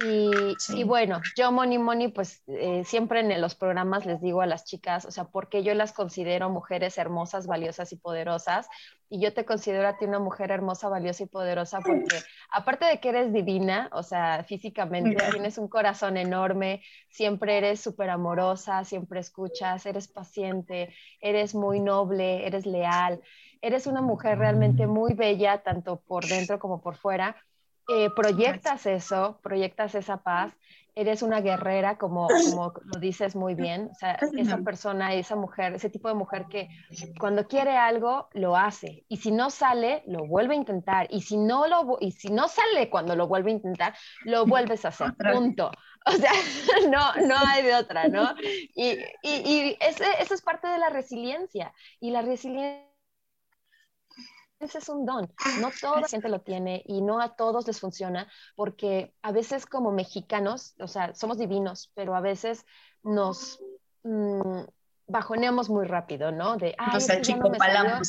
Y, 0.02 0.84
bueno, 0.84 1.20
yo 1.36 1.52
Moni 1.52 1.76
Moni, 1.76 2.08
pues 2.08 2.42
eh, 2.46 2.84
siempre 2.86 3.20
en 3.20 3.38
los 3.38 3.54
programas 3.54 4.06
les 4.06 4.22
digo 4.22 4.40
a 4.40 4.46
las 4.46 4.64
chicas, 4.64 5.04
o 5.04 5.10
sea, 5.10 5.24
porque 5.24 5.62
yo 5.62 5.74
las 5.74 5.92
considero 5.92 6.48
mujeres 6.48 6.96
hermosas, 6.96 7.46
valiosas 7.46 7.92
y 7.92 7.96
poderosas. 7.96 8.68
Y 9.10 9.20
yo 9.20 9.34
te 9.34 9.44
considero 9.44 9.86
a 9.86 9.98
ti 9.98 10.06
una 10.06 10.18
mujer 10.18 10.52
hermosa, 10.52 10.88
valiosa 10.88 11.24
y 11.24 11.26
poderosa 11.26 11.80
porque 11.80 12.16
aparte 12.50 12.86
de 12.86 12.98
que 12.98 13.10
eres 13.10 13.32
divina, 13.32 13.90
o 13.92 14.02
sea, 14.02 14.42
físicamente 14.44 15.22
tienes 15.32 15.58
un 15.58 15.68
corazón 15.68 16.16
enorme, 16.16 16.82
siempre 17.10 17.58
eres 17.58 17.80
súper 17.80 18.08
amorosa, 18.08 18.84
siempre 18.84 19.20
escuchas, 19.20 19.84
eres 19.84 20.08
paciente, 20.08 20.94
eres 21.20 21.54
muy 21.54 21.78
noble, 21.80 22.46
eres 22.46 22.64
leal, 22.64 23.20
eres 23.60 23.86
una 23.86 24.00
mujer 24.00 24.38
realmente 24.38 24.86
muy 24.86 25.12
bella, 25.12 25.62
tanto 25.62 26.00
por 26.00 26.24
dentro 26.24 26.58
como 26.58 26.80
por 26.80 26.96
fuera 26.96 27.36
eh, 27.90 28.10
proyectas 28.14 28.86
eso, 28.86 29.38
proyectas 29.42 29.94
esa 29.94 30.18
paz, 30.18 30.52
eres 30.94 31.22
una 31.22 31.40
guerrera, 31.40 31.98
como, 31.98 32.28
como 32.28 32.72
lo 32.84 33.00
dices 33.00 33.36
muy 33.36 33.54
bien, 33.54 33.88
o 33.90 33.94
sea, 33.94 34.18
esa 34.36 34.58
persona, 34.58 35.14
esa 35.14 35.36
mujer, 35.36 35.74
ese 35.74 35.88
tipo 35.88 36.08
de 36.08 36.14
mujer 36.14 36.46
que 36.50 36.68
cuando 37.18 37.46
quiere 37.46 37.76
algo, 37.76 38.28
lo 38.32 38.56
hace, 38.56 39.04
y 39.08 39.16
si 39.16 39.30
no 39.30 39.50
sale, 39.50 40.02
lo 40.06 40.26
vuelve 40.26 40.54
a 40.54 40.58
intentar, 40.58 41.06
y 41.10 41.22
si 41.22 41.36
no, 41.36 41.66
lo, 41.68 41.96
y 42.00 42.12
si 42.12 42.28
no 42.28 42.48
sale 42.48 42.90
cuando 42.90 43.16
lo 43.16 43.28
vuelve 43.28 43.50
a 43.50 43.54
intentar, 43.54 43.94
lo 44.24 44.46
vuelves 44.46 44.84
a 44.84 44.88
hacer, 44.88 45.14
punto. 45.32 45.70
O 46.06 46.12
sea, 46.12 46.32
no, 46.90 47.26
no 47.26 47.34
hay 47.46 47.62
de 47.62 47.74
otra, 47.74 48.08
¿no? 48.08 48.34
Y, 48.74 48.92
y, 49.22 49.30
y 49.44 49.76
ese, 49.80 50.06
eso 50.18 50.32
es 50.32 50.40
parte 50.40 50.66
de 50.66 50.78
la 50.78 50.88
resiliencia, 50.88 51.74
y 52.00 52.10
la 52.10 52.22
resiliencia 52.22 52.89
es 54.60 54.88
un 54.88 55.06
don. 55.06 55.32
No 55.60 55.70
toda 55.80 56.00
la 56.00 56.08
gente 56.08 56.28
lo 56.28 56.40
tiene 56.40 56.82
y 56.86 57.00
no 57.00 57.20
a 57.20 57.34
todos 57.34 57.66
les 57.66 57.80
funciona 57.80 58.28
porque 58.54 59.14
a 59.22 59.32
veces 59.32 59.66
como 59.66 59.90
mexicanos, 59.90 60.74
o 60.78 60.86
sea, 60.86 61.14
somos 61.14 61.38
divinos, 61.38 61.90
pero 61.94 62.14
a 62.14 62.20
veces 62.20 62.66
nos 63.02 63.58
mm, 64.02 64.60
bajoneamos 65.06 65.70
muy 65.70 65.86
rápido, 65.86 66.30
¿no? 66.30 66.56
De, 66.56 66.74
ay, 66.78 67.00
no, 67.84 68.00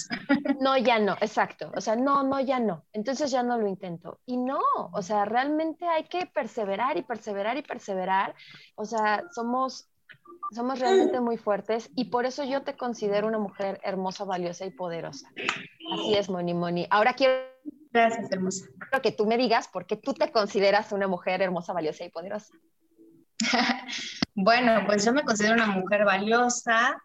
no, 0.59 0.77
ya 0.77 0.99
no, 0.99 1.13
exacto. 1.13 1.71
O 1.75 1.81
sea, 1.81 1.95
no, 1.95 2.23
no, 2.23 2.39
ya 2.39 2.59
no. 2.59 2.85
Entonces 2.93 3.31
ya 3.31 3.43
no 3.43 3.57
lo 3.57 3.67
intento. 3.67 4.19
Y 4.25 4.37
no, 4.37 4.61
o 4.93 5.01
sea, 5.01 5.25
realmente 5.25 5.85
hay 5.87 6.03
que 6.03 6.25
perseverar 6.25 6.97
y 6.97 7.03
perseverar 7.03 7.57
y 7.57 7.63
perseverar. 7.63 8.35
O 8.75 8.85
sea, 8.85 9.23
somos 9.33 9.90
somos 10.51 10.79
realmente 10.79 11.19
muy 11.19 11.37
fuertes 11.37 11.89
y 11.95 12.05
por 12.05 12.25
eso 12.25 12.43
yo 12.43 12.63
te 12.63 12.75
considero 12.75 13.27
una 13.27 13.39
mujer 13.39 13.79
hermosa, 13.83 14.25
valiosa 14.25 14.65
y 14.65 14.71
poderosa. 14.71 15.27
Así 15.93 16.15
es, 16.15 16.29
Moni 16.29 16.53
Moni. 16.53 16.87
Ahora 16.89 17.13
quiero 17.13 17.51
Gracias, 17.91 18.31
hermosa. 18.31 18.65
que 19.03 19.11
tú 19.11 19.25
me 19.25 19.37
digas 19.37 19.67
por 19.67 19.85
qué 19.85 19.97
tú 19.97 20.13
te 20.13 20.31
consideras 20.31 20.91
una 20.93 21.07
mujer 21.07 21.41
hermosa, 21.41 21.73
valiosa 21.73 22.05
y 22.05 22.09
poderosa. 22.09 22.53
bueno, 24.35 24.83
pues 24.85 25.03
yo 25.03 25.11
me 25.11 25.23
considero 25.23 25.55
una 25.55 25.67
mujer 25.67 26.05
valiosa, 26.05 27.01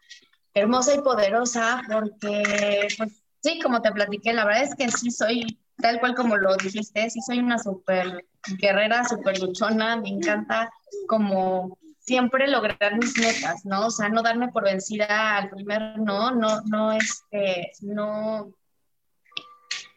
hermosa 0.54 0.94
y 0.94 1.00
poderosa 1.00 1.82
porque, 1.90 2.88
pues 2.98 3.20
sí, 3.42 3.60
como 3.60 3.82
te 3.82 3.90
platiqué, 3.90 4.32
la 4.32 4.44
verdad 4.44 4.62
es 4.62 4.74
que 4.76 4.88
sí 4.90 5.10
soy, 5.10 5.58
tal 5.78 5.98
cual 5.98 6.14
como 6.14 6.36
lo 6.36 6.56
dijiste, 6.56 7.10
sí 7.10 7.20
soy 7.20 7.40
una 7.40 7.58
súper 7.58 8.24
guerrera, 8.58 9.04
súper 9.04 9.40
luchona, 9.40 9.96
me 9.96 10.10
encanta 10.10 10.70
como 11.08 11.78
siempre 12.06 12.46
lograr 12.46 12.96
mis 12.96 13.18
metas, 13.18 13.64
¿no? 13.64 13.86
O 13.86 13.90
sea, 13.90 14.08
no 14.08 14.22
darme 14.22 14.48
por 14.48 14.64
vencida 14.64 15.36
al 15.36 15.50
primer 15.50 15.98
no, 15.98 16.30
no, 16.30 16.60
no, 16.62 16.92
este, 16.92 17.72
no, 17.80 18.52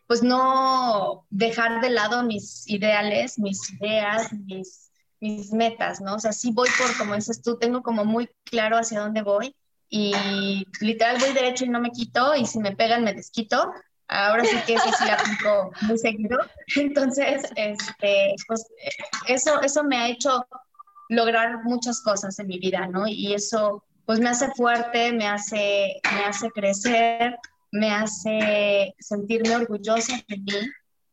pues 0.08 0.24
no 0.24 1.28
dejar 1.30 1.82
de 1.82 1.92
lado 1.92 2.24
mis 2.24 2.68
ideales, 2.68 3.38
mis 3.38 3.72
ideas, 3.74 4.34
mis, 4.34 4.92
mis 5.20 5.52
metas, 5.52 6.02
¿no? 6.02 6.16
O 6.16 6.20
sea, 6.20 6.32
sí 6.32 6.52
voy 6.52 6.68
por, 6.80 6.98
como 6.98 7.14
dices 7.14 7.44
tú, 7.44 7.60
tengo 7.60 7.84
como 7.84 8.06
muy 8.06 8.28
claro 8.44 8.78
hacia 8.78 9.02
dónde 9.02 9.22
voy 9.22 9.56
y 9.88 10.66
literal 10.82 11.20
voy 11.20 11.34
derecho 11.34 11.66
y 11.66 11.70
no 11.70 11.80
me 11.80 11.92
quito 11.92 12.36
y 12.36 12.46
si 12.46 12.60
me 12.60 12.76
pegan 12.76 13.04
me 13.04 13.14
desquito. 13.14 13.72
Ahora 14.08 14.44
sí 14.44 14.58
que 14.66 14.74
eso 14.74 14.90
sí 14.98 15.06
la 15.06 15.14
aplico 15.14 15.72
muy 15.82 15.98
seguido. 16.00 16.40
Entonces, 16.76 17.44
este, 17.56 18.34
pues 18.48 18.66
eso, 19.28 19.62
eso 19.62 19.84
me 19.84 19.98
ha 19.98 20.10
hecho 20.10 20.44
lograr 21.10 21.64
muchas 21.64 22.02
cosas 22.02 22.40
en 22.40 22.48
mi 22.48 22.60
vida, 22.60 22.88
¿no? 22.88 23.08
Y 23.08 23.34
eso 23.34 23.84
pues 24.06 24.20
me 24.20 24.30
hace 24.30 24.50
fuerte, 24.56 25.12
me 25.12 25.28
hace, 25.28 26.00
me 26.12 26.26
hace 26.26 26.50
crecer, 26.52 27.38
me 27.72 27.92
hace 27.92 28.96
sentirme 28.98 29.56
orgullosa 29.56 30.16
de 30.28 30.38
mí 30.38 30.70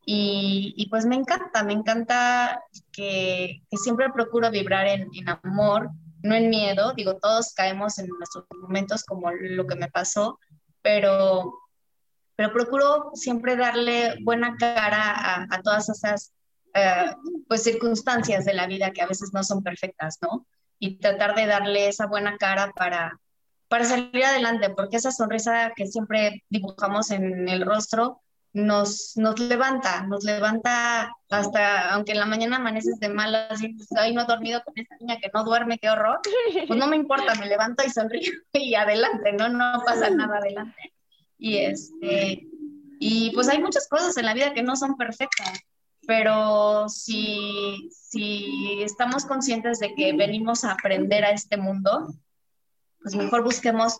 y, 0.09 0.87
pues 0.89 1.05
me 1.05 1.15
encanta, 1.15 1.63
me 1.63 1.73
encanta 1.73 2.63
que, 2.91 3.61
siempre 3.71 4.09
procuro 4.09 4.49
vibrar 4.49 4.87
en, 4.87 5.09
amor, 5.43 5.89
no 6.23 6.33
en 6.33 6.49
miedo, 6.49 6.93
digo, 6.93 7.17
todos 7.17 7.53
caemos 7.53 7.99
en 7.99 8.07
nuestros 8.07 8.45
momentos 8.61 9.03
como 9.03 9.29
lo 9.31 9.67
que 9.67 9.75
me 9.75 9.89
pasó, 9.89 10.39
pero, 10.81 11.53
pero 12.35 12.53
procuro 12.53 13.11
siempre 13.13 13.57
darle 13.57 14.15
buena 14.23 14.55
cara 14.55 15.45
a 15.49 15.61
todas 15.61 15.89
esas 15.89 16.33
eh, 16.73 17.11
pues 17.47 17.63
circunstancias 17.63 18.45
de 18.45 18.53
la 18.53 18.67
vida 18.67 18.91
que 18.91 19.01
a 19.01 19.07
veces 19.07 19.31
no 19.33 19.43
son 19.43 19.63
perfectas, 19.63 20.17
¿no? 20.21 20.45
Y 20.79 20.99
tratar 20.99 21.35
de 21.35 21.45
darle 21.45 21.87
esa 21.87 22.05
buena 22.05 22.37
cara 22.37 22.71
para, 22.75 23.19
para 23.67 23.85
salir 23.85 24.23
adelante, 24.23 24.69
porque 24.69 24.97
esa 24.97 25.11
sonrisa 25.11 25.73
que 25.75 25.87
siempre 25.87 26.43
dibujamos 26.49 27.11
en 27.11 27.49
el 27.49 27.65
rostro 27.65 28.21
nos, 28.53 29.13
nos 29.15 29.39
levanta, 29.39 30.03
nos 30.03 30.23
levanta 30.23 31.11
hasta, 31.29 31.93
aunque 31.93 32.13
en 32.13 32.19
la 32.19 32.25
mañana 32.25 32.57
amaneces 32.57 32.99
de 32.99 33.09
malas 33.09 33.61
y 33.61 33.75
ay, 33.97 34.13
no 34.13 34.21
he 34.21 34.25
dormido 34.25 34.63
con 34.63 34.73
esta 34.77 34.95
niña 34.99 35.17
que 35.21 35.29
no 35.33 35.43
duerme, 35.43 35.77
qué 35.77 35.89
horror, 35.89 36.19
pues 36.67 36.79
no 36.79 36.87
me 36.87 36.95
importa, 36.95 37.35
me 37.35 37.45
levanto 37.45 37.83
y 37.85 37.89
sonrío 37.89 38.31
y 38.53 38.75
adelante, 38.75 39.33
¿no? 39.33 39.49
No 39.49 39.83
pasa 39.85 40.09
nada 40.09 40.37
adelante. 40.37 40.93
Y 41.37 41.57
este, 41.57 42.47
y 42.99 43.31
pues 43.31 43.47
hay 43.47 43.59
muchas 43.61 43.87
cosas 43.87 44.17
en 44.17 44.25
la 44.25 44.33
vida 44.33 44.53
que 44.53 44.63
no 44.63 44.75
son 44.75 44.97
perfectas 44.97 45.59
pero 46.07 46.87
si, 46.87 47.89
si 47.91 48.81
estamos 48.81 49.25
conscientes 49.25 49.79
de 49.79 49.93
que 49.93 50.13
venimos 50.13 50.63
a 50.63 50.71
aprender 50.71 51.25
a 51.25 51.31
este 51.31 51.57
mundo, 51.57 52.07
pues 53.01 53.13
mejor 53.13 53.43
busquemos 53.43 53.99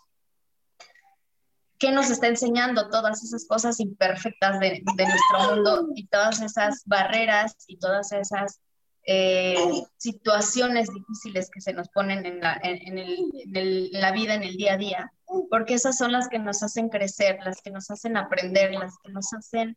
qué 1.78 1.92
nos 1.92 2.08
está 2.08 2.28
enseñando 2.28 2.88
todas 2.88 3.22
esas 3.22 3.46
cosas 3.46 3.78
imperfectas 3.78 4.58
de, 4.58 4.82
nuestro 4.96 5.54
mundo 5.54 5.88
y 5.94 6.06
todas 6.06 6.40
esas 6.40 6.82
barreras 6.86 7.54
y 7.66 7.78
todas 7.78 8.10
esas 8.12 8.58
eh, 9.04 9.54
situaciones 9.98 10.88
difíciles 10.88 11.50
que 11.50 11.60
se 11.60 11.74
nos 11.74 11.90
ponen 11.90 12.24
en 12.24 12.40
la, 12.40 12.58
en 12.62 13.92
la 13.92 14.12
vida, 14.12 14.34
en 14.34 14.44
el 14.44 14.56
día 14.56 14.72
a 14.72 14.78
día, 14.78 15.12
porque 15.50 15.74
esas 15.74 15.98
son 15.98 16.12
las 16.12 16.30
que 16.30 16.38
nos 16.38 16.62
hacen 16.62 16.88
crecer, 16.88 17.38
las 17.44 17.60
que 17.60 17.70
nos 17.70 17.90
hacen 17.90 18.16
aprender, 18.16 18.72
las 18.72 18.96
que 19.04 19.12
nos 19.12 19.30
hacen 19.34 19.76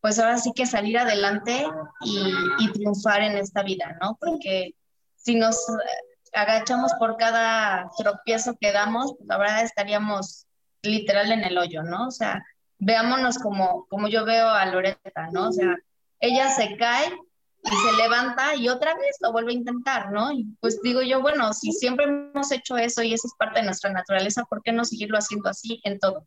pues 0.00 0.18
ahora 0.18 0.38
sí 0.38 0.52
que 0.54 0.66
salir 0.66 0.98
adelante 0.98 1.66
y, 2.04 2.72
triunfar 2.72 3.22
en 3.22 3.36
esta 3.36 3.62
vida, 3.62 3.96
¿no? 4.00 4.16
Porque 4.20 4.74
si 5.16 5.34
nos 5.34 5.58
agachamos 6.32 6.92
por 6.98 7.16
cada 7.16 7.90
tropiezo 7.96 8.56
que 8.60 8.72
damos, 8.72 9.14
pues 9.16 9.28
la 9.28 9.38
verdad 9.38 9.62
estaríamos 9.62 10.46
literal 10.82 11.32
en 11.32 11.44
el 11.44 11.58
hoyo, 11.58 11.82
¿no? 11.82 12.08
O 12.08 12.10
sea, 12.10 12.44
veámonos 12.78 13.38
como, 13.38 13.86
como 13.88 14.08
yo 14.08 14.24
veo 14.24 14.48
a 14.48 14.66
Loreta, 14.66 15.28
¿no? 15.32 15.48
O 15.48 15.52
sea, 15.52 15.74
ella 16.20 16.48
se 16.50 16.76
cae 16.76 17.12
y 17.64 17.70
se 17.70 17.96
levanta 17.96 18.54
y 18.54 18.68
otra 18.68 18.94
vez 18.94 19.16
lo 19.20 19.32
vuelve 19.32 19.50
a 19.50 19.56
intentar, 19.56 20.12
¿no? 20.12 20.30
Y 20.32 20.44
pues 20.60 20.80
digo 20.80 21.02
yo, 21.02 21.20
bueno, 21.20 21.52
si 21.52 21.72
siempre 21.72 22.06
hemos 22.06 22.52
hecho 22.52 22.76
eso 22.76 23.02
y 23.02 23.14
eso 23.14 23.26
es 23.26 23.34
parte 23.36 23.60
de 23.60 23.66
nuestra 23.66 23.90
naturaleza, 23.90 24.44
¿por 24.44 24.62
qué 24.62 24.72
no 24.72 24.84
seguirlo 24.84 25.18
haciendo 25.18 25.48
así 25.48 25.80
en 25.82 25.98
todo? 25.98 26.26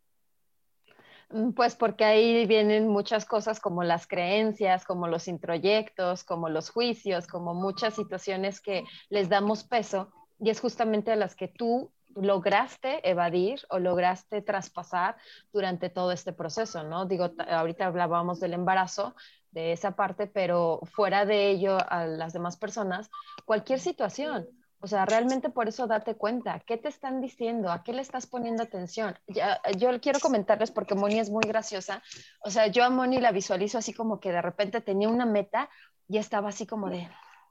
Mm, 1.31 1.51
pues 1.51 1.75
porque 1.75 2.03
ahí 2.05 2.45
vienen 2.45 2.87
muchas 2.87 3.25
cosas 3.25 3.59
como 3.59 3.83
las 3.83 4.07
creencias, 4.07 4.85
como 4.85 5.07
los 5.07 5.27
introyectos, 5.27 6.23
como 6.23 6.49
los 6.49 6.69
juicios, 6.69 7.27
como 7.27 7.53
muchas 7.53 7.95
situaciones 7.95 8.61
que 8.61 8.83
les 9.09 9.29
damos 9.29 9.63
peso 9.63 10.11
y 10.39 10.49
es 10.49 10.59
justamente 10.59 11.11
a 11.11 11.15
las 11.15 11.35
que 11.35 11.47
tú 11.47 11.91
lograste 12.15 13.07
evadir 13.09 13.61
o 13.69 13.79
lograste 13.79 14.41
traspasar 14.41 15.15
durante 15.53 15.89
todo 15.89 16.11
este 16.11 16.33
proceso, 16.33 16.83
¿no? 16.83 17.05
Digo, 17.05 17.31
ahorita 17.47 17.85
hablábamos 17.85 18.39
del 18.41 18.53
embarazo, 18.53 19.15
de 19.51 19.71
esa 19.71 19.95
parte, 19.95 20.27
pero 20.27 20.81
fuera 20.85 21.25
de 21.25 21.49
ello, 21.49 21.77
a 21.89 22.05
las 22.05 22.33
demás 22.33 22.57
personas, 22.57 23.09
cualquier 23.45 23.79
situación, 23.79 24.47
o 24.81 24.87
sea, 24.87 25.05
realmente 25.05 25.49
por 25.49 25.67
eso 25.67 25.85
date 25.85 26.15
cuenta, 26.15 26.59
¿qué 26.65 26.75
te 26.75 26.89
están 26.89 27.21
diciendo? 27.21 27.71
¿A 27.71 27.83
qué 27.83 27.93
le 27.93 28.01
estás 28.01 28.25
poniendo 28.25 28.63
atención? 28.63 29.17
Ya, 29.27 29.61
yo 29.77 29.89
quiero 30.01 30.19
comentarles 30.19 30.71
porque 30.71 30.95
Moni 30.95 31.19
es 31.19 31.29
muy 31.29 31.43
graciosa. 31.47 32.01
O 32.41 32.49
sea, 32.49 32.67
yo 32.67 32.83
a 32.83 32.89
Moni 32.89 33.19
la 33.19 33.31
visualizo 33.31 33.77
así 33.77 33.93
como 33.93 34.19
que 34.19 34.31
de 34.31 34.41
repente 34.41 34.81
tenía 34.81 35.07
una 35.07 35.25
meta 35.25 35.69
y 36.09 36.17
estaba 36.17 36.49
así 36.49 36.65
como 36.65 36.89
de, 36.89 37.07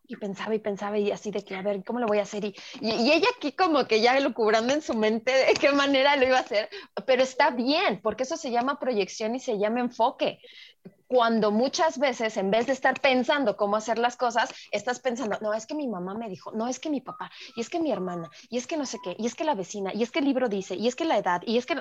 y 0.08 0.16
pensaba 0.16 0.56
y 0.56 0.58
pensaba 0.58 0.98
y 0.98 1.12
así 1.12 1.30
de 1.30 1.44
que, 1.44 1.54
a 1.54 1.62
ver, 1.62 1.84
¿cómo 1.84 2.00
lo 2.00 2.06
voy 2.06 2.18
a 2.18 2.22
hacer? 2.22 2.44
Y, 2.44 2.54
y, 2.80 3.12
ella 3.12 3.28
aquí 3.36 3.52
como 3.52 3.86
que 3.86 4.00
ya 4.00 4.18
lo 4.18 4.34
cubrando 4.34 4.72
en 4.72 4.82
su 4.82 4.94
mente 4.94 5.30
de 5.30 5.54
qué 5.54 5.70
manera 5.70 6.16
lo 6.16 6.26
iba 6.26 6.38
a 6.38 6.40
hacer, 6.40 6.68
pero 7.06 7.22
está 7.22 7.50
bien, 7.50 8.00
porque 8.02 8.24
eso 8.24 8.36
se 8.36 8.50
llama 8.50 8.80
proyección 8.80 9.36
y 9.36 9.40
se 9.40 9.56
llama 9.56 9.80
enfoque 9.80 10.40
cuando 11.10 11.50
muchas 11.50 11.98
veces 11.98 12.36
en 12.36 12.52
vez 12.52 12.68
de 12.68 12.72
estar 12.72 13.00
pensando 13.00 13.56
cómo 13.56 13.74
hacer 13.74 13.98
las 13.98 14.16
cosas, 14.16 14.54
estás 14.70 15.00
pensando, 15.00 15.36
no, 15.40 15.52
es 15.52 15.66
que 15.66 15.74
mi 15.74 15.88
mamá 15.88 16.14
me 16.14 16.28
dijo, 16.28 16.52
no, 16.52 16.68
es 16.68 16.78
que 16.78 16.88
mi 16.88 17.00
papá, 17.00 17.32
y 17.56 17.60
es 17.62 17.68
que 17.68 17.80
mi 17.80 17.90
hermana, 17.90 18.30
y 18.48 18.58
es 18.58 18.68
que 18.68 18.76
no 18.76 18.86
sé 18.86 18.98
qué, 19.02 19.16
y 19.18 19.26
es 19.26 19.34
que 19.34 19.42
la 19.42 19.56
vecina, 19.56 19.92
y 19.92 20.04
es 20.04 20.12
que 20.12 20.20
el 20.20 20.26
libro 20.26 20.48
dice, 20.48 20.76
y 20.76 20.86
es 20.86 20.94
que 20.94 21.04
la 21.04 21.18
edad, 21.18 21.42
y 21.44 21.58
es 21.58 21.66
que, 21.66 21.74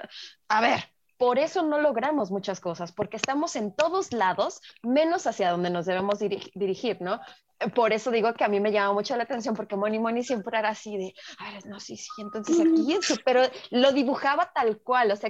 a 0.47 0.61
ver, 0.61 0.83
por 1.19 1.37
eso 1.37 1.63
no 1.63 1.79
logramos 1.79 2.31
muchas 2.31 2.61
cosas, 2.61 2.93
porque 2.93 3.17
estamos 3.17 3.57
en 3.57 3.75
todos 3.75 4.13
lados, 4.13 4.61
menos 4.81 5.27
hacia 5.27 5.51
donde 5.51 5.69
nos 5.69 5.85
debemos 5.85 6.17
dirigir, 6.17 7.01
¿no? 7.01 7.19
Por 7.75 7.91
eso 7.91 8.09
digo 8.09 8.33
que 8.35 8.45
a 8.45 8.47
mí 8.47 8.61
me 8.61 8.71
llama 8.71 8.93
mucho 8.93 9.17
la 9.17 9.23
atención, 9.23 9.53
porque 9.53 9.75
Moni 9.75 9.99
Moni 9.99 10.23
siempre 10.23 10.57
era 10.57 10.69
así 10.69 10.97
de, 10.97 11.13
a 11.39 11.51
ver, 11.51 11.65
no, 11.65 11.77
sí, 11.81 11.97
sí, 11.97 12.09
entonces 12.19 12.57
aquí 12.61 12.93
eso, 12.93 13.15
pero 13.25 13.41
lo 13.69 13.91
dibujaba 13.91 14.49
tal 14.53 14.79
cual, 14.79 15.11
o 15.11 15.15
sea, 15.17 15.29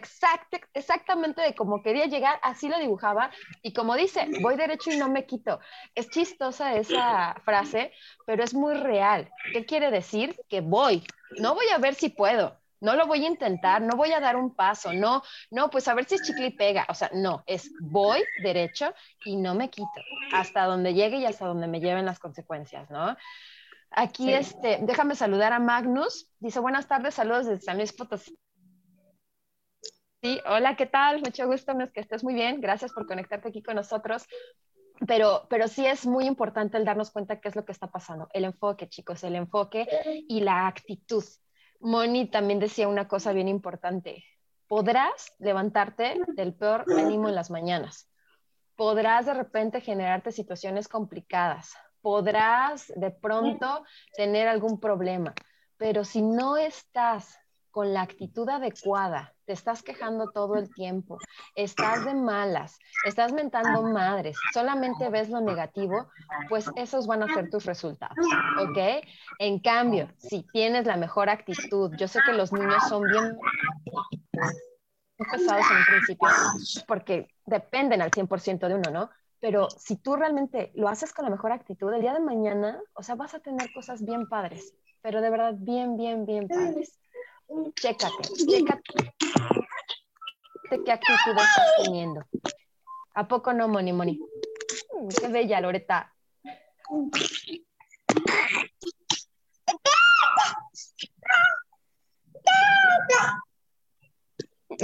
exactamente 0.75 1.41
de 1.41 1.55
cómo 1.55 1.81
quería 1.81 2.05
llegar, 2.05 2.39
así 2.43 2.69
lo 2.69 2.77
dibujaba, 2.77 3.31
y 3.63 3.73
como 3.73 3.95
dice, 3.95 4.27
voy 4.43 4.57
derecho 4.57 4.91
y 4.91 4.97
no 4.97 5.09
me 5.09 5.25
quito. 5.25 5.59
Es 5.95 6.07
chistosa 6.11 6.75
esa 6.75 7.33
frase, 7.43 7.91
pero 8.27 8.43
es 8.43 8.53
muy 8.53 8.75
real. 8.75 9.27
¿Qué 9.53 9.65
quiere 9.65 9.89
decir? 9.89 10.39
Que 10.49 10.61
voy, 10.61 11.03
no 11.39 11.55
voy 11.55 11.65
a 11.73 11.79
ver 11.79 11.95
si 11.95 12.09
puedo, 12.09 12.59
no 12.81 12.95
lo 12.95 13.07
voy 13.07 13.25
a 13.25 13.27
intentar, 13.27 13.81
no 13.81 13.95
voy 13.95 14.11
a 14.11 14.19
dar 14.19 14.35
un 14.35 14.55
paso, 14.55 14.93
no, 14.93 15.21
no, 15.51 15.69
pues 15.69 15.87
a 15.87 15.93
ver 15.93 16.05
si 16.05 16.15
es 16.15 16.21
chicle 16.23 16.47
y 16.47 16.51
pega, 16.51 16.85
o 16.89 16.93
sea, 16.93 17.09
no, 17.13 17.43
es 17.45 17.71
voy 17.79 18.23
derecho 18.41 18.93
y 19.25 19.35
no 19.35 19.55
me 19.55 19.69
quito 19.69 19.89
hasta 20.33 20.65
donde 20.65 20.93
llegue 20.93 21.17
y 21.17 21.25
hasta 21.25 21.45
donde 21.45 21.67
me 21.67 21.79
lleven 21.79 22.05
las 22.05 22.19
consecuencias, 22.19 22.89
¿no? 22.89 23.15
Aquí, 23.91 24.31
este, 24.31 24.79
déjame 24.81 25.15
saludar 25.15 25.51
a 25.51 25.59
Magnus, 25.59 26.31
dice 26.39 26.59
buenas 26.59 26.87
tardes, 26.87 27.15
saludos 27.15 27.47
desde 27.47 27.61
San 27.61 27.77
Luis 27.77 27.91
Potosí. 27.91 28.37
Sí, 30.21 30.39
hola, 30.45 30.75
¿qué 30.75 30.85
tal? 30.85 31.21
Mucho 31.21 31.47
gusto, 31.47 31.73
que 31.93 32.01
estés 32.01 32.23
muy 32.23 32.33
bien, 32.33 32.59
gracias 32.59 32.91
por 32.91 33.07
conectarte 33.07 33.49
aquí 33.49 33.63
con 33.63 33.75
nosotros. 33.75 34.27
Pero, 35.07 35.47
pero 35.49 35.69
sí 35.69 35.85
es 35.85 36.05
muy 36.05 36.25
importante 36.25 36.77
el 36.77 36.83
darnos 36.83 37.09
cuenta 37.09 37.39
qué 37.39 37.47
es 37.47 37.55
lo 37.55 37.63
que 37.63 37.71
está 37.71 37.87
pasando. 37.87 38.27
El 38.33 38.43
enfoque, 38.43 38.89
chicos, 38.89 39.23
el 39.23 39.35
enfoque 39.35 39.87
y 40.27 40.41
la 40.41 40.67
actitud. 40.67 41.23
Moni 41.79 42.29
también 42.29 42.59
decía 42.59 42.87
una 42.87 43.07
cosa 43.07 43.31
bien 43.31 43.47
importante. 43.47 44.23
Podrás 44.67 45.33
levantarte 45.39 46.19
del 46.35 46.53
peor 46.53 46.85
ánimo 46.97 47.29
en 47.29 47.35
las 47.35 47.49
mañanas. 47.49 48.09
Podrás 48.75 49.25
de 49.25 49.33
repente 49.33 49.81
generarte 49.81 50.31
situaciones 50.31 50.87
complicadas. 50.87 51.73
Podrás 52.01 52.91
de 52.95 53.11
pronto 53.11 53.83
tener 54.15 54.47
algún 54.47 54.79
problema. 54.79 55.33
Pero 55.77 56.03
si 56.03 56.21
no 56.21 56.57
estás 56.57 57.39
con 57.79 57.93
la 57.93 58.01
actitud 58.01 58.49
adecuada, 58.49 59.33
te 59.45 59.53
estás 59.53 59.83
quejando 59.83 60.31
todo 60.31 60.55
el 60.55 60.69
tiempo, 60.73 61.17
estás 61.55 62.03
de 62.03 62.13
malas, 62.13 62.77
estás 63.05 63.31
mentando 63.31 63.83
madres, 63.83 64.35
solamente 64.53 65.07
ves 65.07 65.29
lo 65.29 65.39
negativo, 65.39 66.09
pues 66.49 66.69
esos 66.75 67.07
van 67.07 67.23
a 67.23 67.33
ser 67.33 67.49
tus 67.49 67.63
resultados, 67.63 68.17
¿ok? 68.59 69.01
En 69.39 69.59
cambio, 69.59 70.09
si 70.17 70.43
tienes 70.51 70.87
la 70.87 70.97
mejor 70.97 71.29
actitud, 71.29 71.95
yo 71.95 72.09
sé 72.09 72.19
que 72.25 72.33
los 72.33 72.51
niños 72.51 72.83
son 72.89 73.01
bien 73.03 73.37
pesados 75.31 75.65
en 75.71 75.85
principio, 75.85 76.27
porque 76.85 77.29
dependen 77.45 78.01
al 78.01 78.11
100% 78.11 78.67
de 78.67 78.75
uno, 78.75 78.91
¿no? 78.91 79.09
Pero 79.39 79.69
si 79.69 79.95
tú 79.95 80.17
realmente 80.17 80.73
lo 80.75 80.89
haces 80.89 81.13
con 81.13 81.23
la 81.23 81.31
mejor 81.31 81.53
actitud, 81.53 81.93
el 81.93 82.01
día 82.01 82.13
de 82.13 82.19
mañana, 82.19 82.81
o 82.93 83.03
sea, 83.03 83.15
vas 83.15 83.35
a 83.35 83.39
tener 83.39 83.71
cosas 83.73 84.03
bien 84.03 84.27
padres, 84.27 84.73
pero 85.01 85.21
de 85.21 85.29
verdad 85.29 85.53
bien, 85.57 85.95
bien, 85.95 86.25
bien 86.25 86.49
padres. 86.49 86.99
Chécate, 87.75 88.23
chécate 88.47 89.19
qué 90.77 90.91
actitud 90.91 91.31
estás 91.31 91.67
teniendo. 91.83 92.25
¿A 93.15 93.27
poco 93.27 93.53
no, 93.53 93.67
Moni 93.67 93.93
Moni? 93.93 94.19
Qué 95.19 95.27
bella, 95.27 95.61
Loreta. 95.61 96.13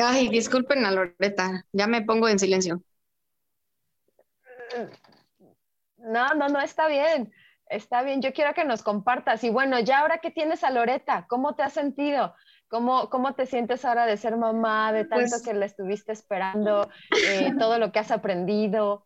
Ay, 0.02 0.30
disculpen 0.30 0.86
a 0.86 0.92
Loreta, 0.92 1.66
ya 1.72 1.88
me 1.88 2.02
pongo 2.02 2.28
en 2.28 2.40
silencio. 2.40 2.82
No, 5.98 6.34
no, 6.34 6.50
no, 6.50 6.60
está 6.62 6.88
bien. 6.88 7.32
Está 7.68 8.04
bien, 8.04 8.22
yo 8.22 8.32
quiero 8.34 8.54
que 8.54 8.64
nos 8.64 8.84
compartas. 8.84 9.44
Y 9.44 9.50
bueno, 9.50 9.80
ya 9.80 10.00
ahora 10.00 10.20
que 10.20 10.30
tienes 10.30 10.64
a 10.64 10.70
Loreta, 10.70 11.26
¿cómo 11.28 11.56
te 11.56 11.64
has 11.64 11.74
sentido? 11.74 12.36
¿Cómo, 12.76 13.10
¿Cómo 13.10 13.34
te 13.36 13.46
sientes 13.46 13.86
ahora 13.86 14.06
de 14.06 14.18
ser 14.18 14.36
mamá, 14.36 14.92
de 14.92 15.06
tanto 15.06 15.30
pues 15.30 15.42
que 15.44 15.54
la 15.54 15.66
estuviste 15.66 16.12
esperando, 16.12 16.90
eh, 17.26 17.54
todo 17.58 17.80
lo 17.80 17.94
que 17.94 18.00
has 18.00 18.12
aprendido? 18.12 19.06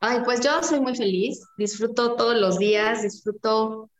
Ay, 0.00 0.20
pues 0.24 0.38
yo 0.38 0.62
soy 0.62 0.78
muy 0.78 0.94
feliz, 0.94 1.44
disfruto 1.58 2.14
todos 2.14 2.36
los 2.36 2.60
días, 2.60 3.02
disfruto 3.02 3.90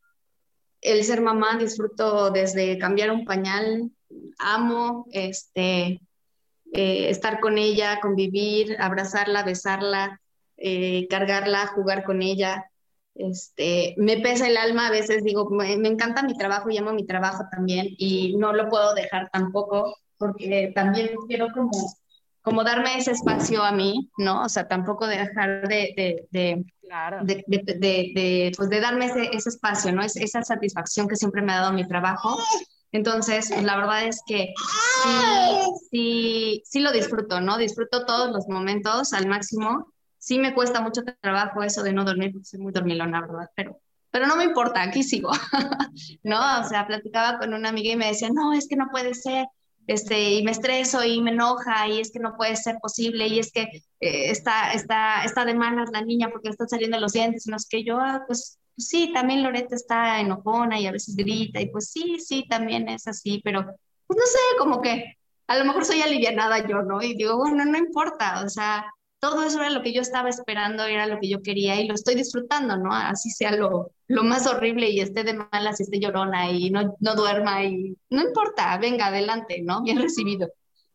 el 0.81 1.03
ser 1.03 1.21
mamá, 1.21 1.57
disfruto 1.59 2.31
desde 2.31 2.79
cambiar 2.79 3.11
un 3.11 3.25
pañal, 3.25 3.91
amo 4.39 5.07
este, 5.11 6.01
eh, 6.73 7.11
estar 7.11 7.41
con 7.41 7.59
ella, 7.59 7.99
convivir, 8.01 8.77
abrazarla, 8.79 9.43
besarla, 9.43 10.21
eh, 10.57 11.09
cargarla, 11.11 11.67
jugar 11.67 12.05
con 12.05 12.23
ella. 12.23 12.71
Este, 13.19 13.95
me 13.97 14.19
pesa 14.19 14.47
el 14.47 14.57
alma, 14.57 14.89
a 14.89 14.91
veces 14.91 15.25
digo, 15.25 15.49
me, 15.51 15.73
encanta 15.73 16.23
mi 16.23 16.37
trabajo 16.37 16.71
y 16.71 16.79
amo 16.79 16.93
mi 16.93 17.07
trabajo 17.07 17.45
también 17.51 17.89
y 17.99 18.37
no 18.37 18.53
lo 18.53 18.69
puedo 18.69 18.95
dejar 18.95 19.31
tampoco 19.31 19.97
porque 20.19 20.73
también 20.75 21.11
quiero 21.27 21.49
como, 21.53 21.71
como 22.43 22.65
darme 22.65 22.99
ese 22.99 23.13
espacio 23.13 23.63
a 23.63 23.73
mí, 23.73 24.11
¿no? 24.19 24.45
O 24.45 24.49
sea, 24.49 24.69
tampoco 24.69 25.07
dejar 25.07 25.67
de, 25.69 25.95
de, 25.97 26.27
de, 26.31 26.65
claro. 26.83 27.25
de, 27.25 27.45
de 27.47 28.53
pues 28.57 28.69
de 28.69 28.81
darme 28.81 29.07
ese, 29.07 29.31
ese 29.33 29.49
espacio, 29.49 29.93
¿no? 29.93 30.03
Es, 30.03 30.17
esa 30.17 30.43
satisfacción 30.43 31.09
que 31.09 31.17
siempre 31.17 31.43
me 31.43 31.53
ha 31.53 31.61
dado 31.61 31.73
mi 31.73 31.87
trabajo. 31.87 32.39
Entonces, 32.93 33.49
pues, 33.51 33.65
la 33.65 33.77
verdad 33.77 34.07
es 34.07 34.23
que 34.27 34.55
sí, 35.03 35.11
sí, 35.91 36.63
sí 36.65 36.81
lo 36.81 36.93
disfruto, 36.93 37.41
¿no? 37.41 37.59
Disfruto 37.59 38.07
todos 38.07 38.31
los 38.31 38.49
momentos 38.49 39.13
al 39.13 39.27
máximo 39.27 39.93
sí 40.27 40.41
me 40.41 40.55
cuesta 40.55 40.81
mucho 40.81 41.03
trabajo 41.21 41.63
eso 41.63 41.85
de 41.85 41.93
no 41.93 42.05
dormir, 42.05 42.33
porque 42.33 42.47
soy 42.47 42.59
muy 42.59 42.73
dormilona, 42.73 43.21
¿verdad? 43.21 43.49
Pero, 43.55 43.81
pero 44.11 44.27
no 44.27 44.35
me 44.35 44.43
importa, 44.43 44.83
aquí 44.83 45.05
sigo, 45.05 45.31
¿no? 46.25 46.61
O 46.61 46.65
sea, 46.65 46.85
platicaba 46.85 47.39
con 47.39 47.55
una 47.55 47.69
amiga 47.69 47.93
y 47.93 47.97
me 47.97 48.09
decía, 48.09 48.29
no, 48.33 48.53
es 48.53 48.67
que 48.67 48.75
no 48.75 48.89
puede 48.91 49.15
ser, 49.15 49.47
este, 49.87 50.33
y 50.33 50.43
me 50.43 50.51
estreso 50.51 51.05
y 51.05 51.23
me 51.23 51.31
enoja, 51.31 51.87
y 51.87 52.01
es 52.01 52.11
que 52.11 52.19
no 52.19 52.37
puede 52.37 52.57
ser 52.57 52.79
posible, 52.83 53.29
y 53.29 53.39
es 53.39 53.53
que 53.53 53.63
eh, 54.01 54.31
está, 54.33 54.73
está, 54.73 55.23
está 55.23 55.45
de 55.45 55.55
malas 55.55 55.91
la 55.93 56.03
niña 56.03 56.29
porque 56.33 56.49
le 56.49 56.53
están 56.55 56.69
saliendo 56.69 56.99
los 56.99 57.13
dientes, 57.13 57.47
y 57.47 57.51
no 57.53 57.61
sé 57.61 57.67
qué, 57.71 57.85
yo, 57.85 58.01
ah, 58.01 58.25
pues, 58.27 58.59
pues 58.75 58.89
sí, 58.89 59.13
también 59.15 59.45
Loreta 59.45 59.77
está 59.77 60.19
enojona 60.19 60.81
y 60.81 60.89
a 60.89 60.93
veces 60.93 61.15
grita, 61.15 61.61
y 61.61 61.71
pues 61.71 61.93
sí, 61.93 62.19
sí, 62.19 62.47
también 62.49 62.89
es 62.89 63.07
así, 63.07 63.41
pero 63.45 63.65
pues 64.09 64.19
no 64.19 64.27
sé, 64.27 64.39
como 64.59 64.83
que 64.83 65.19
a 65.47 65.57
lo 65.57 65.65
mejor 65.65 65.85
soy 65.85 66.03
alivianada 66.03 66.67
yo, 66.67 66.83
¿no? 66.83 67.01
Y 67.01 67.15
digo, 67.15 67.37
bueno, 67.37 67.65
no 67.65 67.79
importa, 67.79 68.43
o 68.45 68.49
sea, 68.49 68.87
todo 69.19 69.45
eso 69.45 69.59
era 69.61 69.71
lo 69.71 69.83
que 69.83 69.93
yo 69.93 70.01
estaba 70.03 70.29
esperando, 70.29 70.85
era 70.85 71.07
lo 71.07 71.19
que 71.19 71.29
yo 71.29 71.43
quería 71.43 71.81
y 71.81 71.89
lo 71.89 71.95
estoy 71.95 72.15
disfrutando, 72.15 72.77
¿no? 72.77 72.93
Así 72.93 73.31
sea 73.31 73.53
lo, 73.53 73.93
lo 74.09 74.25
más 74.25 74.47
horrible 74.47 74.91
y 74.91 75.01
esté 75.01 75.25
de 75.25 75.35
malas 75.35 75.81
y 75.81 75.85
esté 75.85 75.99
llorona 75.99 76.51
y 76.51 76.71
no, 76.71 76.97
no 77.01 77.15
duerma 77.15 77.65
y 77.65 77.97
no 78.11 78.23
importa, 78.23 78.77
venga, 78.79 79.07
adelante, 79.07 79.63
¿no? 79.63 79.83
Bien 79.83 80.01
recibido. 80.01 80.49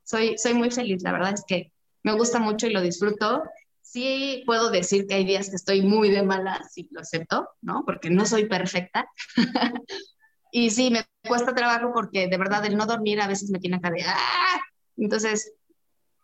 Soy, 0.03 0.37
soy 0.37 0.53
muy 0.53 0.71
feliz, 0.71 1.01
la 1.03 1.11
verdad 1.11 1.33
es 1.33 1.43
que 1.47 1.71
me 2.03 2.13
gusta 2.13 2.39
mucho 2.39 2.67
y 2.67 2.73
lo 2.73 2.81
disfruto. 2.81 3.43
Sí 3.81 4.43
puedo 4.45 4.69
decir 4.69 5.07
que 5.07 5.15
hay 5.15 5.25
días 5.25 5.49
que 5.49 5.55
estoy 5.55 5.81
muy 5.81 6.09
de 6.09 6.23
malas, 6.23 6.73
sí 6.73 6.87
lo 6.91 7.01
acepto, 7.01 7.49
¿no? 7.61 7.83
Porque 7.85 8.09
no 8.09 8.25
soy 8.25 8.45
perfecta. 8.45 9.07
y 10.51 10.69
sí, 10.69 10.91
me 10.91 11.03
cuesta 11.27 11.53
trabajo 11.53 11.91
porque 11.93 12.27
de 12.27 12.37
verdad 12.37 12.65
el 12.65 12.77
no 12.77 12.85
dormir 12.85 13.19
a 13.19 13.27
veces 13.27 13.49
me 13.49 13.59
tiene 13.59 13.77
acá 13.77 13.91
de 13.91 14.03
¡ah! 14.03 14.59
Entonces, 14.97 15.53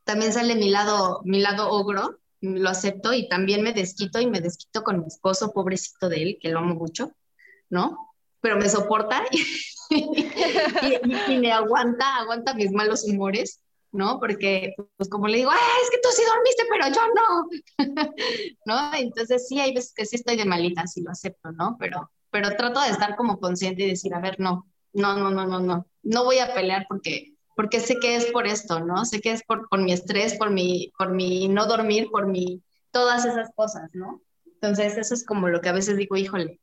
también 0.08 0.34
sale 0.34 0.56
mi 0.56 0.70
lado, 0.70 1.22
mi 1.24 1.40
lado 1.40 1.70
ogro, 1.70 2.20
lo 2.42 2.70
acepto 2.70 3.14
y 3.14 3.28
también 3.30 3.62
me 3.62 3.74
desquito 3.74 4.20
y 4.20 4.28
me 4.28 4.42
desquito 4.42 4.84
con 4.84 5.00
mi 5.02 5.08
esposo, 5.08 5.52
pobrecito 5.52 6.10
de 6.10 6.24
él, 6.24 6.38
que 6.42 6.50
lo 6.50 6.60
amo 6.60 6.76
mucho, 6.76 7.12
¿no? 7.70 8.16
Pero 8.42 8.58
me 8.58 8.70
soporta 8.70 9.24
y, 9.90 11.38
me 11.38 11.52
aguanta, 11.52 12.18
aguanta 12.18 12.54
mis 12.54 12.72
malos 12.72 13.04
humores, 13.04 13.62
¿no? 13.92 14.20
Porque, 14.20 14.74
pues 14.96 15.10
como 15.10 15.28
le 15.28 15.38
digo, 15.38 15.52
¡ay, 15.52 15.60
es 15.84 15.90
que 15.92 16.00
tú 16.02 16.10
sí 16.12 16.24
dormiste, 16.26 16.64
pero 16.70 16.88
yo 16.88 17.02
no! 17.14 17.48
¿No? 18.66 18.94
Entonces 18.98 19.48
sí, 19.48 19.60
hay 19.60 19.74
veces 19.74 19.94
que 19.94 20.06
sí 20.06 20.16
estoy 20.16 20.38
de 20.38 20.46
malita, 20.46 20.88
sí 20.88 21.02
lo 21.02 21.12
acepto, 21.12 21.52
¿no? 21.52 21.76
Pero, 21.80 22.12
pero 22.32 22.56
trato 22.56 22.82
de 22.82 22.90
estar 22.90 23.16
como 23.16 23.40
consciente 23.40 23.84
y 23.84 23.90
decir, 23.90 24.14
a 24.14 24.20
ver, 24.20 24.40
no, 24.40 24.68
no, 24.94 25.18
no, 25.18 25.30
no, 25.32 25.46
no, 25.46 25.60
no, 25.60 25.88
no 26.04 26.24
voy 26.24 26.40
a 26.40 26.54
pelear 26.54 26.86
porque 26.88 27.37
porque 27.58 27.80
sé 27.80 27.96
que 28.00 28.16
es 28.16 28.28
por 28.28 28.46
esto, 28.46 28.80
¿no? 28.82 29.04
Sé 29.04 29.20
que 29.20 29.32
es 29.32 29.42
por, 29.44 29.68
mi 29.80 29.92
estrés, 29.92 30.38
por 30.38 30.52
mi, 30.52 30.94
por 30.96 31.12
mi 31.12 31.48
no 31.48 31.66
dormir, 31.66 32.08
por 32.12 32.28
mi, 32.28 32.62
todas 32.92 33.26
esas 33.26 33.50
cosas, 33.56 33.90
¿no? 33.94 34.22
Entonces, 34.46 34.96
eso 34.96 35.16
es 35.16 35.26
como 35.26 35.50
lo 35.50 35.60
que 35.60 35.70
a 35.70 35.74
veces 35.74 35.98
digo, 35.98 36.16
híjole, 36.16 36.62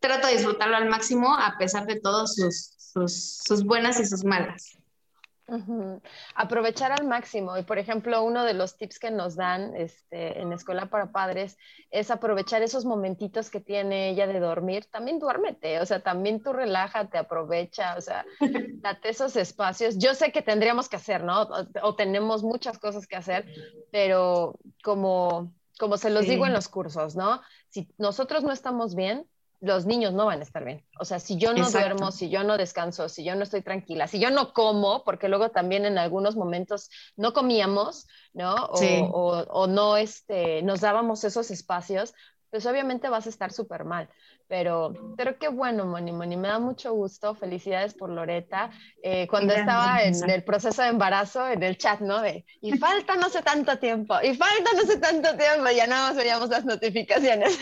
trato 0.00 0.26
de 0.26 0.32
disfrutarlo 0.32 0.76
al 0.76 0.88
máximo 0.88 1.34
a 1.36 1.58
pesar 1.58 1.84
de 1.86 2.00
todas 2.00 2.34
sus, 2.34 2.72
sus, 2.78 3.40
sus 3.44 3.62
buenas 3.62 4.00
y 4.00 4.06
sus 4.06 4.24
malas. 4.24 4.78
Aprovechar 6.34 6.92
al 6.92 7.06
máximo. 7.06 7.56
Y 7.58 7.62
por 7.62 7.78
ejemplo, 7.78 8.22
uno 8.22 8.44
de 8.44 8.54
los 8.54 8.76
tips 8.76 8.98
que 8.98 9.10
nos 9.10 9.36
dan 9.36 9.74
este, 9.74 10.40
en 10.40 10.52
Escuela 10.52 10.86
para 10.86 11.12
Padres 11.12 11.58
es 11.90 12.10
aprovechar 12.10 12.62
esos 12.62 12.84
momentitos 12.84 13.50
que 13.50 13.60
tiene 13.60 14.10
ella 14.10 14.26
de 14.26 14.40
dormir. 14.40 14.86
También 14.90 15.18
duérmete, 15.18 15.80
o 15.80 15.86
sea, 15.86 16.00
también 16.00 16.42
tú 16.42 16.52
relájate, 16.52 17.18
aprovecha, 17.18 17.96
o 17.96 18.00
sea, 18.00 18.24
date 18.82 19.08
esos 19.08 19.36
espacios. 19.36 19.98
Yo 19.98 20.14
sé 20.14 20.32
que 20.32 20.42
tendríamos 20.42 20.88
que 20.88 20.96
hacer, 20.96 21.24
¿no? 21.24 21.48
O, 21.82 21.94
tenemos 21.94 22.42
muchas 22.42 22.78
cosas 22.78 23.06
que 23.06 23.16
hacer, 23.16 23.46
pero 23.90 24.54
como, 24.82 25.52
como 25.78 25.96
se 25.96 26.10
los 26.10 26.26
digo 26.26 26.46
en 26.46 26.52
los 26.52 26.68
cursos, 26.68 27.16
¿no? 27.16 27.40
Si 27.68 27.88
nosotros 27.98 28.44
no 28.44 28.52
estamos 28.52 28.94
bien, 28.94 29.26
los 29.60 29.84
niños 29.84 30.14
no 30.14 30.26
van 30.26 30.40
a 30.40 30.42
estar 30.42 30.64
bien. 30.64 30.84
O 30.98 31.04
sea, 31.04 31.20
si 31.20 31.36
yo 31.36 31.52
no 31.52 31.70
duermo, 31.70 32.10
si 32.12 32.30
yo 32.30 32.42
no 32.44 32.56
descanso, 32.56 33.08
si 33.08 33.24
yo 33.24 33.34
no 33.34 33.42
estoy 33.42 33.62
tranquila, 33.62 34.06
si 34.06 34.18
yo 34.18 34.30
no 34.30 34.52
como, 34.52 35.04
porque 35.04 35.28
luego 35.28 35.50
también 35.50 35.84
en 35.84 35.98
algunos 35.98 36.34
momentos 36.34 36.90
no 37.16 37.32
comíamos, 37.32 38.08
¿no? 38.32 38.54
O, 38.54 39.44
o, 39.48 39.66
no 39.66 39.96
este, 39.98 40.62
nos 40.62 40.80
dábamos 40.80 41.24
esos 41.24 41.50
espacios, 41.50 42.14
pues 42.50 42.66
obviamente 42.66 43.08
vas 43.08 43.26
a 43.26 43.30
estar 43.30 43.52
súper 43.52 43.84
mal. 43.84 44.08
Pero, 44.48 45.14
pero 45.16 45.38
qué 45.38 45.48
bueno, 45.48 45.86
Moni 45.86 46.10
Moni, 46.10 46.36
me 46.36 46.48
da 46.48 46.58
mucho 46.58 46.92
gusto. 46.92 47.34
Felicidades 47.34 47.94
por 47.94 48.10
Loreta. 48.10 48.70
Eh, 49.02 49.28
cuando 49.28 49.54
estaba 49.54 50.02
en 50.02 50.28
el 50.28 50.42
proceso 50.42 50.82
de 50.82 50.88
embarazo, 50.88 51.48
en 51.48 51.62
el 51.62 51.78
chat, 51.78 52.00
¿no? 52.00 52.20
De, 52.20 52.44
y 52.60 52.72
falta 52.78 53.16
no 53.16 53.28
sé 53.30 53.42
tanto 53.42 53.78
tiempo, 53.78 54.16
y 54.22 54.34
falta 54.34 54.70
no 54.74 54.82
sé 54.82 54.98
tanto 54.98 55.36
tiempo, 55.36 55.70
ya 55.70 55.86
nada 55.86 56.08
más 56.08 56.16
veíamos 56.16 56.48
las 56.48 56.64
notificaciones. 56.64 57.58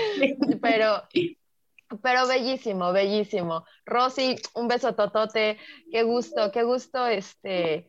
pero, 0.60 1.02
pero 2.02 2.26
bellísimo, 2.26 2.92
bellísimo. 2.92 3.64
Rosy, 3.86 4.36
un 4.54 4.68
beso 4.68 4.94
totote, 4.94 5.58
qué 5.90 6.02
gusto, 6.02 6.52
qué 6.52 6.62
gusto 6.62 7.06
este 7.06 7.86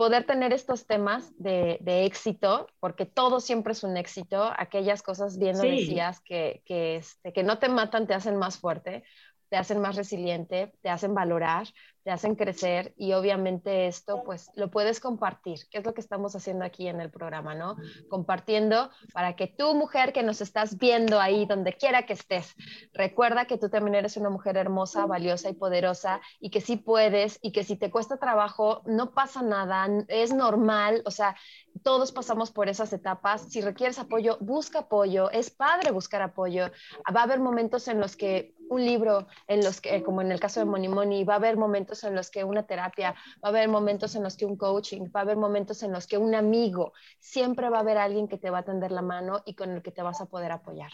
poder 0.00 0.24
tener 0.24 0.54
estos 0.54 0.86
temas 0.86 1.30
de, 1.36 1.76
éxito, 2.06 2.68
porque 2.80 3.04
todo 3.04 3.38
siempre 3.38 3.74
es 3.74 3.84
un 3.84 3.98
éxito, 3.98 4.50
aquellas 4.56 5.02
cosas 5.02 5.36
bien 5.36 5.58
lo 5.58 5.62
decías 5.62 6.22
que, 6.22 6.62
que, 6.64 6.96
este, 6.96 7.34
que 7.34 7.42
no 7.42 7.58
te 7.58 7.68
matan, 7.68 8.06
te 8.06 8.14
hacen 8.14 8.36
más 8.36 8.56
fuerte, 8.56 9.04
te 9.50 9.58
hacen 9.58 9.78
más 9.78 9.96
resiliente, 9.96 10.72
te 10.80 10.88
hacen 10.88 11.12
valorar, 11.12 11.66
te 12.02 12.10
hacen 12.10 12.34
crecer 12.34 12.94
y 12.96 13.12
obviamente 13.12 13.86
esto 13.86 14.22
pues 14.24 14.50
lo 14.54 14.70
puedes 14.70 15.00
compartir, 15.00 15.60
que 15.70 15.78
es 15.78 15.84
lo 15.84 15.94
que 15.94 16.00
estamos 16.00 16.34
haciendo 16.34 16.64
aquí 16.64 16.88
en 16.88 17.00
el 17.00 17.10
programa, 17.10 17.54
¿no? 17.54 17.76
Compartiendo 18.08 18.90
para 19.12 19.36
que 19.36 19.46
tú 19.46 19.74
mujer 19.74 20.12
que 20.12 20.22
nos 20.22 20.40
estás 20.40 20.78
viendo 20.78 21.20
ahí 21.20 21.46
donde 21.46 21.74
quiera 21.74 22.06
que 22.06 22.14
estés, 22.14 22.54
recuerda 22.92 23.46
que 23.46 23.58
tú 23.58 23.68
también 23.68 23.94
eres 23.94 24.16
una 24.16 24.30
mujer 24.30 24.56
hermosa, 24.56 25.06
valiosa 25.06 25.50
y 25.50 25.54
poderosa 25.54 26.20
y 26.40 26.50
que 26.50 26.60
sí 26.60 26.76
puedes 26.76 27.38
y 27.42 27.52
que 27.52 27.64
si 27.64 27.76
te 27.76 27.90
cuesta 27.90 28.18
trabajo 28.18 28.82
no 28.86 29.12
pasa 29.12 29.42
nada, 29.42 29.88
es 30.08 30.32
normal, 30.32 31.02
o 31.04 31.10
sea, 31.10 31.36
todos 31.82 32.12
pasamos 32.12 32.50
por 32.50 32.68
esas 32.68 32.92
etapas. 32.92 33.42
Si 33.50 33.60
requieres 33.60 33.98
apoyo, 33.98 34.36
busca 34.40 34.80
apoyo. 34.80 35.30
Es 35.30 35.50
padre 35.50 35.90
buscar 35.90 36.22
apoyo. 36.22 36.70
Va 37.14 37.20
a 37.20 37.24
haber 37.24 37.40
momentos 37.40 37.88
en 37.88 38.00
los 38.00 38.16
que 38.16 38.54
un 38.68 38.84
libro, 38.84 39.26
en 39.48 39.64
los 39.64 39.80
que, 39.80 40.02
como 40.02 40.22
en 40.22 40.30
el 40.30 40.38
caso 40.38 40.60
de 40.60 40.66
Moni 40.66 40.88
Moni, 40.88 41.24
va 41.24 41.34
a 41.34 41.36
haber 41.36 41.56
momentos 41.56 41.89
en 42.04 42.14
los 42.14 42.30
que 42.30 42.44
una 42.44 42.66
terapia, 42.66 43.14
va 43.42 43.48
a 43.48 43.48
haber 43.48 43.68
momentos 43.68 44.14
en 44.14 44.22
los 44.22 44.36
que 44.36 44.44
un 44.44 44.56
coaching, 44.56 45.10
va 45.14 45.20
a 45.20 45.22
haber 45.22 45.36
momentos 45.36 45.82
en 45.82 45.92
los 45.92 46.06
que 46.06 46.18
un 46.18 46.34
amigo, 46.34 46.92
siempre 47.18 47.68
va 47.68 47.78
a 47.78 47.80
haber 47.80 47.98
alguien 47.98 48.28
que 48.28 48.38
te 48.38 48.50
va 48.50 48.58
a 48.58 48.64
tender 48.64 48.92
la 48.92 49.02
mano 49.02 49.42
y 49.44 49.54
con 49.54 49.70
el 49.70 49.82
que 49.82 49.90
te 49.90 50.02
vas 50.02 50.20
a 50.20 50.26
poder 50.26 50.52
apoyar. 50.52 50.92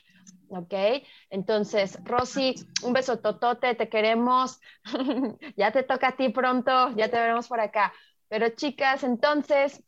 ¿Ok? 0.48 0.74
Entonces, 1.30 1.98
Rosy, 2.04 2.54
un 2.82 2.92
beso 2.92 3.18
totote, 3.18 3.74
te 3.74 3.88
queremos. 3.88 4.60
ya 5.56 5.72
te 5.72 5.82
toca 5.82 6.08
a 6.08 6.16
ti 6.16 6.28
pronto, 6.28 6.94
ya 6.96 7.08
te 7.08 7.16
veremos 7.16 7.48
por 7.48 7.60
acá. 7.60 7.92
Pero 8.28 8.48
chicas, 8.50 9.02
entonces, 9.04 9.82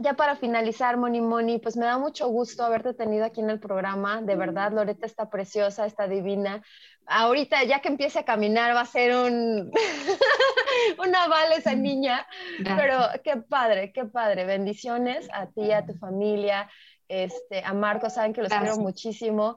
ya 0.00 0.14
para 0.14 0.36
finalizar, 0.36 0.96
Moni 0.96 1.20
Moni, 1.20 1.58
pues 1.58 1.76
me 1.76 1.84
da 1.84 1.98
mucho 1.98 2.28
gusto 2.28 2.64
haberte 2.64 2.94
tenido 2.94 3.24
aquí 3.24 3.40
en 3.40 3.50
el 3.50 3.60
programa. 3.60 4.22
De 4.22 4.34
verdad, 4.34 4.72
Loreta 4.72 5.06
está 5.06 5.30
preciosa, 5.30 5.86
está 5.86 6.08
divina. 6.08 6.62
Ahorita, 7.06 7.64
ya 7.64 7.80
que 7.80 7.88
empiece 7.88 8.18
a 8.18 8.24
caminar, 8.24 8.74
va 8.74 8.80
a 8.82 8.86
ser 8.86 9.14
un, 9.14 9.70
un 10.98 11.14
aval 11.14 11.52
esa 11.52 11.74
niña. 11.74 12.26
Pero 12.64 12.98
qué 13.22 13.36
padre, 13.36 13.92
qué 13.92 14.04
padre. 14.04 14.44
Bendiciones 14.44 15.28
a 15.32 15.46
ti, 15.46 15.72
a 15.72 15.84
tu 15.84 15.94
familia. 15.94 16.68
Este, 17.08 17.64
a 17.64 17.74
Marco, 17.74 18.08
saben 18.08 18.32
que 18.32 18.40
los 18.40 18.52
quiero 18.52 18.76
muchísimo. 18.76 19.56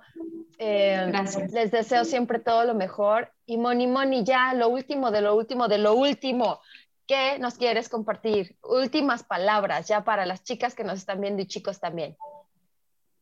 Eh, 0.57 1.11
les 1.51 1.69
deseo 1.69 2.03
siempre 2.03 2.39
todo 2.39 2.65
lo 2.65 2.73
mejor. 2.73 3.31
Y 3.45 3.57
Moni 3.57 3.85
Moni, 3.85 4.23
ya 4.23 4.53
lo 4.55 4.69
último, 4.69 5.11
de 5.11 5.21
lo 5.21 5.35
último, 5.35 5.67
de 5.67 5.77
lo 5.77 5.93
último. 5.93 6.59
¿Qué 7.07 7.37
nos 7.39 7.55
quieres 7.55 7.89
compartir? 7.89 8.57
Últimas 8.63 9.23
palabras 9.23 9.87
ya 9.87 10.03
para 10.03 10.25
las 10.25 10.43
chicas 10.43 10.73
que 10.73 10.83
nos 10.83 10.99
están 10.99 11.19
viendo 11.19 11.41
y 11.41 11.47
chicos 11.47 11.79
también. 11.79 12.15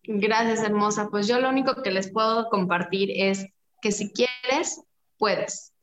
Gracias, 0.04 0.64
hermosa. 0.64 1.10
Pues 1.10 1.28
yo 1.28 1.40
lo 1.40 1.50
único 1.50 1.82
que 1.82 1.92
les 1.92 2.12
puedo 2.12 2.50
compartir 2.50 3.10
es 3.14 3.48
que 3.82 3.92
si 3.92 4.12
quieres, 4.12 4.82
puedes. 5.18 5.74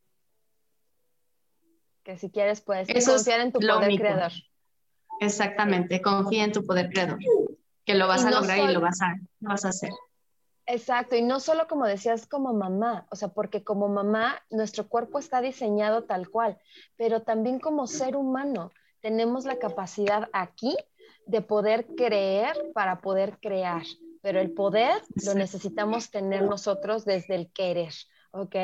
Que 2.05 2.17
si 2.17 2.31
quieres, 2.31 2.61
puedes. 2.61 2.89
confiar 3.07 3.41
en 3.41 3.53
tu 3.53 3.61
poder 3.61 3.97
creador. 3.97 4.33
Exactamente, 5.21 6.01
confía 6.01 6.45
en 6.45 6.53
tu 6.53 6.65
poder 6.65 6.91
creador, 6.91 7.19
que 7.85 7.95
lo 7.95 8.07
vas 8.07 8.25
a 8.25 8.31
lograr 8.31 8.59
y 8.59 8.73
lo 8.73 8.81
vas 8.81 9.03
a, 9.03 9.15
lo 9.41 9.51
vas 9.51 9.65
a 9.65 9.71
hacer. 9.71 9.91
Exacto, 10.71 11.17
y 11.17 11.23
no 11.23 11.41
solo 11.41 11.67
como 11.67 11.87
decías 11.87 12.27
como 12.27 12.53
mamá, 12.53 13.07
o 13.11 13.17
sea, 13.17 13.29
porque 13.29 13.65
como 13.65 13.89
mamá 13.89 14.43
nuestro 14.51 14.87
cuerpo 14.87 15.19
está 15.19 15.41
diseñado 15.41 16.05
tal 16.05 16.29
cual, 16.29 16.59
pero 16.99 17.23
también 17.23 17.59
como 17.59 17.87
ser 17.87 18.17
humano 18.17 18.71
tenemos 19.01 19.47
la 19.47 19.59
capacidad 19.59 20.29
aquí 20.35 20.77
de 21.25 21.41
poder 21.41 21.87
creer 21.97 22.55
para 22.75 23.01
poder 23.01 23.39
crear, 23.41 23.83
pero 24.21 24.41
el 24.41 24.53
poder 24.53 25.03
lo 25.25 25.33
necesitamos 25.33 26.11
tener 26.11 26.43
nosotros 26.43 27.07
desde 27.07 27.35
el 27.35 27.51
querer. 27.51 27.95
¿Ok? 28.31 28.55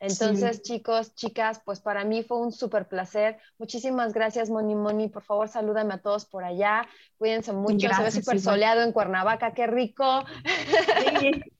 Entonces, 0.00 0.62
chicos, 0.62 1.14
chicas, 1.14 1.60
pues 1.64 1.80
para 1.80 2.04
mí 2.04 2.22
fue 2.22 2.38
un 2.38 2.52
súper 2.52 2.88
placer. 2.88 3.38
Muchísimas 3.58 4.12
gracias, 4.12 4.50
Moni 4.50 4.74
Moni. 4.74 5.08
Por 5.08 5.22
favor, 5.22 5.48
salúdame 5.48 5.94
a 5.94 5.98
todos 5.98 6.24
por 6.24 6.44
allá. 6.44 6.86
Cuídense 7.18 7.52
mucho. 7.52 7.88
Se 7.88 8.02
ve 8.02 8.10
súper 8.10 8.40
soleado 8.40 8.82
en 8.82 8.92
Cuernavaca, 8.92 9.52
qué 9.52 9.66
rico. 9.66 10.24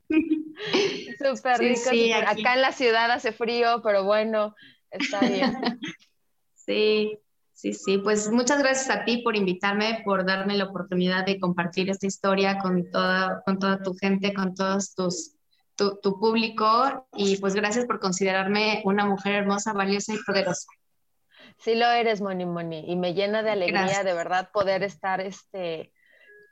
súper 1.19 1.59
rico. 1.59 1.91
Acá 2.27 2.55
en 2.55 2.63
la 2.63 2.73
ciudad 2.73 3.11
hace 3.11 3.33
frío, 3.33 3.81
pero 3.83 4.05
bueno, 4.05 4.55
está 4.91 5.21
bien. 5.21 5.57
Sí, 6.65 7.19
Sí, 7.63 7.75
sí, 7.75 7.99
pues 7.99 8.29
muchas 8.29 8.59
gracias 8.59 8.91
a 8.91 9.05
ti 9.05 9.19
por 9.19 9.37
invitarme, 9.37 10.03
por 10.05 10.27
darme 10.27 10.57
la 10.57 10.65
oportunidad 10.65 11.25
de 11.25 11.39
compartir 11.39 11.89
esta 11.91 12.09
historia 12.09 12.59
con 12.59 12.91
toda, 12.91 13.41
con 13.47 13.61
toda 13.61 13.81
tu 13.81 13.95
gente, 13.95 14.35
con 14.35 14.53
todos 14.57 14.97
tus 14.97 15.32
tu, 15.77 16.19
público 16.19 17.09
y 17.15 17.37
pues 17.39 17.55
gracias 17.55 17.87
por 17.87 18.01
considerarme 18.01 18.83
una 18.85 19.05
mujer 19.05 19.35
hermosa, 19.35 19.73
valiosa 19.73 20.15
y 20.15 20.19
poderosa. 20.19 20.67
Sí 21.59 21.75
lo 21.75 21.87
eres, 21.87 22.21
Moni 22.21 22.45
Moni, 22.45 22.85
y 22.87 22.97
me 22.97 23.15
llena 23.15 23.43
de 23.43 23.51
alegría 23.51 24.03
de 24.03 24.15
verdad 24.15 24.51
poder 24.53 24.83
estar, 24.83 25.21
este, 25.21 25.93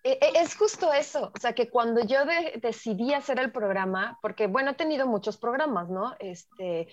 e, 0.05 0.19
e, 0.21 0.33
es 0.37 0.55
justo 0.57 0.93
eso, 0.93 1.33
o 1.35 1.41
sea, 1.41 1.53
que 1.53 1.69
cuando 1.69 2.05
yo 2.05 2.21
decidí 2.61 3.13
hacer 3.13 3.41
el 3.41 3.51
programa, 3.51 4.19
porque 4.23 4.47
bueno, 4.47 4.71
he 4.71 4.75
tenido 4.75 5.07
muchos 5.07 5.37
programas, 5.37 5.89
¿no? 5.89 6.15
Este, 6.21 6.89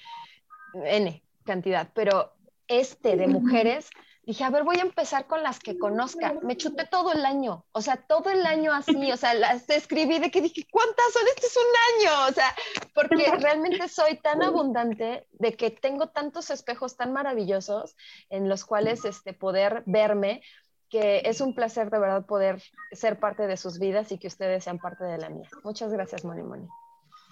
N 0.73 1.23
cantidad, 1.45 1.89
pero 1.93 2.34
este 2.67 3.15
de 3.15 3.28
mujeres 3.28 3.89
dije, 4.28 4.43
a 4.43 4.49
ver, 4.49 4.63
voy 4.63 4.75
a 4.78 4.82
empezar 4.82 5.25
con 5.25 5.41
las 5.41 5.57
que 5.57 5.80
conozca. 5.80 6.36
Me 6.43 6.57
chuté 6.57 6.86
todo 6.86 7.13
el 7.13 7.25
año, 7.25 7.65
o 7.71 7.82
sea, 7.82 7.95
todo 7.95 8.30
el 8.30 8.45
año 8.45 8.73
así, 8.73 9.09
o 9.09 9.15
sea, 9.15 9.34
las 9.34 9.69
escribí 9.69 10.19
de 10.19 10.30
que 10.30 10.41
dije, 10.41 10.67
¿cuántas 10.69 11.13
son? 11.13 11.23
Este 11.34 11.47
es 11.47 11.55
un 11.55 12.09
año, 12.11 12.30
o 12.30 12.34
sea, 12.34 12.53
porque 12.93 13.32
realmente 13.39 13.88
soy 13.88 14.19
tan 14.19 14.43
abundante 14.43 15.25
de 15.32 15.53
que 15.55 15.71
tengo 15.71 16.09
tantos 16.09 16.49
espejos 16.49 16.97
tan 16.97 17.13
maravillosos 17.13 17.95
en 18.30 18.49
los 18.49 18.65
cuales 18.65 19.05
este, 19.05 19.32
poder 19.32 19.84
verme, 19.86 20.41
que 20.89 21.21
es 21.23 21.39
un 21.39 21.55
placer 21.55 21.89
de 21.89 21.97
verdad 21.97 22.25
poder 22.25 22.61
ser 22.91 23.19
parte 23.19 23.47
de 23.47 23.55
sus 23.55 23.80
vidas 23.80 24.11
y 24.11 24.17
que 24.17 24.28
ustedes 24.28 24.65
sean 24.65 24.78
parte 24.78 25.05
de 25.05 25.17
la 25.17 25.30
mía. 25.30 25.49
Muchas 25.63 25.93
gracias, 25.93 26.25
Moni 26.25 26.43
Moni. 26.43 26.67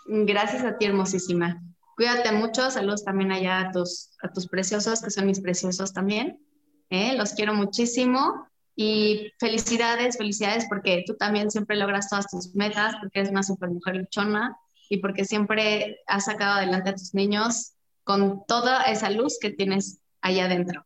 Gracias 0.07 0.63
a 0.63 0.77
ti, 0.77 0.85
hermosísima. 0.85 1.61
Cuídate 1.97 2.31
mucho, 2.31 2.71
saludos 2.71 3.03
también 3.03 3.33
allá 3.33 3.59
a 3.59 3.71
tus, 3.71 4.11
a 4.21 4.31
tus 4.31 4.47
preciosos, 4.47 5.01
que 5.01 5.11
son 5.11 5.25
mis 5.25 5.41
preciosos 5.41 5.93
también. 5.93 6.39
¿Eh? 6.89 7.15
los 7.15 7.33
quiero 7.33 7.53
muchísimo 7.53 8.47
y 8.75 9.31
felicidades, 9.39 10.17
felicidades 10.17 10.65
porque 10.67 11.03
tú 11.07 11.15
también 11.15 11.49
siempre 11.49 11.77
logras 11.77 12.09
todas 12.09 12.27
tus 12.27 12.53
metas, 12.55 12.95
porque 12.99 13.19
eres 13.19 13.31
una 13.31 13.43
super 13.43 13.69
mujer 13.69 13.95
luchona 13.95 14.57
y 14.89 14.97
porque 14.97 15.25
siempre 15.25 15.99
has 16.07 16.25
sacado 16.25 16.55
adelante 16.55 16.89
a 16.89 16.95
tus 16.95 17.13
niños 17.13 17.73
con 18.03 18.45
toda 18.45 18.83
esa 18.83 19.09
luz 19.09 19.37
que 19.39 19.49
tienes 19.49 19.99
allá 20.21 20.45
adentro. 20.45 20.85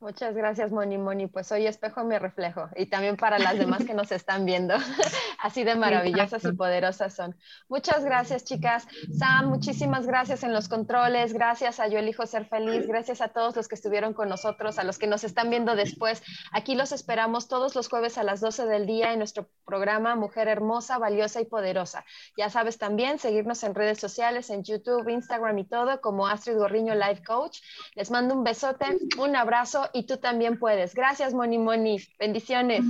Muchas 0.00 0.32
gracias, 0.36 0.70
Moni 0.70 0.96
Moni. 0.96 1.26
Pues 1.26 1.48
soy 1.48 1.66
espejo 1.66 2.04
mi 2.04 2.16
reflejo. 2.18 2.68
Y 2.76 2.86
también 2.86 3.16
para 3.16 3.36
las 3.40 3.58
demás 3.58 3.84
que 3.84 3.94
nos 3.94 4.12
están 4.12 4.44
viendo. 4.44 4.74
Así 5.42 5.64
de 5.64 5.74
maravillosas 5.74 6.44
y 6.44 6.52
poderosas 6.52 7.16
son. 7.16 7.36
Muchas 7.68 8.04
gracias, 8.04 8.44
chicas. 8.44 8.86
Sam, 9.18 9.48
muchísimas 9.48 10.06
gracias 10.06 10.44
en 10.44 10.52
los 10.52 10.68
controles. 10.68 11.32
Gracias 11.32 11.80
a 11.80 11.88
Yo 11.88 11.98
Elijo 11.98 12.24
Ser 12.26 12.46
Feliz. 12.46 12.86
Gracias 12.86 13.20
a 13.20 13.28
todos 13.28 13.56
los 13.56 13.66
que 13.66 13.74
estuvieron 13.74 14.14
con 14.14 14.28
nosotros, 14.28 14.78
a 14.78 14.84
los 14.84 14.98
que 14.98 15.08
nos 15.08 15.24
están 15.24 15.50
viendo 15.50 15.74
después. 15.74 16.22
Aquí 16.52 16.76
los 16.76 16.92
esperamos 16.92 17.48
todos 17.48 17.74
los 17.74 17.88
jueves 17.88 18.18
a 18.18 18.22
las 18.22 18.40
12 18.40 18.66
del 18.66 18.86
día 18.86 19.12
en 19.12 19.18
nuestro 19.18 19.48
programa 19.66 20.14
Mujer 20.14 20.46
Hermosa, 20.46 20.98
Valiosa 20.98 21.40
y 21.40 21.46
Poderosa. 21.46 22.04
Ya 22.36 22.50
sabes 22.50 22.78
también 22.78 23.18
seguirnos 23.18 23.64
en 23.64 23.74
redes 23.74 23.98
sociales, 23.98 24.50
en 24.50 24.62
YouTube, 24.62 25.08
Instagram 25.08 25.58
y 25.58 25.64
todo, 25.64 26.00
como 26.00 26.28
Astrid 26.28 26.56
Gorriño 26.56 26.94
Life 26.94 27.24
Coach. 27.24 27.58
Les 27.96 28.12
mando 28.12 28.36
un 28.36 28.44
besote, 28.44 28.96
un 29.18 29.34
abrazo 29.34 29.87
y 29.92 30.04
tú 30.04 30.16
también 30.18 30.58
puedes. 30.58 30.94
Gracias, 30.94 31.34
Moni 31.34 31.58
Moni. 31.58 31.98
Bendiciones. 32.18 32.84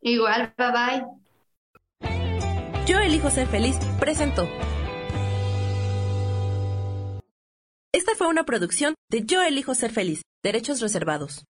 Igual, 0.00 0.54
bye 0.56 0.70
bye. 0.72 1.04
Yo 2.86 2.98
elijo 2.98 3.30
ser 3.30 3.46
feliz, 3.46 3.78
presentó. 3.98 4.46
Esta 7.92 8.14
fue 8.16 8.26
una 8.28 8.44
producción 8.44 8.94
de 9.10 9.24
Yo 9.24 9.42
elijo 9.42 9.74
ser 9.74 9.90
feliz, 9.90 10.22
derechos 10.42 10.80
reservados. 10.80 11.44